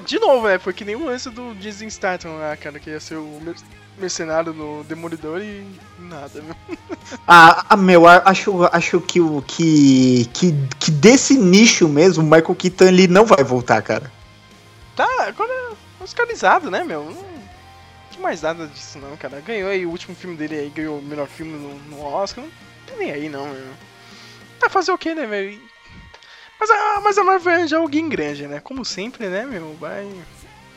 De 0.05 0.19
novo, 0.19 0.47
né? 0.47 0.59
Foi 0.59 0.73
que 0.73 0.83
nem 0.83 0.95
o 0.95 1.05
lance 1.05 1.29
do 1.29 1.53
Jason 1.55 1.89
Statham 1.89 2.37
lá, 2.37 2.55
cara, 2.57 2.79
que 2.79 2.89
ia 2.89 2.99
ser 2.99 3.15
o 3.15 3.39
mer- 3.41 3.55
mercenário 3.97 4.53
no 4.53 4.83
Demolidor 4.83 5.41
e 5.41 5.65
nada, 5.99 6.41
meu. 6.41 6.55
Ah, 7.27 7.65
ah, 7.69 7.77
meu, 7.77 8.07
acho, 8.07 8.63
acho 8.71 9.01
que 9.01 9.19
o 9.19 9.41
que, 9.41 10.29
que, 10.33 10.53
que 10.79 10.91
desse 10.91 11.35
nicho 11.37 11.87
mesmo, 11.87 12.23
o 12.23 12.25
Michael 12.25 12.55
Keaton 12.55 12.85
ele 12.85 13.07
não 13.07 13.25
vai 13.25 13.43
voltar, 13.43 13.81
cara. 13.81 14.11
Tá, 14.95 15.07
agora 15.27 15.51
é 15.51 16.03
oscarizado, 16.03 16.69
né, 16.69 16.83
meu? 16.83 17.05
Não 17.05 17.39
mais 18.19 18.41
nada 18.41 18.67
disso, 18.67 18.99
não, 18.99 19.15
cara. 19.17 19.41
Ganhou 19.41 19.69
aí 19.69 19.85
o 19.85 19.89
último 19.89 20.15
filme 20.15 20.35
dele 20.35 20.55
aí, 20.55 20.69
ganhou 20.69 20.99
o 20.99 21.01
melhor 21.01 21.27
filme 21.27 21.53
no, 21.53 21.75
no 21.97 22.03
Oscar. 22.03 22.43
Não 22.43 22.51
tem 22.89 22.97
nem 22.97 23.11
aí, 23.11 23.29
não, 23.29 23.45
meu. 23.45 23.63
Vai 24.59 24.69
fazer 24.69 24.91
o 24.91 24.97
quê, 24.97 25.13
né, 25.13 25.25
velho? 25.25 25.59
Mas 26.59 26.69
a, 26.69 27.01
mas 27.01 27.17
a 27.17 27.23
Marvel 27.23 27.43
vai 27.43 27.55
arranjar 27.55 27.77
alguém 27.77 28.09
grande, 28.09 28.45
né? 28.45 28.59
Como 28.59 28.83
sempre, 28.83 29.27
né, 29.27 29.45
meu? 29.45 29.75
Vai, 29.79 30.05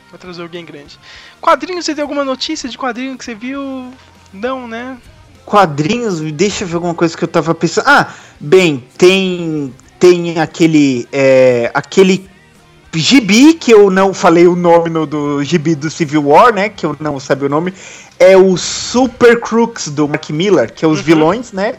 vai 0.09 0.19
trazer 0.19 0.41
alguém 0.41 0.63
grande. 0.63 0.97
Quadrinhos, 1.41 1.85
você 1.85 1.93
tem 1.93 2.01
alguma 2.01 2.23
notícia 2.23 2.69
de 2.69 2.77
quadrinho 2.77 3.17
que 3.17 3.25
você 3.25 3.35
viu? 3.35 3.91
Não, 4.31 4.67
né? 4.67 4.97
Quadrinhos, 5.45 6.21
deixa 6.31 6.63
eu 6.63 6.67
ver 6.69 6.75
alguma 6.75 6.95
coisa 6.95 7.17
que 7.17 7.23
eu 7.23 7.27
tava 7.27 7.53
pensando. 7.53 7.85
Ah, 7.87 8.13
bem, 8.39 8.87
tem 8.97 9.73
tem 9.99 10.39
aquele 10.39 11.07
é, 11.11 11.69
aquele 11.73 12.29
gibi 12.93 13.53
que 13.53 13.73
eu 13.73 13.89
não 13.89 14.13
falei 14.13 14.47
o 14.47 14.55
nome 14.55 14.89
no, 14.89 15.05
do 15.05 15.43
gibi 15.43 15.75
do 15.75 15.89
Civil 15.89 16.27
War, 16.27 16.53
né? 16.53 16.69
Que 16.69 16.85
eu 16.85 16.95
não 16.99 17.19
sabia 17.19 17.47
o 17.47 17.49
nome. 17.49 17.73
É 18.17 18.37
o 18.37 18.55
Super 18.55 19.41
Crooks 19.41 19.89
do 19.89 20.07
Mark 20.07 20.29
Miller, 20.29 20.73
que 20.73 20.85
é 20.85 20.87
os 20.87 21.01
vilões, 21.01 21.51
né? 21.51 21.75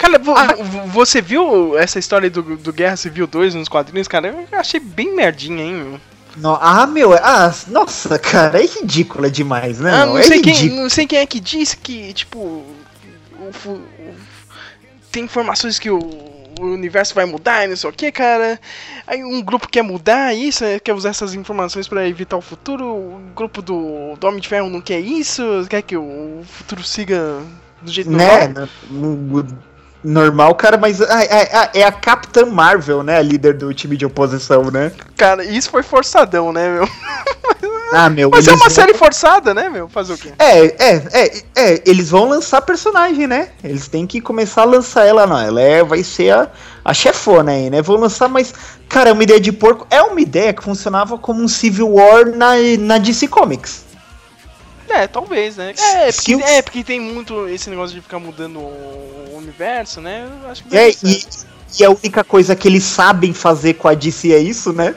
Cara, 0.00 0.18
vo- 0.18 0.34
Ah. 0.34 0.54
vo- 0.58 0.86
você 0.86 1.20
viu 1.20 1.76
essa 1.78 1.98
história 1.98 2.30
do, 2.30 2.42
do 2.56 2.72
Guerra 2.72 2.96
Civil 2.96 3.26
2 3.26 3.54
nos 3.54 3.68
quadrinhos, 3.68 4.08
cara? 4.08 4.28
Eu 4.50 4.58
achei 4.58 4.80
bem 4.80 5.14
merdinha, 5.14 5.62
hein, 5.62 5.74
meu? 5.74 6.00
No- 6.38 6.58
ah, 6.58 6.86
meu, 6.86 7.12
ah, 7.12 7.54
nossa, 7.68 8.18
cara, 8.18 8.62
é 8.62 8.66
ridícula 8.66 9.30
demais, 9.30 9.78
né? 9.78 9.92
Ah, 9.92 10.06
não 10.06 10.16
é 10.16 10.22
sei, 10.22 10.40
quem, 10.40 10.70
não 10.70 10.88
sei 10.88 11.06
quem 11.06 11.18
é 11.18 11.26
que 11.26 11.38
disse 11.38 11.76
que, 11.76 12.12
tipo, 12.14 12.38
o 12.38 12.76
o- 13.66 13.80
tem 15.12 15.24
informações 15.24 15.78
que 15.78 15.90
o, 15.90 15.98
universo 16.60 17.14
vai 17.14 17.24
mudar 17.24 17.64
e 17.64 17.68
não 17.68 17.76
sei 17.76 17.88
o 17.90 17.92
que, 17.92 18.12
cara. 18.12 18.60
Aí 19.06 19.24
um 19.24 19.42
grupo 19.42 19.66
quer 19.68 19.82
mudar 19.82 20.34
isso, 20.34 20.62
quer 20.84 20.92
usar 20.94 21.08
essas 21.10 21.34
informações 21.34 21.88
pra 21.88 22.06
evitar 22.06 22.36
o 22.36 22.40
futuro. 22.42 22.84
O 22.86 23.20
grupo 23.34 23.60
do, 23.62 24.14
do 24.16 24.26
Homem 24.26 24.40
de 24.40 24.48
Ferro 24.48 24.68
não 24.70 24.80
quer 24.80 25.00
isso, 25.00 25.42
quer 25.70 25.80
que 25.82 25.96
o 25.96 26.42
futuro 26.44 26.82
siga 26.84 27.40
do 27.82 27.90
jeito 27.90 28.10
Né? 28.10 28.48
normal. 28.90 29.46
No- 30.02 30.10
no- 30.12 30.20
Normal, 30.30 30.54
cara, 30.54 30.76
mas 30.78 31.00
ah, 31.00 31.22
é, 31.22 31.42
é- 31.42 31.70
é 31.80 31.84
a 31.84 31.92
Capitã 31.92 32.46
Marvel, 32.46 33.02
né? 33.02 33.18
A 33.18 33.22
líder 33.22 33.54
do 33.54 33.72
time 33.74 33.96
de 33.96 34.06
oposição, 34.06 34.70
né? 34.70 34.92
Cara, 35.16 35.44
isso 35.44 35.70
foi 35.70 35.82
forçadão, 35.82 36.52
né, 36.52 36.68
meu? 36.68 36.88
Ah, 37.92 38.08
meu, 38.08 38.30
Mas 38.30 38.46
é 38.46 38.52
uma 38.52 38.58
vão- 38.60 38.70
série 38.70 38.94
forçada, 38.94 39.52
né, 39.52 39.68
meu? 39.68 39.88
Fazer 39.88 40.12
o 40.12 40.16
quê? 40.16 40.30
É, 40.38 40.58
é, 40.60 41.02
é, 41.12 41.42
é, 41.56 41.82
eles 41.84 42.10
vão 42.10 42.28
lançar 42.28 42.62
personagem, 42.62 43.26
né? 43.26 43.48
Eles 43.64 43.88
têm 43.88 44.06
que 44.06 44.20
começar 44.20 44.62
a 44.62 44.64
lançar 44.64 45.04
ela, 45.04 45.26
não. 45.26 45.36
Ela 45.36 45.60
é, 45.60 45.82
vai 45.82 46.04
ser 46.04 46.30
a, 46.32 46.48
a 46.84 46.94
chefona 46.94 47.50
aí, 47.50 47.68
né? 47.68 47.82
Vão 47.82 47.96
lançar, 47.96 48.28
mas, 48.28 48.54
cara, 48.88 49.10
é 49.10 49.12
uma 49.12 49.24
ideia 49.24 49.40
de 49.40 49.50
porco. 49.50 49.88
É 49.90 50.00
uma 50.02 50.20
ideia 50.20 50.52
que 50.52 50.62
funcionava 50.62 51.18
como 51.18 51.42
um 51.42 51.48
Civil 51.48 51.92
War 51.94 52.26
na, 52.26 52.50
na 52.78 52.98
DC 52.98 53.26
Comics. 53.26 53.82
É, 54.90 55.06
talvez, 55.06 55.56
né? 55.56 55.72
É 55.94 56.12
porque, 56.12 56.34
é, 56.34 56.62
porque 56.62 56.84
tem 56.84 57.00
muito 57.00 57.48
esse 57.48 57.70
negócio 57.70 57.94
de 57.94 58.02
ficar 58.02 58.18
mudando 58.18 58.58
o 58.58 59.34
universo, 59.36 60.00
né? 60.00 60.28
Eu 60.42 60.50
acho 60.50 60.64
que 60.64 60.76
É, 60.76 60.90
e, 60.90 61.24
e 61.78 61.84
a 61.84 61.90
única 61.90 62.24
coisa 62.24 62.56
que 62.56 62.66
eles 62.68 62.84
sabem 62.84 63.32
fazer 63.32 63.74
com 63.74 63.88
a 63.88 63.94
DC 63.94 64.32
é 64.32 64.38
isso, 64.38 64.72
né? 64.72 64.94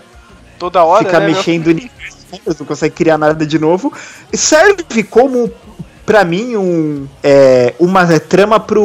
toda 0.63 0.83
hora, 0.83 1.05
Ficar 1.05 1.19
né, 1.19 1.27
meu? 1.27 1.35
mexendo 1.35 1.65
no 1.65 1.71
universo, 1.71 2.59
não 2.59 2.65
conseguem 2.65 2.95
criar 2.95 3.17
nada 3.17 3.45
de 3.45 3.59
novo. 3.59 3.91
Serve 4.33 5.03
como, 5.03 5.51
pra 6.05 6.23
mim, 6.23 6.55
um, 6.55 7.07
é, 7.21 7.73
uma 7.79 8.05
trama 8.19 8.59
pro 8.59 8.81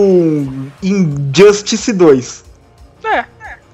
Injustice 0.83 1.93
2. 1.93 2.45
É, 3.05 3.25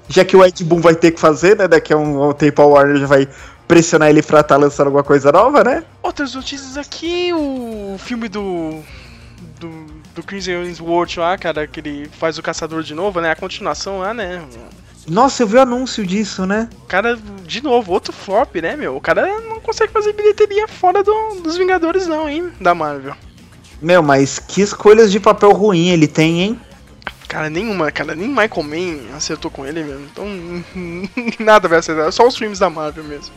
Já 0.07 0.23
que 0.23 0.37
o 0.37 0.45
Ed 0.45 0.63
Boon 0.63 0.81
vai 0.81 0.93
ter 0.95 1.11
que 1.11 1.19
fazer, 1.19 1.57
né? 1.57 1.67
Daqui 1.67 1.91
a 1.93 1.97
um, 1.97 2.29
um 2.29 2.33
tempo 2.33 2.61
a 2.61 2.65
Warner 2.65 2.97
já 2.97 3.07
vai 3.07 3.27
pressionar 3.67 4.09
ele 4.09 4.21
pra 4.21 4.41
estar 4.41 4.57
lançando 4.57 4.87
alguma 4.87 5.03
coisa 5.03 5.31
nova, 5.31 5.63
né? 5.63 5.83
Outras 6.03 6.33
notícias 6.35 6.77
aqui, 6.77 7.31
o 7.33 7.95
filme 7.99 8.27
do. 8.27 8.81
do. 9.59 9.69
do 10.15 10.23
Chris 10.23 10.47
Hemsworth 10.47 11.17
lá, 11.17 11.37
cara, 11.37 11.65
que 11.67 11.79
ele 11.79 12.09
faz 12.19 12.37
o 12.37 12.43
caçador 12.43 12.83
de 12.83 12.93
novo, 12.93 13.19
né? 13.21 13.31
A 13.31 13.35
continuação 13.35 13.99
lá, 13.99 14.13
né? 14.13 14.41
Nossa, 15.07 15.43
eu 15.43 15.47
vi 15.47 15.55
o 15.57 15.61
anúncio 15.61 16.03
disso, 16.05 16.45
né? 16.47 16.67
O 16.83 16.87
cara, 16.87 17.15
de 17.45 17.61
novo, 17.63 17.91
outro 17.91 18.11
flop, 18.11 18.55
né, 18.55 18.75
meu? 18.75 18.95
O 18.95 19.01
cara 19.01 19.39
não 19.41 19.59
consegue 19.59 19.93
fazer 19.93 20.13
bilheteria 20.13 20.67
fora 20.67 21.03
do- 21.03 21.41
dos 21.43 21.57
Vingadores, 21.57 22.07
não, 22.07 22.27
hein? 22.27 22.51
Da 22.59 22.73
Marvel. 22.73 23.13
Meu, 23.79 24.01
mas 24.01 24.39
que 24.39 24.61
escolhas 24.61 25.11
de 25.11 25.19
papel 25.19 25.51
ruim 25.51 25.89
ele 25.89 26.07
tem, 26.07 26.41
hein? 26.41 26.59
Cara, 27.27 27.49
nenhuma, 27.51 27.91
cara, 27.91 28.15
nem 28.15 28.27
Michael 28.29 28.63
Mann 28.63 29.15
acertou 29.15 29.51
com 29.51 29.65
ele 29.65 29.83
mesmo. 29.83 30.07
Então, 30.11 30.25
nada 31.39 31.67
vai 31.67 31.79
acertar. 31.79 32.11
Só 32.11 32.25
os 32.27 32.35
filmes 32.37 32.57
da 32.57 32.69
Marvel 32.69 33.03
mesmo. 33.03 33.33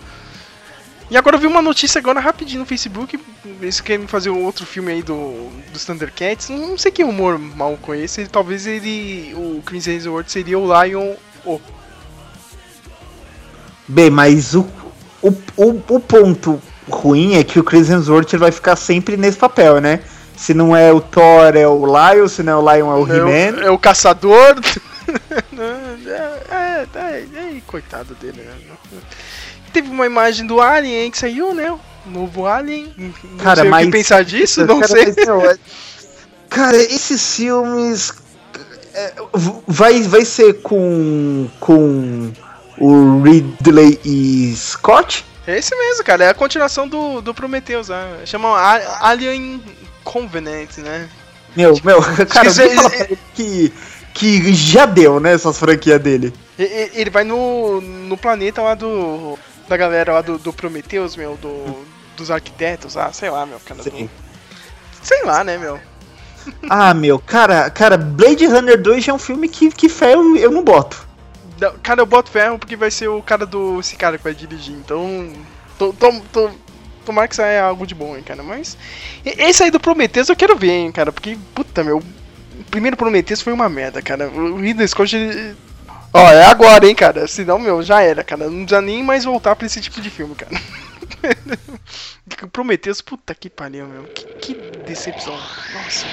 E 1.10 1.16
agora 1.16 1.36
eu 1.36 1.40
vi 1.40 1.46
uma 1.46 1.62
notícia 1.62 1.98
agora 1.98 2.20
rapidinho 2.20 2.60
no 2.60 2.66
Facebook. 2.66 3.18
Eles 3.62 3.80
querem 3.80 4.06
fazer 4.06 4.28
um 4.28 4.44
outro 4.44 4.66
filme 4.66 4.92
aí 4.92 5.02
do, 5.02 5.48
dos 5.72 5.84
Thundercats. 5.84 6.50
Não 6.50 6.76
sei 6.76 6.92
que 6.92 7.02
humor 7.02 7.38
mal 7.38 7.78
com 7.80 7.94
esse. 7.94 8.26
Talvez 8.26 8.66
ele. 8.66 9.32
O 9.34 9.62
Chris 9.64 9.86
Hemsworth 9.86 10.28
seria 10.28 10.58
o 10.58 10.66
Lion. 10.82 11.14
O. 11.46 11.58
Bem, 13.86 14.10
mas 14.10 14.54
o, 14.54 14.66
o, 15.22 15.30
o, 15.56 15.82
o 15.88 16.00
ponto 16.00 16.60
ruim 16.90 17.36
é 17.36 17.44
que 17.44 17.58
o 17.58 17.64
Chris 17.64 17.88
Hemsworth 17.88 18.34
vai 18.36 18.52
ficar 18.52 18.76
sempre 18.76 19.16
nesse 19.16 19.38
papel, 19.38 19.80
né? 19.80 20.00
Se 20.36 20.52
não 20.52 20.76
é 20.76 20.92
o 20.92 21.00
Thor, 21.00 21.56
é 21.56 21.66
o 21.66 21.84
Lion, 21.86 22.28
se 22.28 22.42
não 22.42 22.52
é 22.52 22.56
o 22.56 22.74
Lion, 22.74 22.92
é 22.92 22.94
o 22.94 23.12
É 23.12 23.16
He-Man. 23.16 23.62
é 23.62 23.70
o 23.70 23.78
caçador. 23.78 24.56
é, 25.58 26.54
é, 26.54 26.86
é, 26.94 27.56
é, 27.56 27.60
coitado 27.66 28.14
dele, 28.14 28.42
né? 28.42 28.52
Teve 29.80 29.90
uma 29.90 30.06
imagem 30.06 30.44
do 30.44 30.60
Alien 30.60 31.02
aí 31.02 31.10
que 31.10 31.18
saiu, 31.18 31.54
né? 31.54 31.70
O 31.70 32.10
novo 32.10 32.46
Alien. 32.46 32.92
Não 32.98 33.12
Cara, 33.38 33.60
sei 33.60 33.68
o 33.68 33.70
mas- 33.70 33.84
que 33.86 33.92
pensar 33.92 34.24
disso, 34.24 34.66
não 34.66 34.80
Cara, 34.80 34.88
sei. 34.92 35.04
mas, 35.06 35.16
é- 35.18 35.58
Cara, 36.50 36.76
esses 36.76 37.36
filmes. 37.36 38.12
é, 38.92 39.12
vai, 39.68 40.02
vai 40.02 40.24
ser 40.24 40.54
com. 40.62 41.48
com 41.60 42.32
o 42.80 43.22
Ridley 43.22 44.00
e 44.04 44.52
Scott? 44.56 45.24
É 45.46 45.58
esse 45.58 45.74
mesmo, 45.76 46.02
cara. 46.02 46.24
É 46.24 46.28
a 46.30 46.34
continuação 46.34 46.88
do, 46.88 47.20
do 47.20 47.32
Prometheus. 47.32 47.88
Né? 47.88 48.18
Chama 48.24 48.48
A- 48.58 49.08
Alien 49.10 49.62
Covenant, 50.02 50.76
né? 50.78 51.08
Meu, 51.56 51.78
meu, 51.84 52.00
cara, 52.26 52.48
eu 52.48 52.62
é- 52.64 53.00
ele 53.02 53.18
que, 53.34 53.72
que 54.12 54.52
já 54.54 54.86
deu, 54.86 55.20
né, 55.20 55.34
essas 55.34 55.56
franquias 55.56 56.00
dele. 56.00 56.32
Ele 56.58 57.10
vai 57.10 57.22
no, 57.22 57.80
no 57.80 58.16
planeta 58.16 58.60
lá 58.60 58.74
do. 58.74 59.38
Da 59.68 59.76
galera 59.76 60.12
lá 60.14 60.20
do, 60.22 60.38
do 60.38 60.52
Prometheus, 60.52 61.14
meu, 61.16 61.36
do, 61.36 61.84
dos 62.16 62.30
arquitetos, 62.30 62.96
ah, 62.96 63.12
sei 63.12 63.28
lá, 63.30 63.44
meu, 63.44 63.60
cara. 63.60 63.82
do- 63.82 64.10
sei 65.02 65.22
lá, 65.24 65.44
né, 65.44 65.58
meu? 65.58 65.78
Ah, 66.70 66.94
meu, 66.94 67.18
cara, 67.18 67.68
cara, 67.70 67.96
Blade 67.98 68.46
Runner 68.46 68.80
2 68.80 69.04
já 69.04 69.12
é 69.12 69.14
um 69.14 69.18
filme 69.18 69.48
que, 69.48 69.70
que 69.70 69.88
fé 69.88 70.14
eu, 70.14 70.36
eu 70.36 70.50
não 70.50 70.64
boto. 70.64 71.06
Da- 71.58 71.72
Cara, 71.82 72.00
eu 72.00 72.06
boto 72.06 72.30
ferro 72.30 72.58
porque 72.58 72.76
vai 72.76 72.90
ser 72.90 73.08
o 73.08 73.20
cara 73.22 73.44
do. 73.44 73.80
esse 73.80 73.96
cara 73.96 74.16
que 74.16 74.24
vai 74.24 74.34
dirigir, 74.34 74.74
então. 74.74 75.30
Tô, 75.78 75.92
tô, 75.92 76.12
tô, 76.32 76.50
tomara 77.04 77.28
que 77.28 77.36
saia 77.36 77.64
algo 77.64 77.86
de 77.86 77.94
bom, 77.94 78.16
hein, 78.16 78.22
cara. 78.22 78.42
Mas. 78.42 78.78
Esse 79.24 79.64
aí 79.64 79.70
do 79.70 79.80
Prometheus 79.80 80.28
eu 80.28 80.36
quero 80.36 80.56
ver, 80.56 80.70
hein, 80.70 80.92
cara. 80.92 81.12
Porque, 81.12 81.36
puta, 81.54 81.82
meu. 81.84 81.98
O 81.98 82.64
primeiro 82.70 82.96
Prometheus 82.96 83.42
foi 83.42 83.52
uma 83.52 83.68
merda, 83.68 84.00
cara. 84.00 84.28
O 84.28 84.56
Ridley 84.56 84.88
Scott. 84.88 85.14
Ó, 86.12 86.30
é 86.30 86.44
agora, 86.46 86.86
hein, 86.86 86.94
cara. 86.94 87.26
Senão, 87.26 87.58
meu, 87.58 87.82
já 87.82 88.00
era, 88.02 88.24
cara. 88.24 88.44
Não 88.46 88.64
precisa 88.64 88.80
nem 88.80 89.02
mais 89.02 89.24
voltar 89.24 89.54
pra 89.56 89.66
esse 89.66 89.80
tipo 89.80 90.00
de 90.00 90.10
filme, 90.10 90.34
cara. 90.34 90.52
Prometheus, 92.52 93.00
puta 93.00 93.34
que 93.34 93.50
pariu, 93.50 93.86
meu. 93.86 94.04
Que, 94.04 94.24
que 94.34 94.54
decepção. 94.86 95.34
Nossa. 95.34 96.06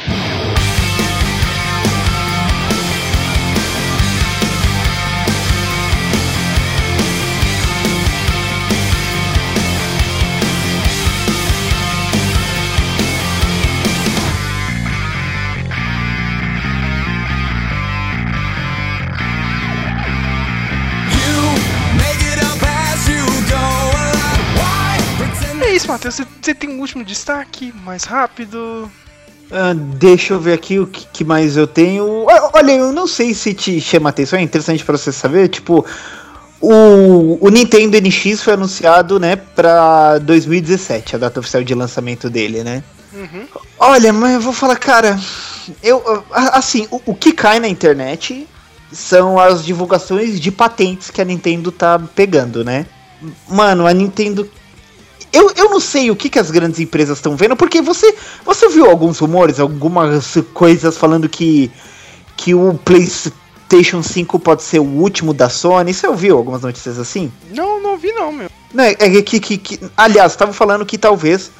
Isso, 25.85 25.91
Matheus. 25.91 26.15
Você- 26.41 26.53
tem 26.53 26.69
um 26.69 26.79
último 26.79 27.03
destaque, 27.03 27.73
mais 27.83 28.03
rápido. 28.03 28.91
Ah, 29.51 29.73
deixa 29.75 30.33
eu 30.33 30.39
ver 30.39 30.53
aqui 30.53 30.79
o 30.79 30.87
que, 30.87 31.05
que 31.13 31.23
mais 31.23 31.55
eu 31.55 31.67
tenho. 31.67 32.25
Ah, 32.29 32.49
Olha, 32.53 32.71
eu 32.71 32.91
não 32.91 33.07
sei 33.07 33.33
se 33.33 33.53
te 33.53 33.79
chama 33.79 34.09
atenção, 34.09 34.39
é 34.39 34.41
interessante 34.41 34.83
pra 34.83 34.97
você 34.97 35.11
saber, 35.11 35.47
tipo, 35.49 35.85
o, 36.59 37.37
o 37.45 37.49
Nintendo 37.49 37.95
NX 38.01 38.41
foi 38.41 38.53
anunciado, 38.53 39.19
né, 39.19 39.35
pra 39.35 40.17
2017, 40.19 41.15
a 41.15 41.19
data 41.19 41.39
oficial 41.39 41.63
de 41.63 41.75
lançamento 41.75 42.29
dele, 42.29 42.63
né? 42.63 42.83
Olha, 43.79 44.11
mas 44.11 44.33
eu 44.33 44.41
vou 44.41 44.51
falar, 44.51 44.75
cara, 44.75 45.17
eu 45.81 46.03
assim, 46.31 46.85
o, 46.91 46.99
o 47.05 47.15
que 47.15 47.31
cai 47.31 47.59
na 47.59 47.67
internet 47.67 48.45
são 48.91 49.39
as 49.39 49.63
divulgações 49.63 50.39
de 50.39 50.51
patentes 50.51 51.09
que 51.11 51.21
a 51.21 51.25
Nintendo 51.25 51.71
tá 51.71 51.97
pegando, 52.13 52.63
né? 52.65 52.85
Mano, 53.47 53.87
a 53.87 53.93
Nintendo 53.93 54.49
eu, 55.35 55.51
eu 55.53 55.69
não 55.69 55.81
sei 55.81 56.09
o 56.09 56.15
que, 56.15 56.29
que 56.29 56.39
as 56.39 56.49
grandes 56.49 56.79
empresas 56.79 57.17
estão 57.17 57.35
vendo, 57.35 57.57
porque 57.57 57.81
você, 57.81 58.15
você 58.45 58.69
viu 58.69 58.89
alguns 58.89 59.19
rumores, 59.19 59.59
algumas 59.59 60.33
coisas 60.53 60.97
falando 60.97 61.27
que, 61.27 61.69
que 62.37 62.55
o 62.55 62.79
PlayStation 62.85 64.01
5 64.01 64.39
pode 64.39 64.63
ser 64.63 64.79
o 64.79 64.85
último 64.85 65.33
da 65.33 65.49
Sony. 65.49 65.93
Você 65.93 66.07
ouviu 66.07 66.37
algumas 66.37 66.61
notícias 66.61 66.97
assim? 66.97 67.29
Não, 67.51 67.81
não 67.81 67.97
vi 67.97 68.13
não, 68.13 68.31
meu. 68.31 68.49
Né, 68.73 68.91
é 68.91 69.21
que, 69.21 69.41
que, 69.41 69.57
que, 69.57 69.79
aliás, 69.97 70.31
estava 70.31 70.53
falando 70.53 70.85
que 70.85 70.97
talvez. 70.97 71.51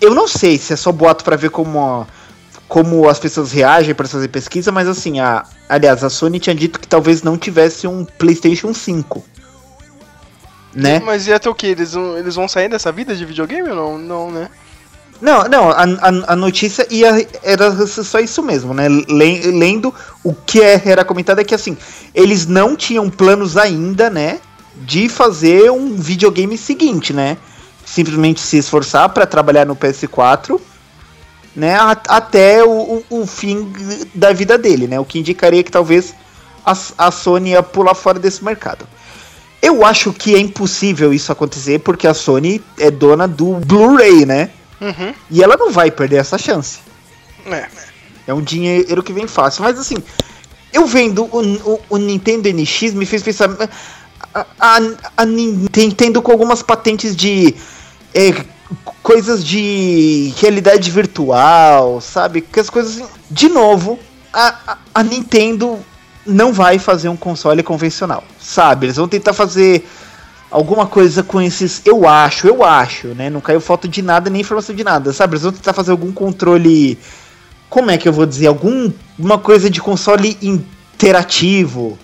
Eu 0.00 0.14
não 0.14 0.28
sei 0.28 0.56
se 0.56 0.72
é 0.72 0.76
só 0.76 0.92
boato 0.92 1.24
para 1.24 1.34
ver 1.34 1.50
como, 1.50 2.06
como 2.68 3.08
as 3.08 3.18
pessoas 3.18 3.50
reagem 3.50 3.92
para 3.92 4.06
fazer 4.06 4.28
pesquisa, 4.28 4.70
mas 4.70 4.86
assim, 4.86 5.18
a, 5.18 5.44
aliás, 5.68 6.04
a 6.04 6.10
Sony 6.10 6.38
tinha 6.38 6.54
dito 6.54 6.78
que 6.78 6.86
talvez 6.86 7.24
não 7.24 7.36
tivesse 7.36 7.88
um 7.88 8.04
PlayStation 8.04 8.72
5. 8.72 9.33
Né? 10.74 11.00
Mas 11.00 11.26
ia 11.26 11.38
ter 11.38 11.48
o 11.48 11.54
que? 11.54 11.66
Eles 11.68 11.92
vão, 11.92 12.18
eles 12.18 12.34
vão 12.34 12.48
sair 12.48 12.68
dessa 12.68 12.90
vida 12.90 13.14
de 13.14 13.24
videogame 13.24 13.68
ou 13.70 13.76
não? 13.76 13.98
Não, 13.98 14.30
né? 14.30 14.50
Não, 15.20 15.44
não, 15.44 15.70
a, 15.70 15.84
a, 15.84 16.32
a 16.32 16.36
notícia 16.36 16.86
ia, 16.90 17.26
era 17.42 17.86
só 17.86 18.18
isso 18.18 18.42
mesmo, 18.42 18.74
né? 18.74 18.88
Le- 18.88 19.52
Lendo 19.52 19.94
o 20.24 20.34
que 20.34 20.60
é- 20.60 20.82
era 20.84 21.04
comentado 21.04 21.40
é 21.40 21.44
que 21.44 21.54
assim, 21.54 21.76
eles 22.14 22.46
não 22.46 22.74
tinham 22.76 23.08
planos 23.08 23.56
ainda, 23.56 24.10
né? 24.10 24.40
De 24.76 25.08
fazer 25.08 25.70
um 25.70 25.94
videogame 25.94 26.58
seguinte, 26.58 27.12
né? 27.12 27.36
Simplesmente 27.86 28.40
se 28.40 28.58
esforçar 28.58 29.08
para 29.10 29.24
trabalhar 29.24 29.64
no 29.64 29.76
PS4, 29.76 30.60
né? 31.54 31.76
a- 31.76 31.96
até 32.08 32.64
o, 32.64 33.04
o, 33.08 33.20
o 33.20 33.26
fim 33.26 33.72
da 34.14 34.32
vida 34.32 34.58
dele, 34.58 34.88
né? 34.88 34.98
O 34.98 35.04
que 35.04 35.20
indicaria 35.20 35.62
que 35.62 35.70
talvez 35.70 36.12
a, 36.66 36.76
a 36.98 37.10
Sony 37.12 37.50
ia 37.50 37.62
pular 37.62 37.94
fora 37.94 38.18
desse 38.18 38.44
mercado. 38.44 38.86
Eu 39.64 39.84
acho 39.84 40.12
que 40.12 40.34
é 40.34 40.38
impossível 40.38 41.12
isso 41.14 41.32
acontecer 41.32 41.78
porque 41.80 42.06
a 42.06 42.12
Sony 42.14 42.62
é 42.78 42.90
dona 42.90 43.26
do 43.26 43.54
Blu-ray, 43.54 44.26
né? 44.26 44.50
Uhum. 44.80 45.14
E 45.30 45.42
ela 45.42 45.56
não 45.56 45.70
vai 45.70 45.90
perder 45.90 46.16
essa 46.16 46.36
chance. 46.36 46.80
É. 47.46 47.66
É 48.26 48.34
um 48.34 48.42
dinheiro 48.42 49.02
que 49.02 49.12
vem 49.12 49.26
fácil. 49.26 49.62
Mas 49.62 49.78
assim, 49.78 49.96
eu 50.72 50.86
vendo 50.86 51.24
o, 51.24 51.40
o- 51.74 51.80
o 51.90 51.96
Nintendo 51.96 52.48
NX 52.48 52.92
me 52.94 53.06
fez 53.06 53.22
pensar. 53.22 53.48
A, 54.34 54.46
a- 54.60 54.80
a 55.18 55.24
Nintendo 55.24 56.20
com 56.20 56.32
algumas 56.32 56.62
patentes 56.62 57.14
de. 57.16 57.54
é, 58.14 58.34
coisas 59.02 59.44
de 59.44 60.32
realidade 60.40 60.90
virtual, 60.90 62.00
sabe? 62.00 62.40
Que 62.40 62.60
as 62.60 62.68
coisas. 62.68 63.02
De 63.30 63.48
novo, 63.48 63.98
a, 64.32 64.54
a- 64.66 64.78
a 64.96 65.02
Nintendo 65.02 65.78
não 66.26 66.52
vai 66.52 66.78
fazer 66.78 67.08
um 67.08 67.16
console 67.16 67.62
convencional, 67.62 68.24
sabe? 68.40 68.86
Eles 68.86 68.96
vão 68.96 69.08
tentar 69.08 69.32
fazer 69.32 69.86
alguma 70.50 70.86
coisa 70.86 71.22
com 71.22 71.40
esses. 71.40 71.82
Eu 71.84 72.08
acho, 72.08 72.46
eu 72.46 72.62
acho, 72.62 73.08
né? 73.08 73.28
Não 73.28 73.40
caiu 73.40 73.60
foto 73.60 73.88
de 73.88 74.00
nada 74.02 74.30
nem 74.30 74.40
informação 74.40 74.74
de 74.74 74.84
nada, 74.84 75.12
sabe? 75.12 75.34
Eles 75.34 75.42
vão 75.42 75.52
tentar 75.52 75.72
fazer 75.72 75.90
algum 75.90 76.12
controle. 76.12 76.98
Como 77.68 77.90
é 77.90 77.98
que 77.98 78.08
eu 78.08 78.12
vou 78.12 78.24
dizer? 78.24 78.46
Alguma 78.46 79.38
coisa 79.42 79.68
de 79.68 79.80
console 79.80 80.38
interativo, 80.40 81.98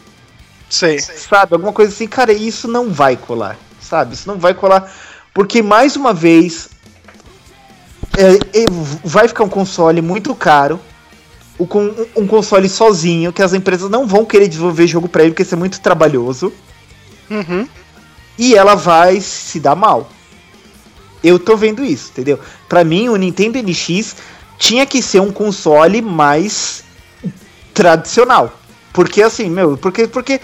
Sei. 0.68 0.98
sabe? 0.98 1.54
Alguma 1.54 1.72
coisa 1.72 1.92
assim, 1.92 2.08
cara, 2.08 2.32
isso 2.32 2.66
não 2.66 2.90
vai 2.90 3.16
colar, 3.16 3.56
sabe? 3.80 4.14
Isso 4.14 4.28
não 4.28 4.38
vai 4.38 4.52
colar, 4.52 4.92
porque 5.32 5.62
mais 5.62 5.94
uma 5.94 6.12
vez 6.12 6.70
é, 8.18 8.62
é, 8.62 8.66
vai 9.04 9.28
ficar 9.28 9.44
um 9.44 9.48
console 9.48 10.02
muito 10.02 10.34
caro, 10.34 10.80
um 12.16 12.26
console 12.26 12.68
sozinho, 12.68 13.32
que 13.32 13.42
as 13.42 13.52
empresas 13.52 13.90
não 13.90 14.06
vão 14.06 14.24
querer 14.24 14.48
desenvolver 14.48 14.86
jogo 14.86 15.08
pra 15.08 15.22
ele, 15.22 15.32
porque 15.32 15.42
isso 15.42 15.54
é 15.54 15.58
muito 15.58 15.80
trabalhoso, 15.80 16.52
Uhum. 17.30 17.66
e 18.38 18.54
ela 18.54 18.74
vai 18.74 19.20
se 19.20 19.60
dar 19.60 19.74
mal. 19.76 20.10
Eu 21.22 21.38
tô 21.38 21.56
vendo 21.56 21.84
isso, 21.84 22.10
entendeu? 22.12 22.38
Pra 22.68 22.82
mim, 22.82 23.08
o 23.08 23.16
Nintendo 23.16 23.58
NX 23.62 24.16
tinha 24.58 24.86
que 24.86 25.02
ser 25.02 25.20
um 25.20 25.30
console 25.30 26.00
mais 26.02 26.82
tradicional. 27.74 28.58
Porque 28.92 29.22
assim, 29.22 29.48
meu, 29.48 29.76
porque 29.76 30.06
porque 30.08 30.40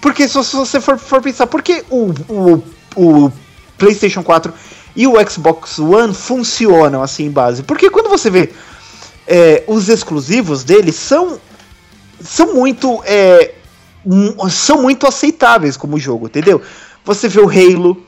porque 0.00 0.26
se 0.28 0.34
você 0.34 0.80
for, 0.80 0.96
for 0.98 1.20
pensar, 1.20 1.46
porque 1.46 1.84
o, 1.90 2.12
o, 2.28 2.62
o 2.96 3.32
PlayStation 3.76 4.22
4 4.22 4.52
e 4.96 5.06
o 5.06 5.14
Xbox 5.28 5.78
One 5.78 6.14
funcionam 6.14 7.02
assim 7.02 7.26
em 7.26 7.30
base? 7.30 7.62
Porque 7.62 7.90
quando 7.90 8.08
você 8.08 8.30
vê 8.30 8.50
é, 9.26 9.64
os 9.66 9.88
exclusivos 9.88 10.64
deles 10.64 10.96
são 10.96 11.38
são 12.20 12.54
muito 12.54 13.02
é, 13.04 13.54
são 14.50 14.82
muito 14.82 15.06
aceitáveis 15.06 15.76
como 15.76 15.98
jogo, 15.98 16.26
entendeu? 16.26 16.60
Você 17.04 17.28
vê 17.28 17.40
o 17.40 17.48
Halo, 17.48 18.02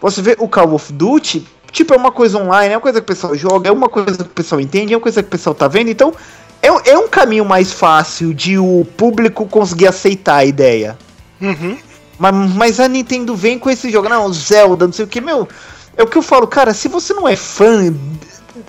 você 0.00 0.20
vê 0.20 0.36
o 0.38 0.48
Call 0.48 0.74
of 0.74 0.92
Duty, 0.92 1.46
tipo, 1.70 1.94
é 1.94 1.96
uma 1.96 2.12
coisa 2.12 2.38
online, 2.38 2.74
é 2.74 2.76
uma 2.76 2.82
coisa 2.82 3.00
que 3.00 3.04
o 3.04 3.06
pessoal 3.14 3.36
joga, 3.36 3.68
é 3.68 3.72
uma 3.72 3.88
coisa 3.88 4.16
que 4.16 4.22
o 4.22 4.26
pessoal 4.26 4.60
entende, 4.60 4.92
é 4.92 4.96
uma 4.96 5.02
coisa 5.02 5.22
que 5.22 5.28
o 5.28 5.30
pessoal 5.30 5.54
tá 5.54 5.68
vendo, 5.68 5.90
então 5.90 6.12
é, 6.60 6.90
é 6.90 6.98
um 6.98 7.08
caminho 7.08 7.44
mais 7.44 7.72
fácil 7.72 8.32
de 8.32 8.58
o 8.58 8.86
público 8.96 9.46
conseguir 9.46 9.88
aceitar 9.88 10.36
a 10.36 10.44
ideia. 10.44 10.98
Uhum. 11.40 11.76
Mas, 12.18 12.34
mas 12.54 12.80
a 12.80 12.86
Nintendo 12.86 13.34
vem 13.34 13.58
com 13.58 13.68
esse 13.68 13.90
jogo, 13.90 14.08
não, 14.08 14.32
Zelda, 14.32 14.86
não 14.86 14.92
sei 14.92 15.04
o 15.04 15.08
que, 15.08 15.20
meu. 15.20 15.48
É 15.96 16.02
o 16.02 16.06
que 16.06 16.16
eu 16.16 16.22
falo, 16.22 16.46
cara, 16.46 16.72
se 16.72 16.88
você 16.88 17.12
não 17.12 17.28
é 17.28 17.36
fã 17.36 17.92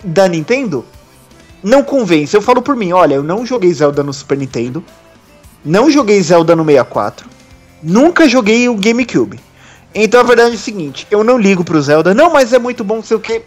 da 0.04 0.28
Nintendo, 0.28 0.84
não 1.64 1.84
convence. 1.84 2.36
Eu 2.36 2.42
falo 2.42 2.62
por 2.62 2.76
mim, 2.76 2.92
olha, 2.92 3.16
eu 3.16 3.24
não 3.24 3.46
joguei 3.46 3.74
Zelda 3.74 4.04
no 4.04 4.14
Super 4.14 4.38
Nintendo, 4.38 4.84
não 5.64 5.90
joguei 5.90 6.22
Zelda 6.22 6.56
no 6.56 6.66
64, 6.66 7.30
nunca 7.82 8.28
joguei 8.28 8.68
o 8.68 8.76
GameCube. 8.76 9.40
Então 9.96 10.20
a 10.20 10.24
verdade 10.24 10.52
é 10.52 10.56
o 10.56 10.60
seguinte, 10.60 11.08
eu 11.10 11.24
não 11.24 11.38
ligo 11.38 11.64
pro 11.64 11.82
Zelda, 11.82 12.14
não, 12.14 12.32
mas 12.32 12.52
é 12.52 12.60
muito 12.60 12.84
bom, 12.84 13.02
sei 13.02 13.18
o 13.18 13.20
que. 13.20 13.42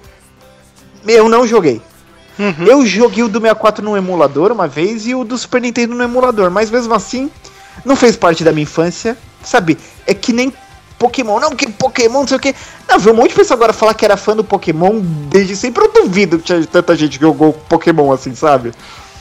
Eu 1.07 1.29
não 1.29 1.47
joguei. 1.47 1.81
Eu 2.67 2.85
joguei 2.85 3.25
o 3.25 3.29
do 3.29 3.41
64 3.41 3.85
no 3.85 3.97
emulador 3.97 4.53
uma 4.53 4.69
vez 4.69 5.07
e 5.07 5.15
o 5.15 5.25
do 5.25 5.39
Super 5.39 5.61
Nintendo 5.61 5.95
no 5.95 6.03
emulador, 6.03 6.51
mas 6.51 6.71
mesmo 6.71 6.93
assim, 6.93 7.31
não 7.85 7.97
fez 7.97 8.15
parte 8.17 8.45
da 8.45 8.53
minha 8.53 8.65
infância, 8.65 9.17
sabe? 9.43 9.79
É 10.07 10.13
que 10.13 10.33
nem 10.33 10.53
Pokémon, 10.99 11.39
não, 11.39 11.51
que 11.51 11.71
Pokémon, 11.71 12.21
não 12.21 12.27
sei 12.27 12.37
o 12.37 12.41
que. 12.41 12.55
Não, 12.89 12.99
viu 12.99 13.13
um 13.13 13.17
monte 13.17 13.31
de 13.31 13.37
pessoa 13.37 13.57
agora 13.57 13.73
falar 13.73 13.95
que 13.95 14.05
era 14.05 14.17
fã 14.17 14.35
do 14.35 14.45
Pokémon 14.45 15.01
desde 15.29 15.55
sempre. 15.57 15.85
Eu 15.85 15.93
duvido 15.93 16.39
que 16.39 16.45
tinha 16.45 16.65
tanta 16.67 16.97
gente 16.97 17.19
que 17.19 17.25
jogou 17.25 17.53
Pokémon 17.53 18.13
assim, 18.13 18.35
sabe? 18.35 18.73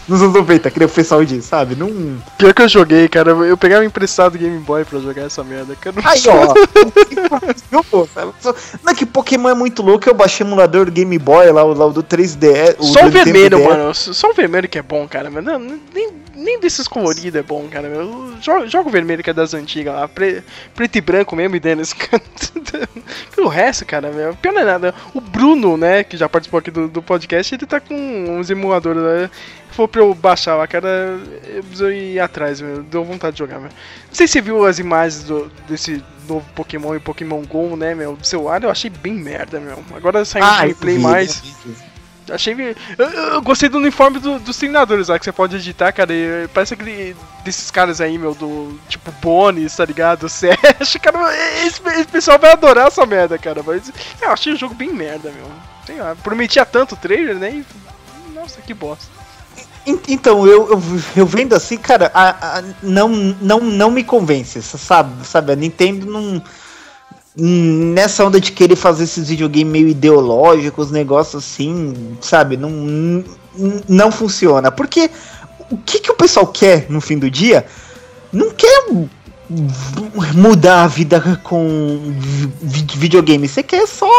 Nos 0.07 0.21
anos 0.21 0.33
90, 0.35 0.69
que 0.69 0.79
nem 0.79 0.87
o 0.87 0.91
pessoal 0.91 1.25
diz, 1.25 1.45
sabe? 1.45 1.75
Não. 1.75 2.17
Pior 2.37 2.53
que 2.53 2.61
eu 2.61 2.69
joguei, 2.69 3.07
cara. 3.07 3.31
Eu 3.31 3.57
pegava 3.57 3.83
emprestado 3.83 4.37
Game 4.37 4.59
Boy 4.59 4.85
pra 4.85 4.99
jogar 4.99 5.23
essa 5.23 5.43
merda. 5.43 5.75
Cara. 5.75 5.95
Aí, 6.03 6.21
ó. 6.27 6.53
Só- 8.39 8.55
Não 8.83 8.91
é 8.91 8.95
que 8.95 9.05
Pokémon 9.05 9.49
é 9.49 9.53
muito 9.55 9.81
louco, 9.81 10.07
eu 10.07 10.13
baixei 10.13 10.45
o 10.45 10.47
emulador 10.49 10.85
do 10.85 10.91
Game 10.91 11.17
Boy 11.17 11.51
lá, 11.51 11.63
o, 11.63 11.73
lá, 11.73 11.85
o 11.87 11.91
do 11.93 12.03
3D. 12.03 12.75
Só 12.79 13.05
o 13.05 13.09
do 13.09 13.17
Nintendo 13.17 13.23
vermelho, 13.23 13.63
mano. 13.63 13.93
Só 13.95 14.29
o 14.29 14.33
vermelho 14.33 14.69
que 14.69 14.77
é 14.77 14.81
bom, 14.83 15.07
cara. 15.07 15.29
Mas 15.31 15.43
não, 15.43 15.57
nem, 15.59 16.09
nem 16.35 16.59
desses 16.59 16.87
coloridos 16.87 17.39
é 17.39 17.43
bom, 17.43 17.67
cara. 17.71 17.89
Meu. 17.89 18.33
Joga, 18.41 18.67
joga 18.67 18.89
o 18.89 18.91
vermelho 18.91 19.23
que 19.23 19.29
é 19.29 19.33
das 19.33 19.53
antigas 19.53 19.93
lá. 19.95 20.07
Pre, 20.07 20.43
preto 20.75 20.95
e 20.97 21.01
branco 21.01 21.35
mesmo 21.35 21.55
e 21.55 21.59
Dennis. 21.59 21.95
o 23.37 23.47
resto, 23.47 23.85
cara, 23.85 24.11
meu. 24.11 24.35
Pior 24.35 24.53
não 24.53 24.61
é 24.61 24.65
nada. 24.65 24.93
O 25.13 25.21
Bruno, 25.21 25.77
né, 25.77 26.03
que 26.03 26.15
já 26.17 26.29
participou 26.29 26.59
aqui 26.59 26.71
do, 26.71 26.87
do 26.87 27.01
podcast, 27.01 27.55
ele 27.55 27.65
tá 27.65 27.79
com 27.79 27.95
uns 27.95 28.49
emuladores 28.49 29.01
lá. 29.01 29.29
For 29.75 29.87
pra 29.87 30.01
eu 30.01 30.13
baixar 30.13 30.55
lá, 30.55 30.65
cara, 30.67 31.19
eu 31.47 31.61
preciso 31.63 31.91
ir 31.91 32.19
atrás, 32.19 32.61
meu. 32.61 32.81
Deu 32.83 33.03
vontade 33.03 33.33
de 33.33 33.39
jogar, 33.39 33.59
meu. 33.59 33.69
Não 33.69 34.13
sei 34.13 34.25
se 34.27 34.33
você 34.33 34.41
viu 34.41 34.65
as 34.65 34.79
imagens 34.79 35.23
do- 35.23 35.51
desse 35.67 36.01
novo 36.27 36.45
Pokémon 36.55 36.95
e 36.95 36.99
Pokémon 36.99 37.41
GO, 37.43 37.75
né, 37.75 37.93
meu? 37.93 38.15
Do 38.15 38.25
celular, 38.25 38.63
eu 38.63 38.69
achei 38.69 38.89
bem 38.89 39.13
merda, 39.13 39.59
meu. 39.59 39.83
Agora 39.95 40.23
saiu 40.23 40.45
um 40.45 40.47
Ah, 40.47 40.61
gameplay 40.61 40.97
mais. 40.97 41.43
Achei. 42.31 42.55
Eu, 42.97 43.05
eu 43.07 43.41
gostei 43.41 43.69
do 43.69 43.77
uniforme 43.77 44.17
do- 44.19 44.39
dos 44.39 44.57
treinadores 44.57 45.09
lá 45.09 45.19
que 45.19 45.25
você 45.25 45.31
pode 45.31 45.57
editar, 45.57 45.91
cara. 45.91 46.11
e 46.13 46.47
parece 46.53 46.73
aquele. 46.73 47.15
desses 47.43 47.69
caras 47.69 47.99
aí, 48.01 48.17
meu, 48.17 48.33
do. 48.33 48.79
Tipo 48.89 49.11
Bones, 49.21 49.75
tá 49.75 49.85
ligado? 49.85 50.27
Sash, 50.29 50.95
cara. 51.03 51.19
Esse, 51.65 51.81
esse 51.87 52.07
pessoal 52.07 52.39
vai 52.39 52.51
adorar 52.53 52.87
essa 52.87 53.05
merda, 53.05 53.37
cara. 53.37 53.61
Mas 53.61 53.91
eu 54.21 54.31
achei 54.31 54.53
o 54.53 54.57
jogo 54.57 54.73
bem 54.73 54.91
merda, 54.91 55.31
meu. 55.31 55.51
Sei 55.85 55.97
lá, 55.97 56.15
prometia 56.15 56.65
tanto 56.65 56.95
o 56.95 56.97
trailer, 56.97 57.35
né? 57.35 57.49
E, 57.61 57.65
nossa, 58.33 58.59
que 58.61 58.73
bosta. 58.73 59.05
En- 59.85 59.99
Então, 60.07 60.45
eu, 60.47 60.69
eu, 60.71 60.81
eu 61.15 61.25
vendo 61.25 61.53
assim, 61.53 61.77
cara, 61.77 62.11
a, 62.13 62.57
a- 62.59 62.63
não, 62.81 63.09
não, 63.41 63.59
não 63.59 63.91
me 63.91 64.03
convence, 64.03 64.61
sabe? 64.61 65.25
sabe? 65.25 65.51
A 65.51 65.55
Nintendo 65.55 66.05
não. 66.05 66.41
nessa 67.37 68.23
onda 68.25 68.39
de 68.39 68.51
querer 68.51 68.75
fazer 68.75 69.03
esses 69.03 69.27
videogames 69.27 69.71
meio 69.71 69.87
ideológicos, 69.89 70.91
negócios 70.91 71.43
assim, 71.43 72.17
sabe? 72.21 72.57
Não, 72.57 73.23
não 73.87 74.11
funciona. 74.11 74.71
Porque 74.71 75.09
o 75.69 75.77
que, 75.77 75.99
que 75.99 76.11
o 76.11 76.15
pessoal 76.15 76.47
quer 76.47 76.85
no 76.89 77.01
fim 77.01 77.17
do 77.17 77.29
dia? 77.29 77.65
Não 78.31 78.51
quer 78.51 78.85
mudar 80.33 80.83
a 80.83 80.87
vida 80.87 81.39
com 81.43 81.99
vi- 82.61 82.85
videogame. 82.95 83.47
Você 83.47 83.61
quer 83.63 83.87
só, 83.87 84.09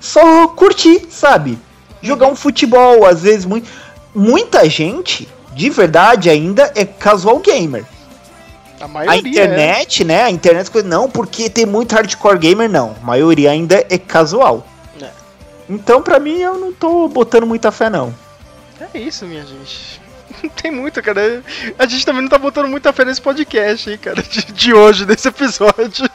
só 0.00 0.48
curtir, 0.48 1.06
sabe? 1.10 1.58
Jogar 2.02 2.28
um 2.28 2.36
futebol, 2.36 3.06
às 3.06 3.22
vezes 3.22 3.44
muito. 3.44 3.68
Muita 4.14 4.68
gente, 4.68 5.28
de 5.54 5.70
verdade, 5.70 6.28
ainda 6.28 6.72
é 6.74 6.84
casual 6.84 7.38
gamer. 7.38 7.84
A 8.80 8.84
A 8.84 8.88
maioria. 8.88 9.28
internet, 9.30 10.04
né? 10.04 10.22
A 10.24 10.30
internet, 10.30 10.70
não, 10.82 11.08
porque 11.08 11.50
tem 11.50 11.66
muito 11.66 11.94
hardcore 11.94 12.38
gamer, 12.38 12.68
não. 12.68 12.96
A 13.02 13.06
maioria 13.06 13.50
ainda 13.50 13.84
é 13.88 13.98
casual. 13.98 14.66
É. 15.00 15.10
Então, 15.68 16.02
pra 16.02 16.18
mim, 16.18 16.38
eu 16.40 16.58
não 16.58 16.72
tô 16.72 17.06
botando 17.08 17.46
muita 17.46 17.70
fé, 17.70 17.90
não. 17.90 18.14
É. 18.80 18.98
é 18.98 19.00
isso, 19.00 19.26
minha 19.26 19.44
gente. 19.44 20.00
Tem 20.62 20.70
muito, 20.70 21.02
cara. 21.02 21.42
A 21.78 21.86
gente 21.86 22.06
também 22.06 22.22
não 22.22 22.28
tá 22.28 22.38
botando 22.38 22.68
muita 22.68 22.92
fé 22.92 23.04
nesse 23.04 23.20
podcast, 23.20 23.90
hein, 23.90 23.98
cara, 23.98 24.22
de, 24.22 24.44
de 24.52 24.72
hoje, 24.72 25.04
desse 25.04 25.28
episódio. 25.28 26.08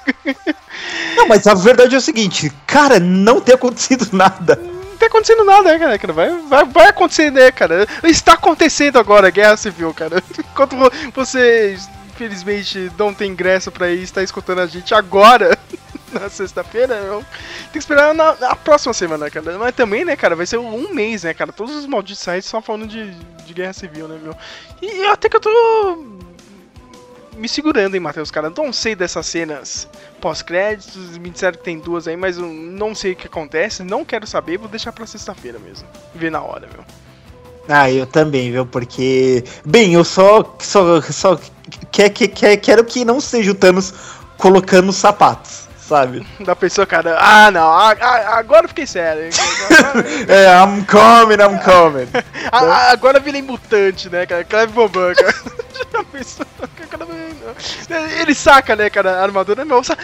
Não, 1.15 1.27
mas 1.27 1.45
a 1.45 1.53
verdade 1.53 1.93
é 1.95 1.97
o 1.97 2.01
seguinte, 2.01 2.51
cara, 2.65 2.99
não 2.99 3.39
tem 3.39 3.53
acontecido 3.55 4.07
nada. 4.15 4.59
Não 4.95 4.99
tá 4.99 5.05
acontecendo 5.07 5.43
nada, 5.43 5.77
né, 5.77 5.97
cara? 5.97 6.13
Vai, 6.13 6.29
vai, 6.47 6.65
vai 6.65 6.87
acontecer, 6.87 7.29
né, 7.29 7.51
cara? 7.51 7.85
Está 8.03 8.33
acontecendo 8.33 8.97
agora 8.97 9.27
a 9.27 9.31
guerra 9.31 9.57
civil, 9.57 9.93
cara. 9.93 10.23
Enquanto 10.39 10.75
vo- 10.77 10.89
vocês, 11.13 11.89
infelizmente, 12.07 12.89
não 12.97 13.13
tem 13.13 13.31
ingresso 13.31 13.71
pra 13.71 13.89
ir 13.89 14.01
estar 14.03 14.23
escutando 14.23 14.61
a 14.61 14.67
gente 14.67 14.93
agora, 14.95 15.57
na 16.13 16.29
sexta-feira, 16.29 16.95
tem 16.95 17.71
que 17.73 17.77
esperar 17.77 18.13
na, 18.13 18.35
na 18.35 18.55
próxima 18.55 18.93
semana, 18.93 19.29
cara. 19.29 19.57
Mas 19.57 19.75
também, 19.75 20.05
né, 20.05 20.15
cara, 20.15 20.33
vai 20.33 20.45
ser 20.45 20.57
um 20.59 20.93
mês, 20.93 21.23
né, 21.23 21.33
cara? 21.33 21.51
Todos 21.51 21.75
os 21.75 21.85
malditos 21.85 22.23
sites 22.23 22.49
só 22.49 22.61
falando 22.61 22.87
de, 22.87 23.11
de 23.11 23.53
guerra 23.53 23.73
civil, 23.73 24.07
né, 24.07 24.17
meu? 24.23 24.33
E 24.81 25.05
até 25.07 25.27
que 25.27 25.35
eu 25.35 25.41
tô 25.41 25.49
me 27.35 27.47
segurando, 27.49 27.93
hein, 27.95 27.99
Matheus, 28.01 28.31
cara. 28.31 28.51
Não 28.55 28.71
sei 28.73 28.95
dessas 28.95 29.25
cenas 29.25 29.87
pós-créditos, 30.21 31.17
me 31.17 31.29
disseram 31.29 31.57
que 31.57 31.63
tem 31.63 31.77
duas 31.79 32.07
aí, 32.07 32.15
mas 32.17 32.37
eu 32.37 32.45
não 32.45 32.95
sei 32.95 33.11
o 33.13 33.15
que 33.15 33.27
acontece, 33.27 33.83
não 33.83 34.03
quero 34.05 34.25
saber, 34.25 34.57
vou 34.57 34.67
deixar 34.67 34.91
pra 34.91 35.05
sexta-feira 35.05 35.59
mesmo. 35.59 35.87
Ver 36.13 36.31
na 36.31 36.41
hora, 36.41 36.67
meu. 36.73 36.83
Ah, 37.67 37.89
eu 37.91 38.05
também, 38.05 38.51
viu? 38.51 38.65
Porque. 38.65 39.43
Bem, 39.65 39.93
eu 39.93 40.03
só. 40.03 40.55
Só, 40.59 41.01
só 41.01 41.39
quer, 41.91 42.09
quer, 42.09 42.27
quer, 42.27 42.57
quero 42.57 42.85
que 42.85 43.03
não 43.03 43.19
seja 43.19 43.51
o 43.51 43.55
Thanos 43.55 43.91
colocando 44.37 44.91
sapatos, 44.93 45.67
sabe? 45.79 46.23
Da 46.45 46.55
pessoa, 46.55 46.85
cara, 46.85 47.17
ah, 47.19 47.49
não, 47.49 47.67
agora 47.71 48.65
eu 48.65 48.69
fiquei 48.69 48.85
sério. 48.85 49.29
Agora, 49.71 50.05
É, 50.31 50.45
I'm 50.63 50.85
coming, 50.85 51.41
I'm 51.41 51.59
coming. 51.63 52.07
a- 52.51 52.59
a- 52.59 52.91
agora 52.91 53.19
virei 53.19 53.41
mutante, 53.41 54.09
né, 54.11 54.27
cara? 54.27 54.43
Cleve 54.43 54.71
Boban, 54.73 55.15
cara. 55.15 55.33
Já 55.91 56.03
pensou? 56.03 56.45
Cara, 56.91 57.05
Ele 58.21 58.33
saca, 58.35 58.75
né, 58.75 58.89
cara, 58.89 59.19
a 59.19 59.23
armadura, 59.23 59.63
meu, 59.65 59.83
sa- 59.83 59.97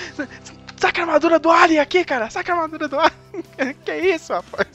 saca 0.77 1.01
a 1.01 1.05
armadura 1.05 1.39
do 1.39 1.49
Alien 1.49 1.79
aqui, 1.79 2.03
cara, 2.05 2.29
saca 2.29 2.51
a 2.51 2.55
armadura 2.55 2.87
do 2.87 2.97
Alien. 2.99 3.11
Que 3.85 3.93
isso, 3.95 4.33
rapaz? 4.33 4.67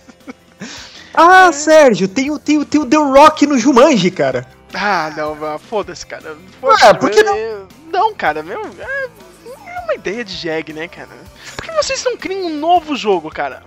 Ah, 1.14 1.51
Sérgio, 1.53 2.09
tem 2.09 2.31
o, 2.31 2.39
tem, 2.39 2.59
o, 2.59 2.64
tem 2.64 2.81
o 2.81 2.87
The 2.87 2.97
Rock 2.97 3.47
no 3.47 3.59
Jumanji, 3.59 4.11
cara. 4.11 4.47
Ah, 4.75 5.11
não, 5.17 5.59
foda-se, 5.59 6.05
cara. 6.07 6.37
Foda-se, 6.61 6.85
Ué, 6.85 6.95
por 6.95 7.11
que 7.11 7.21
eu- 7.21 7.69
Não, 7.91 8.14
cara, 8.14 8.43
meu, 8.43 8.61
é, 8.79 9.05
é 9.67 9.81
uma 9.85 9.95
ideia 9.95 10.25
de 10.25 10.33
jegue, 10.35 10.73
né, 10.73 10.89
cara? 10.89 11.09
Por 11.57 11.64
que 11.64 11.71
vocês 11.73 12.03
não 12.05 12.17
criam 12.17 12.47
um 12.47 12.59
novo 12.59 12.95
jogo, 12.97 13.31
cara? 13.31 13.62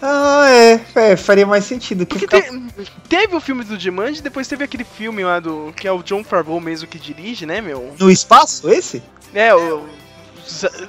Ah, 0.00 0.46
é, 0.48 0.80
é 1.12 1.16
faria 1.16 1.44
mais 1.46 1.64
sentido. 1.64 2.06
Que 2.06 2.18
Porque 2.20 2.40
ficar- 2.42 2.50
te- 2.50 2.92
teve 3.08 3.34
o 3.34 3.40
filme 3.40 3.64
do 3.64 3.78
Jumanji, 3.78 4.22
depois 4.22 4.46
teve 4.46 4.62
aquele 4.64 4.84
filme 4.84 5.24
lá 5.24 5.40
do. 5.40 5.72
que 5.76 5.88
é 5.88 5.92
o 5.92 6.02
John 6.02 6.22
Favreau 6.22 6.60
mesmo 6.60 6.86
que 6.86 6.98
dirige, 6.98 7.44
né, 7.46 7.60
meu? 7.60 7.94
No 7.98 8.10
espaço, 8.10 8.70
esse? 8.70 9.02
É, 9.34 9.54
o. 9.54 9.86
Z- 10.48 10.88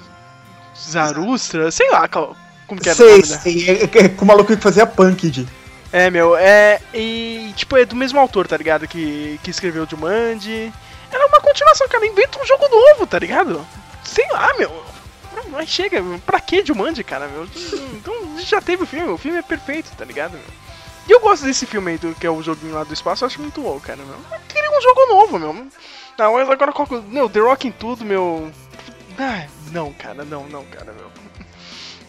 Zarustra, 0.78 1.72
sei 1.72 1.90
lá 1.92 2.08
como 2.08 2.80
que 2.82 2.90
era 2.90 2.94
o 2.94 2.96
sei, 2.96 3.24
sei. 3.24 3.70
É, 3.70 3.84
é, 4.06 4.10
com 4.10 4.24
o 4.24 4.28
maluco 4.28 4.56
que 4.56 4.62
fazia 4.62 4.86
punk 4.86 5.30
de. 5.30 5.48
É, 5.92 6.10
meu, 6.12 6.36
é. 6.38 6.80
E, 6.94 7.52
tipo, 7.56 7.76
é 7.76 7.86
do 7.86 7.96
mesmo 7.96 8.20
autor, 8.20 8.48
tá 8.48 8.56
ligado? 8.56 8.88
Que, 8.88 9.40
que 9.44 9.50
escreveu 9.50 9.84
o 9.84 9.90
Jumanji. 9.90 10.72
Era 11.12 11.26
uma 11.26 11.42
continuação, 11.42 11.88
cara. 11.90 12.06
Inventa 12.06 12.40
um 12.40 12.46
jogo 12.46 12.68
novo, 12.70 13.08
tá 13.08 13.18
ligado? 13.18 13.66
Sei 14.04 14.26
lá, 14.32 14.54
meu. 14.58 14.72
Mas 15.52 15.68
chega, 15.70 16.04
pra 16.26 16.40
que 16.40 16.64
Jumanji, 16.64 17.04
cara, 17.04 17.28
meu? 17.28 17.48
Então 17.96 18.14
já 18.46 18.62
teve 18.62 18.84
o 18.84 18.88
filme, 18.88 19.10
o 19.12 19.18
filme 19.18 19.38
é 19.38 19.42
perfeito, 19.42 19.92
tá 19.98 20.06
ligado, 20.06 20.34
meu? 20.34 20.42
E 21.08 21.12
eu 21.12 21.20
gosto 21.20 21.44
desse 21.46 21.66
filme 21.66 21.92
aí, 21.92 21.98
do, 21.98 22.14
que 22.14 22.28
é 22.28 22.30
o 22.30 22.42
joguinho 22.44 22.74
lá 22.74 22.84
do 22.84 22.94
espaço, 22.94 23.24
eu 23.24 23.28
acho 23.28 23.42
muito 23.42 23.62
louco, 23.62 23.82
cara, 23.82 23.98
meu. 24.04 24.16
Queria 24.48 24.70
um 24.78 24.82
jogo 24.82 25.06
novo, 25.08 25.40
meu. 25.40 25.54
Não, 26.18 26.34
mas 26.34 26.50
agora 26.50 26.72
que- 26.72 27.02
Meu, 27.10 27.30
The 27.30 27.40
Rock 27.40 27.68
em 27.68 27.72
tudo, 27.72 28.06
meu. 28.06 28.52
Ah, 29.18 29.48
não, 29.72 29.92
cara, 29.94 30.24
não, 30.24 30.44
não, 30.48 30.64
cara, 30.66 30.94
meu. 30.94 31.10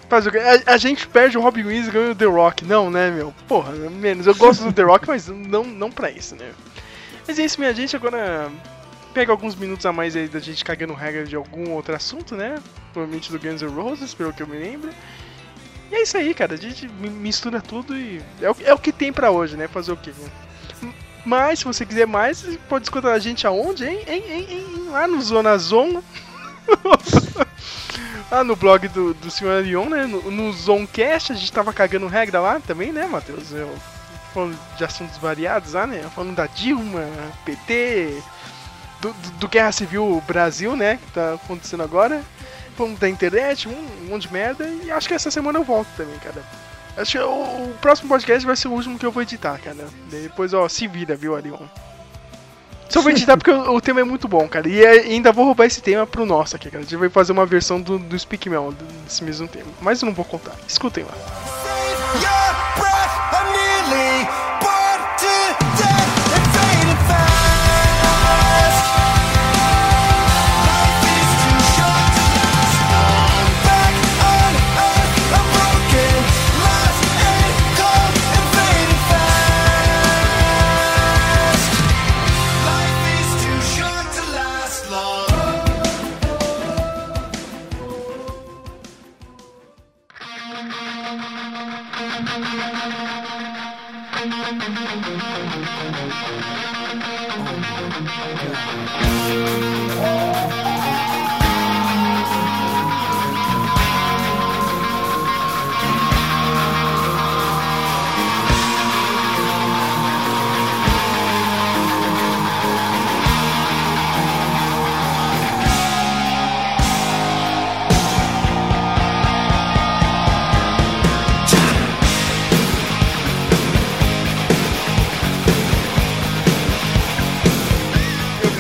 Faz 0.09 0.27
o? 0.27 0.31
A, 0.31 0.75
a 0.75 0.77
gente 0.77 1.07
perde 1.07 1.39
o 1.39 1.41
Robin 1.41 1.63
Williams 1.65 1.89
e 1.89 1.91
ganha 1.93 2.11
o 2.11 2.15
The 2.15 2.25
Rock. 2.25 2.65
Não, 2.65 2.91
né, 2.91 3.11
meu? 3.11 3.33
Porra, 3.47 3.73
menos. 3.73 4.27
Eu 4.27 4.35
gosto 4.35 4.65
do 4.65 4.73
The 4.73 4.83
Rock, 4.83 5.07
mas 5.07 5.29
não, 5.29 5.63
não 5.65 5.91
pra 5.91 6.11
isso, 6.11 6.35
né? 6.35 6.53
Mas 7.29 7.39
é 7.39 7.45
isso, 7.45 7.61
minha 7.61 7.73
gente. 7.73 7.95
Agora 7.95 8.51
pega 9.15 9.31
alguns 9.33 9.55
minutos 9.55 9.87
a 9.87 9.93
mais 9.93 10.17
aí 10.17 10.27
da 10.29 10.41
gente 10.41 10.65
cagando 10.65 10.95
regra 10.95 11.25
de 11.25 11.37
algum 11.37 11.71
outro 11.71 11.95
assunto, 11.95 12.35
né? 12.35 12.57
Provavelmente 12.93 13.31
do 13.31 13.39
Guns 13.39 13.63
N' 13.63 13.69
Roses, 13.71 14.13
pelo 14.13 14.33
que 14.33 14.43
eu 14.43 14.49
me 14.49 14.59
lembro. 14.59 14.91
E 15.91 15.95
é 15.95 16.03
isso 16.03 16.17
aí, 16.17 16.33
cara. 16.35 16.55
A 16.55 16.57
gente 16.57 16.89
mi- 16.89 17.11
mistura 17.11 17.61
tudo 17.61 17.97
e 17.97 18.23
é 18.41 18.51
o, 18.51 18.57
é 18.65 18.75
o 18.75 18.79
que 18.79 18.93
tem 18.93 19.13
pra 19.13 19.31
hoje, 19.31 19.57
né? 19.57 19.67
Fazer 19.69 19.93
o 19.93 19.97
quê? 19.97 20.13
Mas, 21.25 21.59
se 21.59 21.65
você 21.65 21.85
quiser 21.85 22.07
mais, 22.07 22.43
pode 22.69 22.85
escutar 22.85 23.13
a 23.13 23.19
gente 23.19 23.47
aonde, 23.47 23.85
hein? 23.85 24.01
Em, 24.07 24.53
em, 24.53 24.89
lá 24.91 25.07
no 25.07 25.21
Zona 25.21 25.57
Zona. 25.59 26.03
lá 28.31 28.43
no 28.45 28.57
blog 28.57 28.89
do, 28.89 29.13
do 29.15 29.31
Sr. 29.31 29.49
Arion, 29.59 29.87
né? 29.89 30.07
No, 30.07 30.31
no 30.31 30.53
Zonecast, 30.53 31.33
a 31.33 31.35
gente 31.35 31.53
tava 31.53 31.73
cagando 31.73 32.07
regra 32.07 32.41
lá 32.41 32.61
também, 32.61 32.93
né, 32.93 33.07
Matheus? 33.07 33.53
Eu, 33.53 33.71
falando 34.33 34.59
de 34.79 34.85
assuntos 34.85 35.19
variados 35.19 35.73
lá, 35.75 35.87
né? 35.87 36.09
Falando 36.15 36.35
da 36.35 36.47
Dilma, 36.47 37.05
PT, 37.45 38.23
do, 39.01 39.13
do, 39.13 39.31
do 39.33 39.49
Guerra 39.49 39.73
Civil 39.73 40.23
Brasil, 40.27 40.75
né? 40.77 40.99
Que 41.05 41.13
tá 41.13 41.35
acontecendo 41.35 41.83
agora. 41.83 42.23
Da 42.99 43.09
internet, 43.09 43.69
um, 43.69 44.07
monte 44.09 44.23
de 44.23 44.33
merda. 44.33 44.67
E 44.85 44.91
acho 44.91 45.09
que 45.09 45.15
essa 45.15 45.31
semana 45.31 45.59
eu 45.59 45.65
volto 45.65 45.89
também, 45.97 46.19
cara. 46.19 46.43
Acho 46.97 47.13
que 47.13 47.19
o, 47.19 47.31
o 47.31 47.75
próximo 47.81 48.09
podcast 48.09 48.45
vai 48.47 48.57
ser 48.57 48.69
o 48.69 48.73
último 48.73 48.99
que 48.99 49.07
eu 49.07 49.13
vou 49.13 49.23
editar, 49.23 49.59
cara. 49.59 49.89
Depois, 50.11 50.53
ó, 50.53 50.69
se 50.69 50.87
vira, 50.87 51.15
viu, 51.15 51.37
Arion? 51.37 51.59
Só 52.89 53.01
vou 53.01 53.13
editar 53.13 53.37
porque 53.37 53.51
o, 53.51 53.75
o 53.75 53.81
tema 53.81 54.01
é 54.01 54.05
muito 54.05 54.27
bom, 54.27 54.49
cara. 54.49 54.69
E 54.69 54.83
é- 54.85 55.01
ainda 55.01 55.31
vou 55.33 55.45
roubar 55.45 55.67
esse 55.67 55.81
tema 55.81 56.07
pro 56.07 56.27
nosso 56.27 56.57
aqui, 56.57 56.69
cara. 56.69 56.81
A 56.81 56.83
gente 56.83 56.97
vai 56.97 57.09
fazer 57.09 57.33
uma 57.33 57.47
versão 57.47 57.81
do, 57.81 57.99
do 57.99 58.19
Speak 58.19 58.49
Mel, 58.51 58.75
desse 59.05 59.23
mesmo 59.23 59.47
tema. 59.47 59.71
Mas 59.81 60.03
eu 60.03 60.07
não 60.07 60.15
vou 60.15 60.25
contar. 60.25 60.53
Escutem 60.67 61.05
lá. 61.05 61.15
Your 62.15 62.77
breath, 62.77 63.31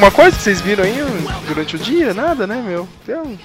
Alguma 0.01 0.11
coisa 0.13 0.35
que 0.35 0.43
vocês 0.43 0.63
viram 0.63 0.83
aí? 0.83 0.95
durante 1.47 1.77
o 1.77 1.79
dia, 1.79 2.15
nada, 2.15 2.47
né, 2.47 2.65
meu? 2.67 2.89
Então, 3.03 3.39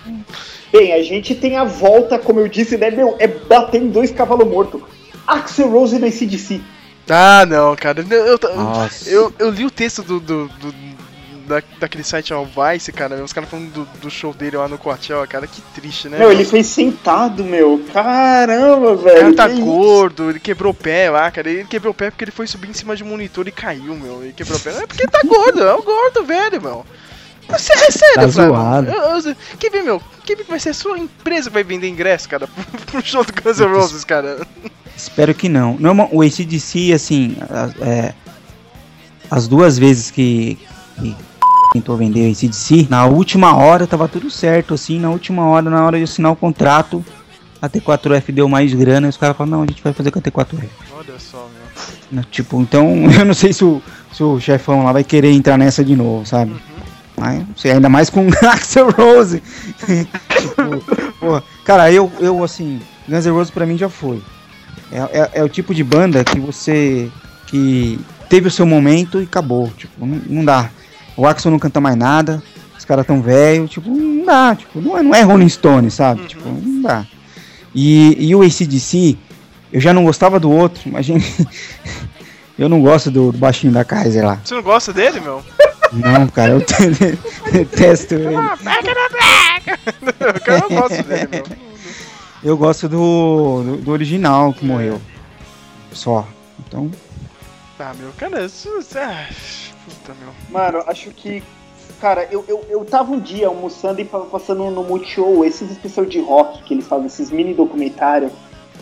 Bem, 0.71 0.93
a 0.93 1.03
gente 1.03 1.35
tem 1.35 1.57
a 1.57 1.65
volta, 1.65 2.17
como 2.17 2.39
eu 2.39 2.47
disse, 2.47 2.77
né, 2.77 2.89
meu? 2.89 3.17
É 3.19 3.27
bater 3.27 3.81
em 3.81 3.89
dois 3.89 4.09
cavalos 4.09 4.47
mortos. 4.47 4.81
Axel 5.27 5.69
Rose 5.69 5.99
no 5.99 6.05
ACDC. 6.07 6.61
Ah, 7.09 7.45
não, 7.45 7.75
cara. 7.75 8.05
Eu, 8.09 8.25
eu, 8.41 8.55
Nossa. 8.55 9.09
eu, 9.09 9.33
eu 9.37 9.49
li 9.49 9.65
o 9.65 9.69
texto 9.69 10.01
do, 10.01 10.17
do, 10.19 10.47
do- 10.47 10.84
da, 11.47 11.61
daquele 11.79 12.03
site 12.03 12.33
ao 12.33 12.45
Vice, 12.45 12.91
cara. 12.91 13.23
Os 13.23 13.31
caras 13.33 13.49
falando 13.49 13.71
do, 13.71 13.85
do 13.99 14.09
show 14.09 14.33
dele 14.33 14.57
lá 14.57 14.67
no 14.67 14.77
Coachella, 14.77 15.25
cara. 15.27 15.47
Que 15.47 15.61
triste, 15.73 16.09
né? 16.09 16.17
Meu, 16.19 16.31
ele 16.31 16.43
fez 16.45 16.67
sentado, 16.67 17.43
meu. 17.43 17.83
Caramba, 17.93 18.91
O 18.93 18.97
velho. 18.97 19.19
cara 19.19 19.33
tá 19.35 19.47
que 19.49 19.55
isso? 19.55 19.63
gordo, 19.65 20.29
ele 20.29 20.39
quebrou 20.39 20.71
o 20.71 20.75
pé 20.75 21.09
lá, 21.09 21.29
cara. 21.31 21.49
Ele 21.49 21.65
quebrou 21.65 21.91
o 21.91 21.95
pé 21.95 22.09
porque 22.11 22.23
ele 22.23 22.31
foi 22.31 22.47
subir 22.47 22.69
em 22.69 22.73
cima 22.73 22.95
de 22.95 23.03
um 23.03 23.07
monitor 23.07 23.47
e 23.47 23.51
caiu, 23.51 23.95
meu. 23.95 24.23
Ele 24.23 24.33
quebrou 24.33 24.57
o 24.57 24.61
pé. 24.61 24.71
É 24.71 24.87
porque 24.87 25.03
ele 25.03 25.11
tá 25.11 25.21
gordo, 25.25 25.61
é 25.63 25.73
o 25.73 25.81
gordo, 25.83 26.23
velho, 26.25 26.61
meu. 26.61 26.85
É 27.47 27.57
sé- 27.59 27.73
é 27.73 27.91
sério, 27.91 28.15
Tá 28.15 28.27
zoado. 28.27 28.89
Eu- 28.89 29.19
eu- 29.29 29.35
Quem 29.59 29.69
vê, 29.69 29.83
meu? 29.83 30.01
Quem 30.25 30.35
vê 30.35 30.43
que 30.43 30.49
vai 30.49 30.59
ser 30.59 30.69
a 30.69 30.73
sua 30.73 30.97
empresa 30.97 31.49
que 31.49 31.53
vai 31.53 31.63
vender 31.63 31.87
ingresso, 31.87 32.27
cara, 32.27 32.47
pro 32.91 33.05
show 33.05 33.23
do 33.23 33.31
Guns 33.31 33.59
N' 33.59 33.67
Roses, 33.67 34.03
cara? 34.03 34.39
Espero 34.97 35.33
que 35.35 35.47
não. 35.47 35.77
Normal, 35.77 36.09
o 36.11 36.23
ACDC, 36.23 36.91
assim, 36.93 37.37
as, 37.47 37.79
é, 37.81 38.13
as 39.29 39.47
duas 39.47 39.77
vezes 39.77 40.09
que, 40.09 40.57
que 40.99 41.15
tentou 41.75 41.97
vender 41.97 42.27
o 42.27 42.31
ACDC, 42.31 42.87
na 42.89 43.05
última 43.05 43.53
hora 43.55 43.85
tava 43.85 44.07
tudo 44.07 44.31
certo, 44.31 44.73
assim, 44.73 44.97
na 44.97 45.09
última 45.09 45.45
hora, 45.45 45.69
na 45.69 45.85
hora 45.85 45.97
de 45.97 46.05
assinar 46.05 46.31
o 46.31 46.35
contrato, 46.35 47.03
a 47.61 47.69
T4F 47.69 48.31
deu 48.31 48.47
mais 48.47 48.73
grana 48.73 49.07
e 49.07 49.09
os 49.09 49.17
caras 49.17 49.35
falaram, 49.35 49.57
não, 49.57 49.63
a 49.63 49.67
gente 49.67 49.83
vai 49.83 49.91
fazer 49.91 50.09
com 50.09 50.19
a 50.19 50.21
T4F. 50.21 50.69
Olha 50.97 51.19
só, 51.19 51.49
meu. 51.53 52.19
Né, 52.19 52.25
Tipo, 52.31 52.61
então, 52.61 52.87
eu 53.11 53.25
não 53.25 53.33
sei 53.33 53.51
se 53.51 53.65
o, 53.65 53.81
se 54.13 54.23
o 54.23 54.39
chefão 54.39 54.85
lá 54.85 54.93
vai 54.93 55.03
querer 55.03 55.31
entrar 55.31 55.57
nessa 55.57 55.83
de 55.83 55.95
novo, 55.95 56.25
sabe? 56.25 56.55
Mas, 57.17 57.39
não 57.39 57.57
sei, 57.57 57.71
ainda 57.73 57.89
mais 57.89 58.09
com 58.09 58.25
Axel 58.49 58.89
Rose. 58.95 59.43
tipo, 59.79 61.15
porra, 61.19 61.43
cara, 61.65 61.91
eu, 61.91 62.09
eu, 62.19 62.41
assim, 62.41 62.79
Guns 63.07 63.25
N' 63.25 63.31
Roses 63.31 63.51
pra 63.51 63.65
mim 63.65 63.77
já 63.77 63.89
foi. 63.89 64.21
É, 64.91 65.19
é, 65.19 65.29
é 65.35 65.43
o 65.43 65.49
tipo 65.49 65.73
de 65.73 65.83
banda 65.83 66.23
que 66.23 66.39
você. 66.39 67.09
que 67.47 67.99
teve 68.29 68.47
o 68.47 68.51
seu 68.51 68.65
momento 68.65 69.21
e 69.21 69.23
acabou. 69.23 69.69
Tipo, 69.77 70.05
não, 70.05 70.21
não 70.27 70.45
dá. 70.45 70.69
O 71.17 71.25
Axel 71.25 71.51
não 71.51 71.59
canta 71.59 71.79
mais 71.79 71.95
nada, 71.95 72.41
os 72.77 72.83
caras 72.85 73.05
tão 73.05 73.21
velhos, 73.21 73.69
tipo, 73.71 73.89
não 73.89 74.25
dá. 74.25 74.55
Tipo, 74.55 74.81
não 74.81 74.97
é, 74.97 75.01
não 75.03 75.15
é 75.15 75.21
Rolling 75.21 75.49
Stone, 75.49 75.89
sabe? 75.91 76.25
Tipo, 76.25 76.47
não 76.49 76.81
dá. 76.81 77.05
E, 77.73 78.15
e 78.27 78.35
o 78.35 78.41
ACDC, 78.41 79.17
eu 79.71 79.79
já 79.81 79.93
não 79.93 80.03
gostava 80.05 80.39
do 80.39 80.51
outro, 80.51 80.87
imagina. 80.87 81.23
eu 82.59 82.67
não 82.69 82.81
gosto 82.81 83.09
do, 83.11 83.31
do 83.31 83.37
baixinho 83.37 83.71
da 83.73 83.83
Kaiser 83.85 84.25
lá. 84.25 84.39
Você 84.43 84.55
não 84.55 84.63
gosta 84.63 84.91
dele, 84.93 85.19
meu? 85.19 85.43
Não, 85.93 86.27
cara, 86.27 86.53
eu 86.53 86.61
te- 86.61 86.73
detesto 87.51 88.15
ele. 88.15 88.35
Eu 90.19 90.41
cara 90.41 90.59
não 90.59 90.69
gosto 90.69 91.03
dele, 91.03 91.27
meu. 91.31 91.45
Eu 92.43 92.57
gosto 92.57 92.87
do, 92.89 93.63
do, 93.63 93.77
do 93.77 93.91
original 93.91 94.53
que 94.53 94.65
morreu. 94.65 95.01
Só. 95.91 96.27
Então, 96.59 96.91
Ah, 97.79 97.93
meu, 97.97 98.11
cara, 98.17 98.45
isso. 98.45 98.69
Ah, 98.95 99.25
puta, 99.85 100.13
meu. 100.19 100.33
Mano, 100.49 100.83
acho 100.87 101.09
que. 101.11 101.43
Cara, 102.01 102.27
eu, 102.31 102.43
eu, 102.47 102.65
eu 102.69 102.83
tava 102.83 103.13
um 103.13 103.19
dia 103.19 103.47
almoçando 103.47 104.01
e 104.01 104.05
passando 104.05 104.69
no 104.69 104.83
Multishow, 104.83 105.45
esses 105.45 105.71
especial 105.71 106.05
de 106.05 106.19
rock 106.19 106.63
que 106.63 106.73
eles 106.73 106.87
fazem, 106.87 107.05
esses 107.05 107.31
mini 107.31 107.53
documentários. 107.53 108.31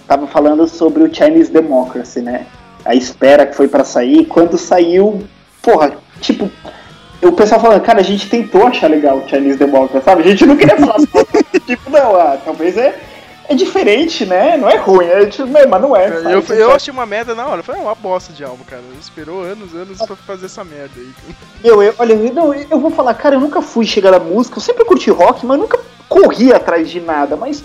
Tava 0.07 0.25
falando 0.27 0.67
sobre 0.67 1.03
o 1.03 1.13
Chinese 1.13 1.51
Democracy, 1.51 2.21
né? 2.21 2.47
A 2.83 2.95
espera 2.95 3.45
que 3.45 3.55
foi 3.55 3.67
pra 3.67 3.83
sair. 3.83 4.25
Quando 4.25 4.57
saiu, 4.57 5.23
porra, 5.61 5.95
tipo, 6.19 6.49
o 7.21 7.31
pessoal 7.31 7.61
falando, 7.61 7.81
cara, 7.81 7.99
a 7.99 8.03
gente 8.03 8.29
tentou 8.29 8.65
achar 8.65 8.89
legal 8.89 9.17
o 9.17 9.29
Chinese 9.29 9.57
Democracy, 9.57 10.03
sabe? 10.03 10.23
A 10.23 10.27
gente 10.27 10.45
não 10.45 10.57
queria 10.57 10.77
falar 10.77 10.99
só, 10.99 11.23
tipo, 11.65 11.89
não, 11.89 12.15
ah, 12.15 12.37
talvez 12.43 12.77
é, 12.77 12.99
é 13.47 13.55
diferente, 13.55 14.25
né? 14.25 14.55
Não 14.57 14.69
é 14.69 14.77
ruim, 14.77 15.05
é 15.05 15.25
tipo, 15.25 15.47
mas 15.47 15.81
não 15.81 15.95
é. 15.95 16.09
sabe? 16.09 16.33
Eu, 16.33 16.41
eu 16.55 16.71
achei 16.71 16.93
uma 16.93 17.05
merda 17.05 17.35
na 17.35 17.45
hora. 17.45 17.59
Eu 17.59 17.63
falei, 17.63 17.81
é 17.81 17.83
uma 17.83 17.95
bosta 17.95 18.31
de 18.31 18.43
álbum, 18.43 18.63
cara. 18.63 18.81
Esperou 18.99 19.41
anos, 19.41 19.73
anos 19.75 19.97
pra 19.99 20.15
fazer 20.15 20.45
essa 20.45 20.63
merda 20.63 20.91
aí. 20.95 21.11
Meu, 21.63 21.83
eu, 21.83 21.93
olha, 21.99 22.13
eu, 22.13 22.33
não, 22.33 22.53
eu 22.53 22.79
vou 22.79 22.91
falar, 22.91 23.13
cara, 23.15 23.35
eu 23.35 23.41
nunca 23.41 23.61
fui 23.61 23.85
chegar 23.85 24.11
na 24.11 24.19
música, 24.19 24.57
eu 24.57 24.61
sempre 24.61 24.85
curti 24.85 25.09
rock, 25.09 25.45
mas 25.45 25.59
nunca 25.59 25.79
corri 26.07 26.53
atrás 26.53 26.89
de 26.89 27.01
nada. 27.01 27.35
Mas 27.35 27.63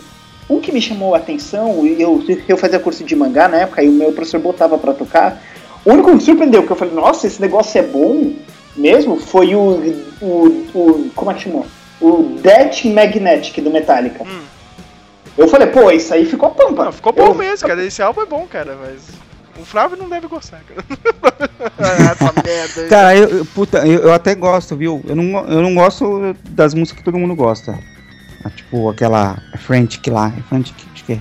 um 0.50 0.60
que 0.60 0.72
me 0.72 0.82
chamou 0.82 1.14
a 1.14 1.18
atenção, 1.18 1.86
e 1.86 2.00
eu, 2.00 2.24
eu 2.48 2.56
fazia 2.56 2.80
curso 2.80 3.04
de 3.04 3.14
mangá 3.14 3.48
na 3.48 3.58
época, 3.58 3.82
e 3.82 3.88
o 3.88 3.92
meu 3.92 4.12
professor 4.12 4.40
botava 4.40 4.76
pra 4.78 4.92
tocar. 4.92 5.40
O 5.84 5.92
único 5.92 6.08
que 6.08 6.16
me 6.16 6.20
surpreendeu, 6.20 6.64
que 6.64 6.72
eu 6.72 6.76
falei, 6.76 6.94
nossa, 6.94 7.26
esse 7.26 7.40
negócio 7.40 7.78
é 7.78 7.82
bom 7.82 8.32
mesmo, 8.76 9.16
foi 9.16 9.54
o. 9.54 10.04
o, 10.20 10.26
o 10.74 11.10
como 11.14 11.30
é 11.30 11.34
que 11.34 11.42
chamou? 11.42 11.66
O 12.00 12.38
Death 12.42 12.84
Magnetic 12.84 13.62
do 13.62 13.70
Metallica. 13.70 14.24
Hum. 14.24 14.57
Eu 15.38 15.48
falei, 15.48 15.68
pô, 15.68 15.90
isso 15.90 16.12
aí 16.12 16.26
ficou 16.26 16.50
pampa. 16.50 16.84
Não, 16.86 16.92
ficou 16.92 17.12
bom 17.12 17.26
Eu- 17.28 17.34
mesmo, 17.34 17.66
cara. 17.68 17.82
Esse 17.84 18.02
álbum 18.02 18.22
é 18.22 18.26
bom, 18.26 18.46
cara, 18.50 18.76
mas. 18.80 19.02
O 19.60 19.64
Flávio 19.64 19.96
não 19.96 20.08
deve 20.08 20.26
gostar, 20.28 20.60
cara. 20.68 20.84
Ah, 21.78 22.12
essa 22.12 22.32
merda 22.44 22.80
aí. 22.82 22.88
cara, 22.88 23.16
eu, 23.16 23.44
puta, 23.46 23.78
eu, 23.86 24.02
eu 24.04 24.12
até 24.12 24.34
gosto, 24.34 24.76
viu? 24.76 25.02
Eu 25.06 25.14
não, 25.16 25.24
eu 25.48 25.60
não 25.62 25.74
gosto 25.74 26.34
das 26.50 26.72
músicas 26.74 26.98
que 27.00 27.04
todo 27.04 27.18
mundo 27.18 27.34
gosta. 27.34 27.76
Ah, 28.44 28.50
tipo, 28.50 28.88
aquela 28.88 29.36
Frantic 29.58 30.06
lá. 30.08 30.32
É 30.36 30.40
Frantic, 30.42 30.74
acho 30.94 31.04
que 31.04 31.14
é. 31.14 31.20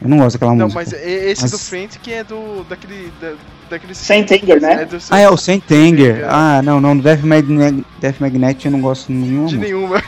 Eu 0.00 0.08
não 0.08 0.18
gosto 0.18 0.34
daquela 0.36 0.54
Não, 0.54 0.66
música. 0.66 0.82
mas 0.82 0.92
e- 0.92 0.96
esse 1.30 1.42
Mas- 1.42 1.50
do 1.50 1.58
Frente 1.58 1.98
que 1.98 2.12
é 2.12 2.24
do. 2.24 2.64
daquele. 2.68 3.12
Da, 3.20 3.32
daquele 3.70 3.94
Saint 3.94 4.30
Anger, 4.30 4.60
né? 4.60 4.82
É 4.82 4.84
do 4.86 4.98
Ah, 5.10 5.20
é 5.20 5.28
o 5.28 5.36
Saint 5.36 5.62
Anger. 5.70 6.20
É. 6.20 6.26
Ah, 6.28 6.62
não, 6.62 6.80
não. 6.80 6.96
Do 6.96 7.02
Death, 7.02 7.22
Mag 7.22 7.44
Death 8.00 8.16
Magnet 8.20 8.64
eu 8.64 8.70
não 8.72 8.80
gosto 8.80 9.08
de 9.08 9.12
nenhuma 9.14 9.48
De 9.48 9.58
nenhuma. 9.58 10.02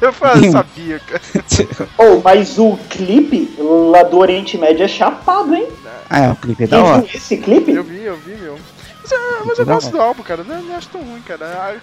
Eu 0.44 0.52
sabia, 0.52 1.00
cara. 1.00 1.20
Oh, 1.98 2.20
mas 2.22 2.58
o 2.58 2.76
clipe 2.88 3.52
lá 3.58 4.02
do 4.04 4.18
Oriente 4.18 4.56
Médio 4.56 4.84
é 4.84 4.88
chapado, 4.88 5.54
hein? 5.54 5.66
Ah, 6.08 6.20
é, 6.26 6.30
o 6.30 6.36
clipe 6.36 6.64
é 6.64 6.66
da 6.66 6.82
hora. 6.82 7.00
viu 7.02 7.10
esse 7.14 7.36
clipe? 7.36 7.72
Eu 7.72 7.82
vi, 7.84 8.04
eu 8.04 8.16
vi, 8.16 8.34
meu. 8.36 8.56
Mas, 9.02 9.12
ah, 9.12 9.42
mas 9.44 9.58
eu 9.58 9.64
Da 9.64 9.74
gosto 9.74 9.88
hora. 9.88 9.96
do 9.96 10.02
álbum, 10.02 10.22
cara. 10.22 10.44
Não, 10.44 10.62
não 10.62 10.76
acho 10.76 10.88
tão 10.88 11.00
ruim, 11.02 11.20
cara. 11.22 11.44
A- 11.46 11.74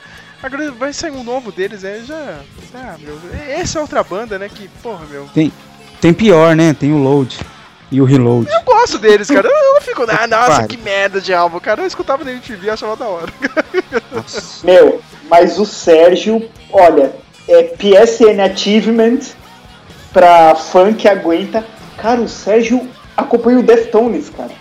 Agora 0.43 0.72
vai 0.74 0.93
sair 0.93 1.11
um 1.11 1.24
novo 1.24 1.51
deles, 1.51 1.84
aí 1.84 2.03
já. 2.05 2.39
Ah, 2.74 2.95
meu. 2.99 3.18
Essa 3.49 3.80
é 3.80 3.82
outra 3.82 4.03
banda, 4.03 4.38
né? 4.38 4.47
Que, 4.53 4.68
porra, 4.84 5.05
meu. 5.09 5.28
Tem 6.01 6.13
pior, 6.13 6.55
né? 6.55 6.74
Tem 6.74 6.91
o 6.93 6.97
Load 6.97 7.39
e 7.91 7.99
o 8.01 8.05
Reload. 8.05 8.47
Eu 8.51 8.61
gosto 8.63 8.97
deles, 8.99 9.28
cara. 9.28 9.47
Eu 9.47 9.74
não 9.74 9.82
fico. 9.82 10.03
Ah, 10.11 10.28
nossa, 10.28 10.68
que 10.68 10.78
merda 10.78 11.20
de 11.20 11.34
álbum, 11.34 11.59
cara. 11.59 11.82
Eu 11.82 11.88
escutava 11.88 12.24
na 12.24 12.32
MTV 12.32 12.68
e 12.68 12.70
achava 12.70 12.95
da 12.95 13.07
hora. 13.07 13.32
Meu, 14.63 15.01
mas 15.30 15.57
o 15.57 15.66
Sérgio, 15.66 16.47
olha, 16.72 17.13
é 17.47 17.63
PSN 17.63 18.39
Achievement 18.41 19.19
pra 20.13 20.55
fã 20.55 20.93
que 20.93 21.07
aguenta. 21.07 21.65
Cara, 21.97 22.21
o 22.21 22.27
Sérgio 22.27 22.87
acompanha 23.15 23.59
o 23.59 23.63
Deftones, 23.63 24.29
cara. 24.29 24.51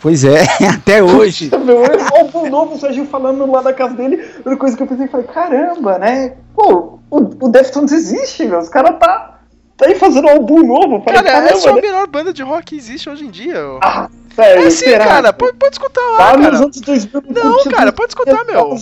Pois 0.00 0.24
é, 0.24 0.42
até 0.68 1.02
hoje. 1.02 1.50
Meu, 1.64 1.82
álbum 2.16 2.48
novo, 2.50 2.74
o 2.74 2.78
Sérgio 2.78 3.06
falando 3.06 3.50
lá 3.50 3.62
da 3.62 3.72
casa 3.72 3.94
dele. 3.94 4.16
A 4.16 4.48
única 4.48 4.56
coisa 4.56 4.76
que 4.76 4.82
eu 4.82 4.86
pensei 4.86 5.08
foi, 5.08 5.22
caramba, 5.24 5.98
né? 5.98 6.34
Pô, 6.54 6.98
o, 7.10 7.18
o 7.46 7.48
Deftones 7.48 7.92
existe, 7.92 8.44
meu. 8.46 8.58
Os 8.58 8.68
caras 8.68 8.98
tá, 8.98 9.40
tá 9.76 9.86
aí 9.86 9.94
fazendo 9.94 10.26
um 10.26 10.30
álbum 10.30 10.62
novo. 10.64 11.02
Falei, 11.02 11.22
Cara, 11.22 11.24
caramba, 11.24 11.50
essa 11.50 11.68
é 11.68 11.72
a 11.72 11.74
né? 11.74 11.80
melhor 11.80 12.06
banda 12.06 12.32
de 12.32 12.42
rock 12.42 12.66
que 12.66 12.76
existe 12.76 13.08
hoje 13.08 13.24
em 13.24 13.30
dia. 13.30 13.56
ó. 13.66 13.80
Ah, 13.82 14.08
sério, 14.36 14.66
é 14.66 14.70
sim, 14.70 14.84
será? 14.84 15.04
cara. 15.06 15.32
Pode, 15.32 15.56
pode 15.56 15.74
escutar 15.74 16.00
lá, 16.00 16.18
Lá 16.18 16.36
nos 16.36 16.46
cara. 16.46 16.56
anos 16.58 16.80
2000 16.80 17.22
Não, 17.28 17.64
cara, 17.64 17.92
pode 17.92 18.10
escutar, 18.10 18.44
meu. 18.44 18.76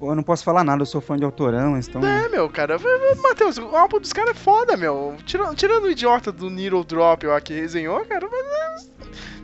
Eu 0.00 0.14
não 0.14 0.22
posso 0.22 0.44
falar 0.44 0.64
nada, 0.64 0.82
eu 0.82 0.86
sou 0.86 1.00
fã 1.00 1.16
de 1.16 1.24
autorão, 1.24 1.76
então. 1.76 2.02
É, 2.04 2.28
meu, 2.28 2.48
cara. 2.48 2.76
Matheus, 3.22 3.58
o 3.58 3.76
álbum 3.76 3.98
dos 4.00 4.12
caras 4.12 4.30
é 4.30 4.34
foda, 4.34 4.76
meu. 4.76 5.16
Tirando, 5.26 5.54
tirando 5.54 5.84
o 5.84 5.90
idiota 5.90 6.30
do 6.32 6.48
Needle 6.48 6.84
Drop 6.84 7.26
lá 7.26 7.40
que 7.40 7.52
resenhou, 7.52 8.04
cara, 8.06 8.26
mas 8.30 8.90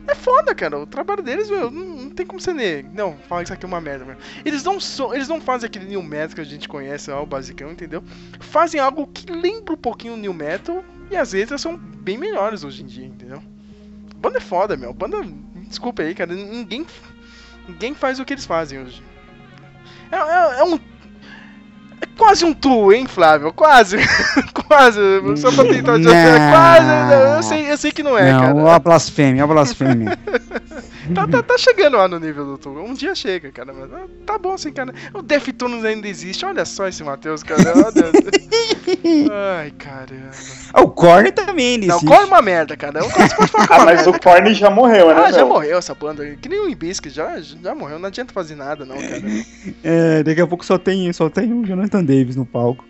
é, 0.07 0.11
é 0.11 0.15
foda, 0.15 0.55
cara. 0.55 0.79
O 0.79 0.85
trabalho 0.87 1.21
deles, 1.21 1.49
meu, 1.49 1.69
não, 1.69 1.85
não 1.85 2.09
tem 2.09 2.25
como 2.25 2.39
ser 2.39 2.53
ne- 2.53 2.83
Não, 2.93 3.17
fala 3.27 3.41
que 3.41 3.47
isso 3.47 3.53
aqui 3.53 3.65
é 3.65 3.67
uma 3.67 3.81
merda, 3.81 4.05
meu. 4.05 4.15
Eles 4.45 4.63
não, 4.63 4.79
são, 4.79 5.13
eles 5.13 5.27
não 5.27 5.41
fazem 5.41 5.67
aquele 5.67 5.85
new 5.85 6.01
metal 6.01 6.35
que 6.35 6.41
a 6.41 6.45
gente 6.45 6.69
conhece, 6.69 7.11
lá, 7.11 7.21
o 7.21 7.25
basicão, 7.25 7.71
entendeu? 7.71 8.01
Fazem 8.39 8.79
algo 8.79 9.07
que 9.07 9.29
lembra 9.31 9.73
um 9.73 9.77
pouquinho 9.77 10.13
o 10.13 10.17
new 10.17 10.33
metal 10.33 10.83
e 11.11 11.17
as 11.17 11.33
letras 11.33 11.59
são 11.61 11.75
bem 11.77 12.17
melhores 12.17 12.63
hoje 12.63 12.81
em 12.83 12.85
dia, 12.85 13.05
entendeu? 13.05 13.41
Banda 14.15 14.37
é 14.37 14.41
foda, 14.41 14.75
meu. 14.77 14.93
Banda. 14.93 15.17
Desculpa 15.67 16.01
aí, 16.01 16.13
cara. 16.15 16.33
Ninguém. 16.33 16.85
Ninguém 17.67 17.93
faz 17.95 18.19
o 18.19 18.25
que 18.25 18.33
eles 18.33 18.45
fazem 18.45 18.79
hoje. 18.79 19.03
É, 20.11 20.15
é- 20.15 20.59
é 20.59 20.63
um. 20.63 20.75
É 22.01 22.05
quase 22.17 22.43
um 22.45 22.53
tu, 22.53 22.91
hein, 22.91 23.07
Flávio? 23.07 23.51
Quase. 23.53 23.97
quase. 24.67 24.99
Só 25.37 25.51
pra 25.51 25.63
tentar 25.63 25.93
te 25.97 26.03
Não. 26.05 26.51
Quase. 26.51 26.85
não, 26.85 27.35
Eu 27.37 27.43
sei, 27.43 27.71
eu 27.71 27.77
sei 27.77 27.91
que 27.91 28.03
não 28.03 28.17
é, 28.17 28.31
não, 28.31 28.39
cara. 28.39 28.75
a 28.75 28.79
blasfêmia, 28.79 29.43
a 29.43 29.47
blasfêmia. 29.47 30.17
Tá, 31.13 31.27
tá, 31.27 31.43
tá 31.43 31.57
chegando 31.57 31.97
lá 31.97 32.07
no 32.07 32.19
nível 32.19 32.45
do 32.45 32.57
tu. 32.57 32.69
Um 32.69 32.93
dia 32.93 33.13
chega, 33.13 33.51
cara. 33.51 33.73
Mas 33.73 33.91
ah, 33.93 34.05
tá 34.25 34.37
bom 34.37 34.53
assim, 34.53 34.71
cara. 34.71 34.93
O 35.13 35.21
Deftones 35.21 35.83
ainda 35.83 36.07
existe. 36.07 36.45
Olha 36.45 36.65
só 36.65 36.87
esse 36.87 37.03
Matheus, 37.03 37.43
cara. 37.43 37.61
Olha. 37.75 38.11
Ai, 39.59 39.71
caramba. 39.71 40.31
Ah, 40.73 40.81
o 40.81 40.89
Korn 40.89 41.31
também, 41.31 41.75
ele 41.75 41.87
Não, 41.87 41.97
existe. 41.97 42.09
Korn 42.09 42.23
é 42.23 42.27
uma 42.27 42.41
merda, 42.41 42.75
cara. 42.77 43.03
O 43.03 43.11
Korn 43.11 43.29
pode 43.35 43.51
falar 43.51 43.63
é 43.63 43.67
Ah, 43.69 43.85
mas 43.85 43.95
merda. 44.05 44.09
o 44.09 44.19
Korn 44.21 44.53
já 44.53 44.69
morreu, 44.69 45.07
né? 45.09 45.23
Ah, 45.25 45.31
já 45.31 45.37
meu? 45.39 45.49
morreu 45.49 45.77
essa 45.77 45.93
banda. 45.93 46.35
Que 46.41 46.49
nem 46.49 46.59
o 46.59 46.69
Ibisque, 46.69 47.09
já, 47.09 47.39
já 47.39 47.75
morreu. 47.75 47.99
Não 47.99 48.07
adianta 48.07 48.33
fazer 48.33 48.55
nada, 48.55 48.85
não, 48.85 48.95
cara. 48.97 49.21
É, 49.83 50.23
daqui 50.23 50.41
a 50.41 50.47
pouco 50.47 50.65
só 50.65 50.77
tem, 50.77 51.11
só 51.13 51.29
tem 51.29 51.51
o 51.53 51.65
Jonathan 51.65 52.03
Davis 52.03 52.35
no 52.35 52.45
palco. 52.45 52.83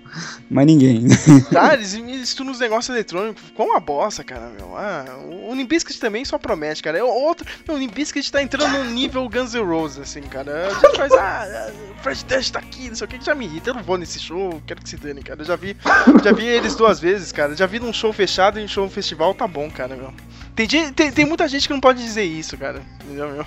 Mais 0.50 0.68
ninguém. 0.68 1.06
Tá, 1.52 1.74
eles 1.74 1.94
misturam 2.00 2.52
os 2.52 2.60
negócios 2.60 2.90
eletrônicos 2.94 3.44
com 3.56 3.64
uma 3.66 3.80
bosta, 3.80 4.24
cara, 4.24 4.50
meu. 4.58 4.76
Ah, 4.76 5.06
o 5.48 5.54
Limbiskit 5.54 6.00
também 6.00 6.26
só 6.26 6.38
promete, 6.38 6.82
cara. 6.82 6.98
É 6.98 7.04
outro. 7.04 7.46
Meu, 7.68 7.78
o 7.78 7.80
Limbiskit 7.80 8.32
tá 8.32 8.42
entrando 8.42 8.72
no 8.72 8.86
nível 8.86 9.28
Guns 9.30 9.54
N' 9.54 9.64
Roses, 9.64 10.00
assim, 10.00 10.22
cara. 10.22 10.68
A 10.68 10.74
gente 10.74 10.98
faz, 10.98 11.12
ah, 11.14 11.72
o 11.92 12.04
Fred 12.04 12.26
Dash 12.26 12.50
tá 12.50 12.60
aqui, 12.60 12.90
não 12.90 12.96
sei 12.96 13.06
o 13.06 13.08
que, 13.08 13.24
já 13.24 13.36
me 13.36 13.46
irrita. 13.46 13.70
Eu 13.70 13.76
não 13.76 13.84
vou 13.84 13.98
nesse 13.98 14.20
show, 14.20 14.62
quero 14.66 14.82
que 14.82 14.90
se 14.90 14.98
dane, 14.98 15.22
cara. 15.22 15.42
Eu 15.42 15.46
já 15.46 15.56
vi, 15.56 15.76
já 16.24 16.32
vi 16.32 16.46
eles 16.46 16.76
duas 16.76 17.00
vezes, 17.00 17.32
cara. 17.32 17.56
Já 17.56 17.66
vi 17.66 17.80
num 17.80 17.94
show 17.94 18.12
fechado 18.12 18.60
e 18.60 18.64
em 18.64 18.68
show 18.68 18.90
festival, 18.90 19.34
tá 19.34 19.48
bom, 19.48 19.70
cara, 19.70 19.96
meu. 19.96 20.14
Tem, 20.56 20.68
tem, 20.68 21.12
tem 21.12 21.26
muita 21.26 21.48
gente 21.48 21.68
que 21.68 21.74
não 21.74 21.82
pode 21.82 22.02
dizer 22.02 22.24
isso, 22.24 22.58
cara. 22.58 22.82
Entendeu, 23.04 23.30
meu? 23.30 23.46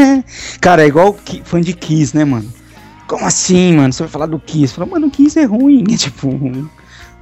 Cara, 0.60 0.84
é 0.84 0.86
igual 0.86 1.16
fã 1.44 1.60
de 1.60 1.72
Kiss, 1.72 2.14
né, 2.14 2.24
mano? 2.24 2.52
Como 3.12 3.26
assim, 3.26 3.76
mano? 3.76 3.92
Você 3.92 4.02
vai 4.02 4.10
falar 4.10 4.26
do 4.26 4.38
Kiss? 4.38 4.72
Fala, 4.74 4.86
mano, 4.86 5.06
o 5.06 5.10
Kiss 5.10 5.38
é 5.38 5.44
ruim. 5.44 5.84
É 5.92 5.96
tipo. 5.96 6.30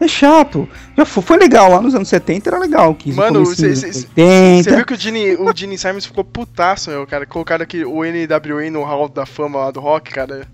É 0.00 0.08
chato. 0.08 0.68
Já 0.96 1.04
foi, 1.04 1.22
foi 1.22 1.36
legal 1.36 1.70
lá 1.70 1.80
nos 1.82 1.94
anos 1.94 2.08
70, 2.08 2.48
era 2.48 2.58
legal 2.58 2.90
o 2.90 2.94
Kiss. 2.94 3.16
no 3.16 3.22
Mano, 3.22 3.42
comecinho 3.44 3.76
cê- 3.76 3.86
dos 3.88 3.96
cê- 3.96 4.08
80. 4.16 4.62
Você 4.70 4.76
viu 4.76 4.86
que 4.86 4.94
o 4.94 4.96
Gene, 4.96 5.34
o 5.36 5.52
Gene 5.54 5.76
Simons 5.76 6.06
ficou 6.06 6.24
putaço, 6.24 6.90
meu, 6.90 7.06
cara. 7.06 7.26
Colocaram 7.26 7.62
aqui 7.64 7.84
o 7.84 8.02
NWA 8.04 8.70
no 8.70 8.82
Hall 8.82 9.08
da 9.08 9.26
Fama 9.26 9.58
lá 9.58 9.70
do 9.70 9.80
rock, 9.80 10.10
cara. 10.10 10.46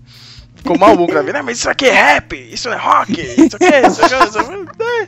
Ficou 0.55 0.77
maluco. 0.77 1.13
Ah, 1.15 1.43
mas 1.43 1.59
isso 1.59 1.69
aqui 1.69 1.85
é 1.85 1.91
rap, 1.93 2.33
isso 2.51 2.67
não 2.67 2.75
é 2.75 2.79
rock, 2.79 3.21
isso 3.21 3.55
aqui 3.55 3.65
é. 3.65 3.87
Isso 3.87 4.03
aqui 4.03 4.13
é, 4.15 4.25
isso 4.25 4.39
aqui 4.39 5.07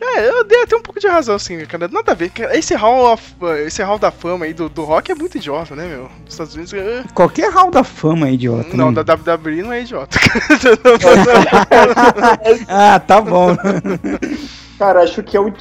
é. 0.00 0.28
Eu 0.28 0.44
dei 0.44 0.62
até 0.62 0.76
um 0.76 0.80
pouco 0.82 1.00
de 1.00 1.06
razão, 1.08 1.34
assim, 1.36 1.64
cara. 1.66 1.88
Nada 1.88 2.12
a 2.12 2.14
ver. 2.14 2.30
cara. 2.30 2.56
Esse 2.56 2.74
hall, 2.74 3.12
of- 3.12 3.34
esse 3.66 3.82
hall 3.82 3.98
da 3.98 4.10
fama 4.10 4.44
aí 4.44 4.52
do, 4.52 4.68
do 4.68 4.84
rock 4.84 5.10
é 5.12 5.14
muito 5.14 5.36
idiota, 5.38 5.74
né, 5.74 5.86
meu? 5.86 6.08
Dos 6.24 6.34
Estados 6.34 6.54
Unidos. 6.54 6.72
é- 6.74 7.04
Qualquer 7.14 7.50
hall 7.52 7.70
da 7.70 7.82
fama 7.84 8.28
é 8.28 8.32
idiota. 8.32 8.76
Não, 8.76 8.90
né? 8.90 9.02
da 9.02 9.14
WWE 9.14 9.62
não 9.62 9.72
é 9.72 9.82
idiota. 9.82 10.18
Ah, 12.68 12.98
tá 13.00 13.20
bom. 13.20 13.56
Cara, 14.78 15.02
acho 15.02 15.22
que 15.24 15.36
eu, 15.36 15.52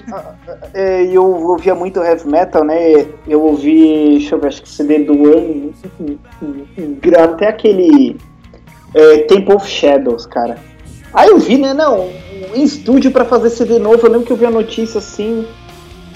é, 0.73 1.03
eu 1.05 1.23
ouvia 1.25 1.73
muito 1.73 1.99
heavy 2.01 2.27
metal, 2.27 2.63
né? 2.63 3.07
Eu 3.27 3.41
ouvi, 3.41 4.17
deixa 4.19 4.35
eu 4.35 4.39
ver, 4.39 4.47
acho 4.49 4.61
que 4.61 4.69
CD 4.69 4.99
do 4.99 5.13
ano, 5.33 5.73
até 7.23 7.47
aquele 7.47 8.15
é, 8.93 9.17
Temple 9.23 9.55
of 9.55 9.67
Shadows, 9.67 10.25
cara. 10.27 10.57
Aí 11.13 11.29
eu 11.29 11.39
vi, 11.39 11.57
né, 11.57 11.73
não, 11.73 12.09
em 12.55 12.63
estúdio 12.63 13.11
pra 13.11 13.25
fazer 13.25 13.49
CD 13.49 13.79
novo, 13.79 14.05
eu 14.05 14.11
lembro 14.11 14.25
que 14.25 14.31
eu 14.33 14.37
vi 14.37 14.45
a 14.45 14.51
notícia 14.51 14.99
assim, 14.99 15.45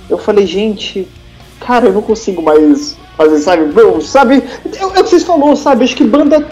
eu 0.09 0.17
falei, 0.17 0.45
gente, 0.45 1.07
cara, 1.59 1.87
eu 1.87 1.93
não 1.93 2.01
consigo 2.01 2.41
mais 2.41 2.97
fazer, 3.17 3.39
sabe, 3.39 3.65
bro, 3.71 4.01
sabe, 4.01 4.43
é 4.79 4.85
o 4.85 4.91
que 4.91 5.01
vocês 5.09 5.23
falaram, 5.23 5.55
sabe, 5.55 5.83
acho 5.83 5.95
que 5.95 6.03
banda 6.03 6.47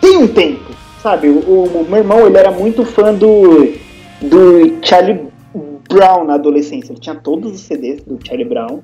tem 0.00 0.16
um 0.18 0.28
tempo, 0.28 0.72
sabe, 1.02 1.28
o, 1.28 1.64
o 1.64 1.86
meu 1.88 1.98
irmão, 1.98 2.26
ele 2.26 2.36
era 2.36 2.50
muito 2.50 2.84
fã 2.84 3.14
do, 3.14 3.72
do 4.20 4.78
Charlie 4.82 5.32
Brown 5.88 6.24
na 6.24 6.34
adolescência. 6.34 6.92
Ele 6.92 7.00
tinha 7.00 7.14
todos 7.14 7.52
os 7.52 7.60
CDs 7.60 8.02
do 8.02 8.18
Charlie 8.26 8.48
Brown. 8.48 8.80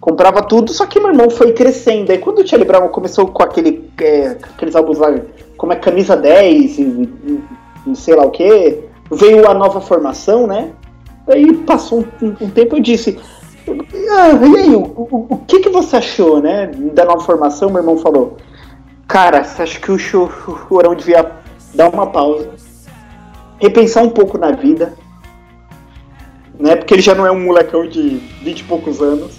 Comprava 0.00 0.40
tudo, 0.42 0.72
só 0.72 0.86
que 0.86 0.98
meu 0.98 1.10
irmão 1.10 1.28
foi 1.28 1.52
crescendo. 1.52 2.10
Aí 2.10 2.18
quando 2.18 2.38
o 2.38 2.46
Charlie 2.46 2.66
Brown 2.66 2.88
começou 2.88 3.26
com 3.26 3.42
aquele, 3.42 3.90
é, 4.00 4.36
aqueles 4.54 4.74
álbuns 4.74 4.98
lá, 4.98 5.14
como 5.56 5.72
é 5.72 5.76
Camisa 5.76 6.16
10 6.16 6.78
e, 6.78 6.82
e- 6.82 7.40
e 7.86 7.96
sei 7.96 8.14
lá 8.14 8.24
o 8.24 8.30
que, 8.30 8.78
veio 9.10 9.48
a 9.48 9.54
nova 9.54 9.80
formação, 9.80 10.46
né? 10.46 10.70
Aí 11.26 11.52
passou 11.58 12.04
um, 12.22 12.28
um 12.44 12.50
tempo 12.50 12.76
eu 12.76 12.80
disse. 12.80 13.18
"Ah, 13.68 14.28
e 14.46 14.56
aí, 14.56 14.74
o, 14.74 14.80
o- 14.80 15.26
o 15.30 15.36
que, 15.46 15.60
que 15.60 15.68
você 15.68 15.96
achou, 15.96 16.40
né? 16.40 16.66
Da 16.94 17.04
nova 17.04 17.20
formação, 17.20 17.68
meu 17.70 17.80
irmão 17.80 17.98
falou. 17.98 18.36
Cara, 19.06 19.40
acho 19.58 19.80
que 19.80 19.90
o 19.90 19.98
Cho- 19.98 20.30
o 20.46 20.56
Chorão 20.68 20.94
devia 20.94 21.30
dar 21.74 21.90
uma 21.90 22.06
pausa, 22.06 22.50
repensar 23.58 24.02
um 24.02 24.10
pouco 24.10 24.36
na 24.38 24.50
vida, 24.52 24.94
né? 26.58 26.76
Porque 26.76 26.94
ele 26.94 27.02
já 27.02 27.14
não 27.14 27.26
é 27.26 27.30
um 27.30 27.40
molecão 27.44 27.86
de 27.86 28.20
20 28.42 28.60
e 28.60 28.64
poucos 28.64 29.00
anos. 29.02 29.32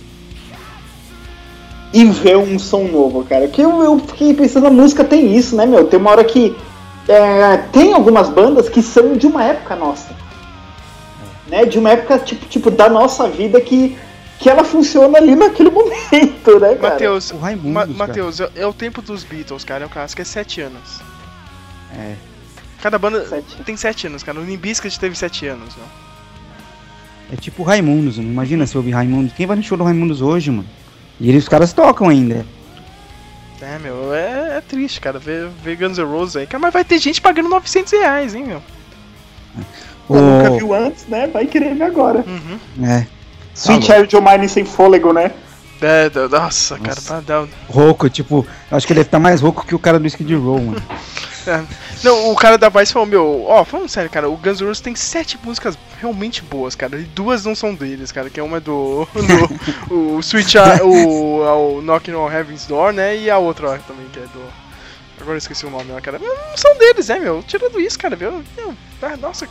E 1.91 2.05
ver 2.05 2.37
um 2.37 2.59
som 2.59 2.83
novo, 2.83 3.23
cara. 3.23 3.47
Que 3.47 3.61
eu, 3.61 3.81
eu 3.81 3.97
fiquei 3.99 4.33
pensando, 4.35 4.67
a 4.67 4.71
música 4.71 5.03
tem 5.03 5.35
isso, 5.35 5.55
né, 5.55 5.65
meu? 5.65 5.85
Tem 5.87 5.99
uma 5.99 6.11
hora 6.11 6.23
que. 6.23 6.55
É, 7.09 7.57
tem 7.71 7.93
algumas 7.93 8.29
bandas 8.29 8.69
que 8.69 8.81
são 8.83 9.17
de 9.17 9.25
uma 9.25 9.43
época 9.43 9.75
nossa. 9.75 10.15
Né? 11.47 11.65
De 11.65 11.79
uma 11.79 11.89
época, 11.89 12.19
tipo, 12.19 12.45
tipo 12.45 12.69
da 12.69 12.87
nossa 12.87 13.27
vida 13.27 13.59
que, 13.59 13.97
que 14.37 14.47
ela 14.47 14.63
funciona 14.63 15.17
ali 15.17 15.35
naquele 15.35 15.71
momento, 15.71 16.59
né, 16.59 16.75
cara? 16.75 16.93
Matheus, 16.93 17.31
O 17.31 17.37
Raimundos, 17.37 17.73
Ma 17.73 17.81
cara. 17.81 17.93
Matheus, 17.97 18.39
é, 18.39 18.49
é 18.57 18.67
o 18.67 18.73
tempo 18.73 19.01
dos 19.01 19.23
Beatles, 19.23 19.63
cara. 19.63 19.85
É 19.85 19.87
o 19.87 19.89
clássico, 19.89 20.21
é 20.21 20.25
7 20.25 20.61
anos. 20.61 21.01
É. 21.95 22.13
Cada 22.81 22.99
banda 22.99 23.25
Sete. 23.27 23.57
tem 23.65 23.75
7 23.75 24.07
anos, 24.07 24.21
cara. 24.21 24.39
O 24.39 24.43
Nimbiscuit 24.43 24.99
teve 24.99 25.15
7 25.15 25.47
anos, 25.47 25.75
meu. 25.75 25.85
É 27.33 27.35
tipo 27.35 27.63
Raimundos, 27.63 28.17
mano. 28.17 28.29
imagina 28.29 28.67
se 28.67 28.77
ouvir 28.77 28.91
Raimundos. 28.91 29.33
Quem 29.33 29.47
vai 29.47 29.57
no 29.57 29.63
show 29.63 29.77
do 29.77 29.83
Raimundos 29.83 30.21
hoje, 30.21 30.51
mano? 30.51 30.67
E 31.19 31.27
eles, 31.27 31.43
os 31.43 31.49
caras 31.49 31.73
tocam 31.73 32.07
ainda. 32.07 32.45
É, 33.69 33.77
meu, 33.77 34.13
é, 34.13 34.57
é 34.57 34.61
triste, 34.61 34.99
cara, 34.99 35.19
ver, 35.19 35.47
ver 35.63 35.75
Guns 35.75 35.99
N' 35.99 36.03
Roses 36.03 36.35
aí. 36.37 36.47
Cara, 36.47 36.59
mas 36.59 36.73
vai 36.73 36.83
ter 36.83 36.97
gente 36.97 37.21
pagando 37.21 37.49
900 37.49 37.91
reais, 37.91 38.33
hein, 38.33 38.43
meu. 38.43 38.63
O... 40.07 40.15
Nunca 40.15 40.51
viu 40.51 40.73
antes, 40.73 41.05
né? 41.05 41.27
Vai 41.27 41.45
querer 41.45 41.75
ver 41.75 41.83
agora. 41.83 42.25
Uhum. 42.25 42.59
É. 42.83 43.05
Sweet 43.53 43.85
Tá 43.85 43.93
Child 43.93 44.15
O' 44.15 44.21
Mine 44.21 44.49
sem 44.49 44.65
fôlego, 44.65 45.13
né? 45.13 45.31
É, 45.81 46.09
da- 46.09 46.27
nossa, 46.27 46.77
cara, 46.77 46.95
Nossa. 46.95 47.01
pra 47.01 47.21
dar. 47.21 47.47
Rouco, 47.69 48.09
tipo, 48.09 48.45
acho 48.69 48.85
que 48.85 48.93
ele 48.93 48.99
deve 48.99 49.07
estar 49.07 49.19
mais 49.19 49.41
rouco 49.41 49.65
que 49.65 49.73
o 49.73 49.79
cara 49.79 49.99
do 49.99 50.07
Skid 50.07 50.35
Row, 50.35 50.59
mano. 50.59 50.81
É. 51.47 51.63
Não, 52.03 52.31
o 52.31 52.35
cara 52.35 52.57
da 52.57 52.69
Vice 52.69 52.91
falou, 52.93 53.07
meu, 53.07 53.45
ó, 53.47 53.63
falando 53.63 53.87
sério, 53.89 54.09
cara, 54.09 54.29
o 54.29 54.35
Guns 54.35 54.59
N' 54.59 54.67
Roses 54.67 54.81
tem 54.81 54.93
sete 54.93 55.39
músicas 55.41 55.75
realmente 55.99 56.43
boas, 56.43 56.75
cara, 56.75 56.97
e 56.99 57.03
duas 57.03 57.45
não 57.45 57.55
são 57.55 57.73
deles, 57.73 58.11
cara, 58.11 58.29
que 58.29 58.39
uma 58.41 58.57
é 58.57 58.59
do. 58.59 59.07
do 59.89 60.17
o 60.17 60.21
Switch, 60.21 60.53
o, 60.83 61.77
o 61.77 61.81
Knocking 61.81 62.13
on 62.13 62.29
Heaven's 62.29 62.67
Door, 62.67 62.91
né, 62.91 63.17
e 63.17 63.31
a 63.31 63.37
outra 63.37 63.69
lá 63.69 63.77
também, 63.79 64.05
que 64.11 64.19
é 64.19 64.23
do. 64.23 64.43
Agora 65.19 65.35
eu 65.35 65.37
esqueci 65.37 65.65
o 65.65 65.69
nome 65.69 65.91
lá, 65.91 65.99
cara. 66.01 66.19
Não 66.19 66.57
são 66.57 66.77
deles, 66.77 67.07
né, 67.07 67.19
meu? 67.19 67.41
Tirando 67.41 67.79
isso, 67.79 67.97
cara, 67.97 68.15
viu? 68.15 68.43
Meu, 68.55 68.75
ah, 69.01 69.17
nossa. 69.17 69.47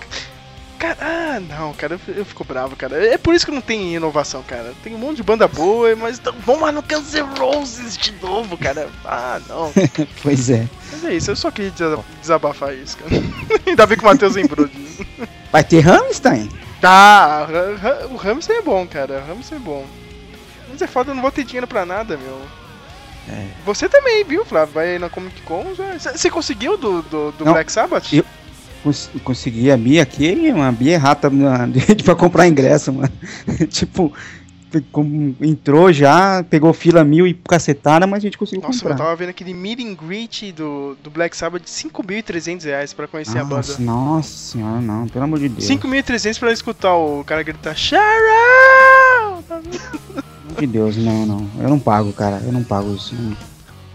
Cara, 0.79 0.97
ah, 1.01 1.41
não, 1.41 1.73
cara, 1.75 1.99
eu, 2.07 2.15
eu 2.15 2.25
fico 2.25 2.45
bravo, 2.45 2.77
cara. 2.77 3.05
É 3.05 3.19
por 3.19 3.35
isso 3.35 3.45
que 3.45 3.51
não 3.51 3.61
tem 3.61 3.95
inovação, 3.97 4.43
cara. 4.45 4.73
Tem 4.83 4.95
um 4.95 4.99
monte 4.99 5.17
de 5.17 5.23
banda 5.25 5.49
boa, 5.49 5.95
mas 5.97 6.19
então, 6.19 6.33
vamos 6.47 6.63
lá 6.63 6.71
no 6.71 6.81
N' 6.83 7.39
Roses 7.39 7.97
de 7.97 8.13
novo, 8.23 8.57
cara. 8.57 8.89
Ah, 9.05 9.41
não. 9.49 9.73
pois 10.23 10.49
é. 10.49 10.69
Mas 10.93 11.05
é 11.05 11.15
isso, 11.15 11.31
eu 11.33 11.37
só 11.37 11.51
queria 11.51 11.73
desa- 11.73 12.05
desabafar 12.21 12.75
isso, 12.75 12.97
cara. 12.97 13.11
Ainda 13.67 13.87
bem 13.87 13.99
que 13.99 14.05
o 14.05 14.07
Matheus 14.07 14.35
lembrou 14.37 14.69
disso. 14.69 15.05
Vai 15.51 15.65
ter 15.65 15.81
Rammstein? 15.81 16.49
Tá, 16.81 17.49
o 18.11 18.17
Hamster 18.17 18.57
é 18.59 18.63
bom, 18.63 18.87
cara. 18.87 19.25
O 19.27 19.33
Hamster 19.33 19.57
é 19.57 19.61
bom. 19.61 19.85
Mas 20.71 20.81
é 20.81 20.87
foda, 20.87 21.11
eu 21.11 21.15
não 21.17 21.23
vou 21.23 21.33
ter 21.33 21.43
dinheiro 21.43 21.67
pra 21.67 21.85
nada, 21.85 22.17
meu. 22.17 22.41
É. 23.29 23.47
Você 23.65 23.89
também, 23.89 24.23
viu, 24.25 24.45
Flávio? 24.45 24.75
Vai 24.75 24.99
na 24.99 25.11
Comic 25.11 25.43
Con 25.43 25.75
já. 25.75 25.99
Você 25.99 26.31
conseguiu 26.31 26.77
do, 26.79 27.03
do, 27.03 27.33
do 27.33 27.45
Não, 27.45 27.53
Black 27.53 27.73
Sabbath? 27.73 28.13
eu- 28.13 28.25
Cons 28.83 29.11
consegui 29.25 29.71
a 29.71 29.77
Bia 29.77 30.03
aqui, 30.03 30.51
uma 30.55 30.71
Bia 30.73 31.01
de- 31.97 32.03
pra 32.03 32.15
comprar 32.15 32.47
ingresso, 32.49 32.93
mano. 32.93 33.13
tipo, 33.69 34.13
entrou 35.41 35.93
já, 35.93 36.45
pegou 36.49 36.73
fila 36.73 37.03
mil 37.03 37.27
e 37.27 37.33
cacetada, 37.35 38.07
mas 38.07 38.19
a 38.19 38.21
gente 38.21 38.37
conseguiu 38.37 38.63
Nossa, 38.67 38.79
eu 38.79 38.89
comprar. 38.91 38.97
tava 39.05 39.17
vendo 39.17 39.31
aquele 39.31 39.55
meet 39.55 39.81
and 39.81 39.95
greet 39.95 40.53
do, 40.53 40.97
do 41.03 41.11
Black 41.11 41.37
Sabbath 41.37 41.63
de 41.65 41.71
5.300 41.71 42.65
reais 42.65 42.93
pra 42.93 43.07
conhecer 43.09 43.39
a 43.39 43.45
banda. 43.45 43.57
Nossa, 43.57 43.83
nossa 43.83 44.29
senhora, 44.31 44.81
não, 44.81 45.09
pelo 45.09 45.25
amor 45.25 45.39
de 45.39 45.49
Deus. 45.49 45.65
5.300 45.69 46.39
pra 46.39 46.53
escutar 46.53 46.95
o 46.95 47.25
cara 47.25 47.43
gritar 47.43 47.75
amor 49.51 50.61
de 50.61 50.67
Deus, 50.67 50.97
não, 50.97 51.25
não. 51.27 51.51
Eu 51.61 51.69
não 51.69 51.79
pago, 51.79 52.13
cara. 52.13 52.43
Eu 52.45 52.53
não 52.53 52.63
pago 52.63 52.95
isso. 52.95 53.15
Não 53.15 53.37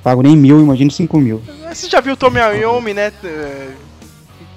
pago 0.03 0.21
nem 0.23 0.36
mil, 0.36 0.59
imagina 0.61 0.89
cinco 0.91 1.19
mil. 1.19 1.41
Você 1.71 1.88
já 1.89 1.99
viu 2.01 2.13
o 2.13 2.17
Tommy 2.17 2.39
Iommi, 2.39 2.93
né? 2.93 3.11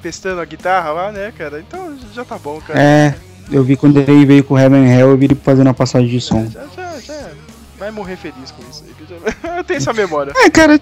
Testando 0.06 0.40
a 0.40 0.44
guitarra 0.44 0.92
lá, 0.92 1.10
né, 1.10 1.32
cara? 1.36 1.58
Então 1.58 1.98
já 2.14 2.24
tá 2.24 2.38
bom, 2.38 2.60
cara. 2.60 2.80
É, 2.80 3.12
eu 3.50 3.64
vi 3.64 3.74
quando 3.76 3.96
ele 3.96 4.24
veio 4.24 4.44
com 4.44 4.54
o 4.54 4.58
Heaven 4.58 4.88
Hell, 4.88 5.10
eu 5.10 5.16
vi 5.16 5.24
ele 5.24 5.34
fazendo 5.34 5.68
a 5.68 5.74
passagem 5.74 6.06
de 6.06 6.20
som. 6.20 6.46
Já, 6.46 6.64
já, 6.76 7.00
já. 7.00 7.30
Vai 7.76 7.90
morrer 7.90 8.14
feliz 8.14 8.52
com 8.52 8.62
isso 8.70 8.84
Eu 9.56 9.64
tenho 9.64 9.78
essa 9.78 9.92
memória. 9.92 10.32
É, 10.36 10.48
cara, 10.48 10.78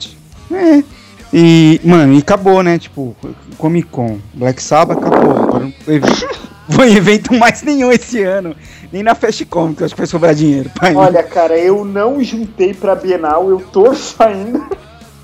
é. 0.53 0.85
E, 1.33 1.81
mano, 1.83 2.13
e 2.13 2.19
acabou, 2.19 2.63
né? 2.63 2.79
Tipo, 2.79 3.17
Comic 3.57 3.89
Con, 3.89 4.19
Black 4.35 4.63
Sabbath 4.63 4.99
acabou. 4.99 5.31
Agora 5.31 5.73
não 6.69 6.85
evento 6.85 7.33
mais 7.33 7.63
nenhum 7.63 7.91
esse 7.91 8.23
ano. 8.23 8.55
Nem 8.93 9.03
na 9.03 9.15
Fast 9.15 9.43
Comic, 9.47 9.81
eu 9.81 9.87
acho 9.87 9.95
que 9.95 10.01
vai 10.03 10.07
sobrar 10.07 10.35
dinheiro. 10.35 10.69
pra 10.69 10.93
ir. 10.93 10.97
Olha, 10.97 11.23
cara, 11.23 11.59
eu 11.59 11.83
não 11.83 12.23
juntei 12.23 12.75
pra 12.75 12.95
Bienal, 12.95 13.49
eu 13.49 13.61
torço 13.73 14.23
ainda 14.23 14.69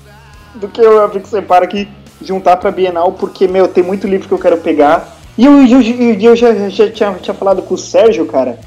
do 0.55 0.67
que 0.67 0.81
eu 0.81 1.07
vi 1.07 1.19
que 1.19 1.29
você 1.29 1.39
para 1.39 1.65
aqui 1.65 1.87
juntar 2.23 2.57
pra 2.57 2.71
Bienal, 2.71 3.11
porque, 3.13 3.47
meu, 3.47 3.67
tem 3.67 3.83
muito 3.83 4.07
livro 4.07 4.27
que 4.27 4.33
eu 4.33 4.39
quero 4.39 4.57
pegar. 4.57 5.17
E 5.37 5.45
eu, 5.45 5.65
eu, 5.65 5.81
eu, 5.81 6.35
já, 6.35 6.69
já 6.69 6.91
tinha, 6.91 7.13
tinha 7.13 7.33
falado 7.33 7.61
com 7.61 7.73
o 7.73 7.77
Sérgio, 7.77 8.25
cara. 8.25 8.59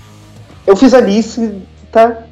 Eu 0.66 0.76
fiz 0.76 0.94
a 0.94 1.00
lista 1.00 2.26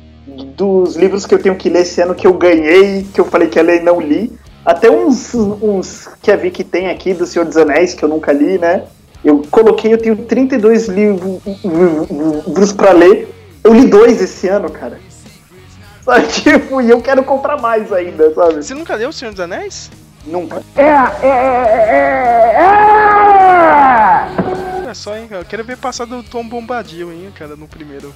dos 0.56 0.96
livros 0.96 1.26
que 1.26 1.34
eu 1.34 1.38
tenho 1.38 1.56
que 1.56 1.68
ler 1.68 1.82
esse 1.82 2.00
ano 2.00 2.14
que 2.14 2.26
eu 2.26 2.32
ganhei, 2.32 3.06
que 3.12 3.20
eu 3.20 3.24
falei 3.24 3.48
que 3.48 3.58
ia 3.58 3.62
ler 3.62 3.80
e 3.80 3.84
não 3.84 4.00
li. 4.00 4.32
Até 4.64 4.90
uns, 4.90 5.34
uns 5.34 6.08
que 6.22 6.30
a 6.30 6.36
Vicky 6.36 6.64
tem 6.64 6.88
aqui 6.88 7.12
do 7.12 7.26
Senhor 7.26 7.44
dos 7.44 7.56
Anéis, 7.56 7.94
que 7.94 8.02
eu 8.02 8.08
nunca 8.08 8.32
li, 8.32 8.58
né? 8.58 8.84
Eu 9.24 9.42
coloquei, 9.50 9.92
eu 9.92 9.98
tenho 9.98 10.16
32 10.16 10.88
livros 10.88 12.72
pra 12.76 12.92
ler. 12.92 13.28
Eu 13.62 13.72
li 13.72 13.86
dois 13.86 14.20
esse 14.20 14.48
ano, 14.48 14.70
cara. 14.70 14.98
Tipo, 16.32 16.80
e 16.80 16.90
eu 16.90 17.00
quero 17.00 17.22
comprar 17.22 17.60
mais 17.60 17.92
ainda, 17.92 18.34
sabe? 18.34 18.62
Você 18.62 18.74
nunca 18.74 18.96
leu 18.96 19.10
O 19.10 19.12
Senhor 19.12 19.30
dos 19.30 19.40
Anéis? 19.40 19.90
Nunca. 20.24 20.62
Olha 24.80 24.94
só, 24.94 25.16
hein, 25.16 25.26
cara. 25.28 25.42
Eu 25.42 25.46
quero 25.46 25.64
ver 25.64 25.76
passar 25.76 26.04
do 26.06 26.22
Tom 26.22 26.46
Bombadil, 26.46 27.12
hein, 27.12 27.32
cara, 27.36 27.56
no 27.56 27.66
primeiro. 27.68 28.14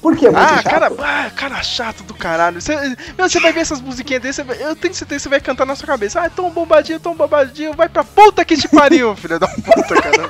Por 0.00 0.16
quê? 0.16 0.28
É 0.28 0.30
muito 0.30 0.40
Ah, 0.44 0.62
chato? 0.62 0.70
cara, 0.70 0.92
ah, 1.00 1.30
cara 1.34 1.60
chato 1.62 2.04
do 2.04 2.14
caralho. 2.14 2.60
Você, 2.60 2.76
meu, 3.18 3.28
você 3.28 3.40
vai 3.40 3.52
ver 3.52 3.60
essas 3.60 3.80
musiquinhas 3.80 4.22
desse, 4.22 4.36
você 4.36 4.44
vai- 4.44 4.62
eu 4.62 4.76
tenho 4.76 4.94
certeza 4.94 5.18
que 5.18 5.22
você 5.24 5.28
vai 5.28 5.40
cantar 5.40 5.66
na 5.66 5.74
sua 5.74 5.88
cabeça. 5.88 6.20
Ah, 6.20 6.30
Tom 6.30 6.50
Bombadil, 6.50 7.00
Tom 7.00 7.16
Bombadil, 7.16 7.72
vai 7.74 7.88
pra 7.88 8.04
puta 8.04 8.44
que 8.44 8.56
te 8.56 8.68
pariu, 8.68 9.14
filha 9.16 9.40
da 9.40 9.48
puta, 9.48 10.00
cara. 10.00 10.28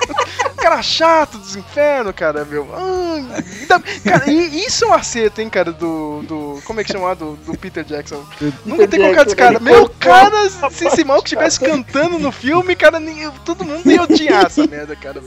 Cara 0.72 0.82
chato 0.82 1.36
dos 1.36 1.54
infernos, 1.54 2.14
cara, 2.16 2.46
meu. 2.46 2.66
Ai, 2.74 3.24
ainda- 3.60 3.80
cara, 4.02 4.30
e 4.30 4.64
isso 4.64 4.86
é 4.86 4.88
um 4.88 4.94
acerto, 4.94 5.42
hein, 5.42 5.50
cara, 5.50 5.70
do. 5.70 6.22
do 6.22 6.62
como 6.64 6.80
é 6.80 6.84
que 6.84 6.90
chama? 6.92 7.14
Do, 7.14 7.36
do 7.36 7.58
Peter 7.58 7.84
Jackson. 7.84 8.24
Nunca 8.64 8.88
tem 8.88 8.98
colocado 9.00 9.26
esse 9.26 9.36
cara. 9.36 9.60
Meu, 9.60 9.86
cara, 10.00 10.48
se 10.70 10.86
esse 10.86 11.04
maluco 11.04 11.26
estivesse 11.26 11.60
cantando 11.60 12.18
no 12.18 12.32
filme, 12.32 12.74
cara, 12.74 12.98
nem- 12.98 13.30
todo 13.44 13.64
mundo 13.66 13.90
ia 13.90 14.02
odiar 14.02 14.46
essa 14.46 14.66
merda, 14.66 14.96
cara. 14.96 15.20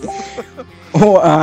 Ô, 0.91 1.17
a, 1.17 1.33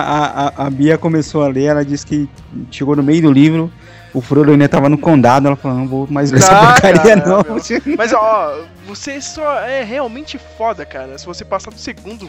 a, 0.56 0.66
a- 0.66 0.70
Bia 0.70 0.98
começou 0.98 1.44
a 1.44 1.48
ler, 1.48 1.64
ela 1.66 1.84
disse 1.84 2.04
que 2.04 2.28
chegou 2.72 2.96
no 2.96 3.02
meio 3.04 3.22
do 3.22 3.30
livro, 3.32 3.72
o 4.12 4.20
Frodo 4.20 4.50
ainda 4.50 4.68
tava 4.68 4.88
no 4.88 4.98
condado, 4.98 5.46
ela 5.46 5.54
falou, 5.56 5.78
não 5.78 5.86
vou 5.86 6.06
mais 6.10 6.32
ler 6.32 6.38
essa 6.40 6.48
Tá, 6.50 6.72
porcaria 6.72 7.00
cara, 7.02 7.26
não. 7.26 7.42
meu. 7.44 7.96
Mas 7.96 8.12
ó, 8.12 8.62
você 8.86 9.20
só 9.20 9.60
é 9.60 9.84
realmente 9.84 10.40
foda, 10.58 10.84
cara, 10.84 11.16
se 11.18 11.24
você 11.24 11.44
passar 11.44 11.70
do 11.70 11.78
segundo 11.78 12.28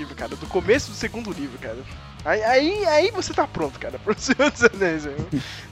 livro, 0.00 0.14
cara, 0.14 0.34
do 0.34 0.46
começo 0.46 0.90
do 0.90 0.96
segundo 0.96 1.30
livro, 1.32 1.58
cara. 1.58 1.78
Aí, 2.24 2.42
aí, 2.42 2.86
aí 2.86 3.10
você 3.10 3.32
tá 3.32 3.46
pronto, 3.46 3.78
cara, 3.78 3.98
pro 4.04 4.14
Senhor 4.18 4.50
dos 4.50 4.64
Anéis. 4.64 5.08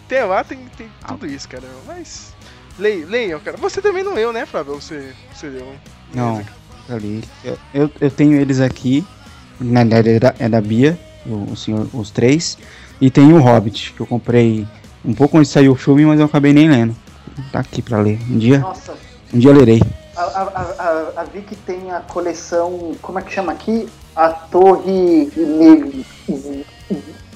Até 0.07 0.24
lá 0.24 0.45
tem, 0.45 0.59
tem 0.76 0.91
tudo 1.07 1.26
isso, 1.26 1.49
cara. 1.49 1.64
Mas. 1.87 2.35
Leia, 2.79 3.07
leiam, 3.07 3.41
cara. 3.41 3.57
Você 3.57 3.83
também 3.83 4.05
não 4.05 4.14
leu, 4.14 4.33
né, 4.33 4.47
Flávio? 4.47 4.74
Você, 4.74 5.12
você 5.35 5.49
leu, 5.49 5.66
hein? 5.66 5.81
Não, 6.14 6.45
eu 6.89 6.99
li. 6.99 7.24
Eu, 7.45 7.59
eu, 7.74 7.91
eu 8.01 8.11
tenho 8.11 8.41
eles 8.41 8.61
aqui, 8.61 9.05
na 9.61 9.83
verdade 9.83 10.11
é 10.11 10.20
da, 10.20 10.35
é 10.39 10.49
da 10.49 10.61
Bia, 10.61 10.99
o, 11.26 11.53
o 11.53 11.57
senhor, 11.57 11.89
os 11.93 12.11
três, 12.11 12.57
e 13.01 13.11
tem 13.11 13.33
o 13.33 13.41
Hobbit, 13.41 13.95
que 13.95 14.01
eu 14.01 14.07
comprei 14.07 14.66
um 15.05 15.12
pouco 15.12 15.39
antes 15.39 15.51
de 15.51 15.55
sair 15.55 15.68
o 15.68 15.74
filme, 15.74 16.07
mas 16.07 16.20
eu 16.20 16.26
acabei 16.26 16.53
nem 16.53 16.68
lendo. 16.68 16.95
Tá 17.53 17.61
aqui 17.61 17.83
pra 17.83 18.01
ler. 18.01 18.18
Um 18.31 18.39
dia, 18.39 18.59
Nossa, 18.59 18.95
um 19.35 19.39
dia 19.39 19.51
eu 19.51 19.57
lerei. 19.57 19.83
A, 20.18 20.22
a, 20.24 20.42
a, 21.18 21.20
a- 21.22 21.24
Vicky 21.24 21.54
tem 21.56 21.90
a 21.90 22.00
coleção. 22.00 22.92
Como 23.00 23.18
é 23.18 23.22
que 23.22 23.32
chama 23.32 23.52
aqui? 23.52 23.88
A 24.16 24.28
Torre 24.30 25.30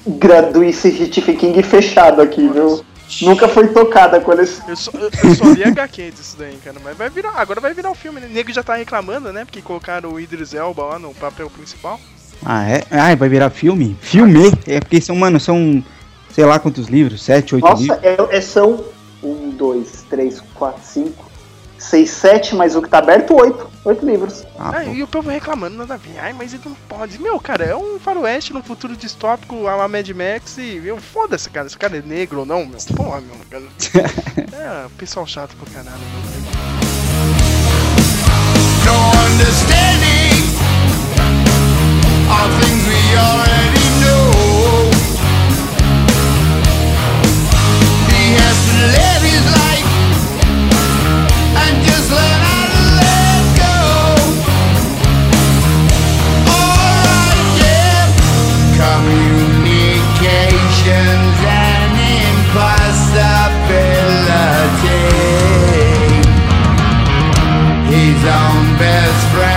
Negra 0.05 0.41
do 0.51 0.73
Stephen 0.73 1.37
King 1.37 1.63
fechado 1.63 2.21
aqui, 2.21 2.47
viu? 2.47 2.83
Nunca 3.21 3.47
foi 3.47 3.67
tocada 3.67 4.17
a 4.17 4.21
coleção. 4.21 4.65
Eu 4.67 4.75
só, 4.75 4.91
eu, 4.95 5.09
eu 5.23 5.35
só 5.35 5.45
li 5.45 5.63
HQ 5.63 6.11
disso 6.11 6.35
daí, 6.39 6.57
cara. 6.63 6.77
Mas 6.83 6.97
vai 6.97 7.09
virar. 7.09 7.33
Agora 7.35 7.61
vai 7.61 7.73
virar 7.73 7.91
o 7.91 7.95
filme, 7.95 8.19
né? 8.19 8.27
O 8.27 8.29
nego 8.29 8.51
já 8.51 8.63
tá 8.63 8.75
reclamando, 8.75 9.31
né? 9.31 9.45
Porque 9.45 9.61
colocaram 9.61 10.11
o 10.11 10.19
Idris 10.19 10.53
Elba 10.53 10.83
lá 10.83 10.99
no 10.99 11.13
papel 11.13 11.49
principal. 11.49 11.99
Ah, 12.45 12.67
é? 12.69 12.83
Ah, 12.89 13.13
vai 13.15 13.29
virar 13.29 13.49
filme? 13.49 13.95
Filme? 14.01 14.51
É 14.67 14.79
porque 14.79 14.99
são, 14.99 15.15
mano, 15.15 15.39
são, 15.39 15.83
sei 16.33 16.43
lá 16.43 16.59
quantos 16.59 16.87
livros, 16.87 17.21
sete, 17.21 17.55
oito 17.55 17.63
Nossa, 17.65 17.81
livros. 17.81 17.99
é, 18.03 18.17
é- 18.37 18.41
são 18.41 18.83
um, 19.21 19.49
dois, 19.51 20.03
três, 20.09 20.41
quatro, 20.55 20.81
cinco, 20.83 21.23
6, 21.83 22.09
7, 22.09 22.55
mas 22.55 22.75
o 22.75 22.81
que 22.81 22.89
tá 22.89 22.99
aberto, 22.99 23.35
8. 23.35 23.69
8 23.85 24.05
livros. 24.05 24.45
Ah, 24.57 24.71
ah, 24.77 24.85
e 24.85 25.03
o 25.03 25.07
povo 25.07 25.29
reclamando 25.29 25.75
nada 25.77 25.95
a 25.95 25.97
ver. 25.97 26.17
Ai, 26.17 26.31
mas 26.31 26.53
ele 26.53 26.63
não 26.65 26.75
pode. 26.87 27.21
Meu, 27.21 27.37
cara, 27.39 27.65
é 27.65 27.75
um 27.75 27.99
faroeste 27.99 28.53
num 28.53 28.63
futuro 28.63 28.95
distópico 28.95 29.67
a 29.67 29.87
Mad 29.87 30.09
Max 30.09 30.57
e, 30.57 30.79
meu, 30.79 30.97
foda-se, 30.97 31.49
cara. 31.49 31.67
Esse 31.67 31.77
cara 31.77 31.97
é 31.97 32.01
negro 32.01 32.39
ou 32.39 32.45
não, 32.45 32.65
meu. 32.65 32.79
Porra, 32.95 33.19
meu, 33.19 33.35
cara. 33.49 33.65
é, 34.85 34.87
pessoal 34.97 35.27
chato 35.27 35.55
pro 35.57 35.69
caralho, 35.71 35.99
meu. 35.99 36.53
No 38.85 38.95
understanding 39.31 40.55
of 42.29 42.47
things 42.63 42.87
we 42.87 43.15
already 43.17 43.87
know. 43.99 44.31
The 48.07 48.21
has 48.39 48.57
to 48.67 48.73
live 48.97 49.23
his 49.23 49.45
life. 49.51 49.72
own 68.25 68.77
best 68.77 69.27
friend. 69.33 69.52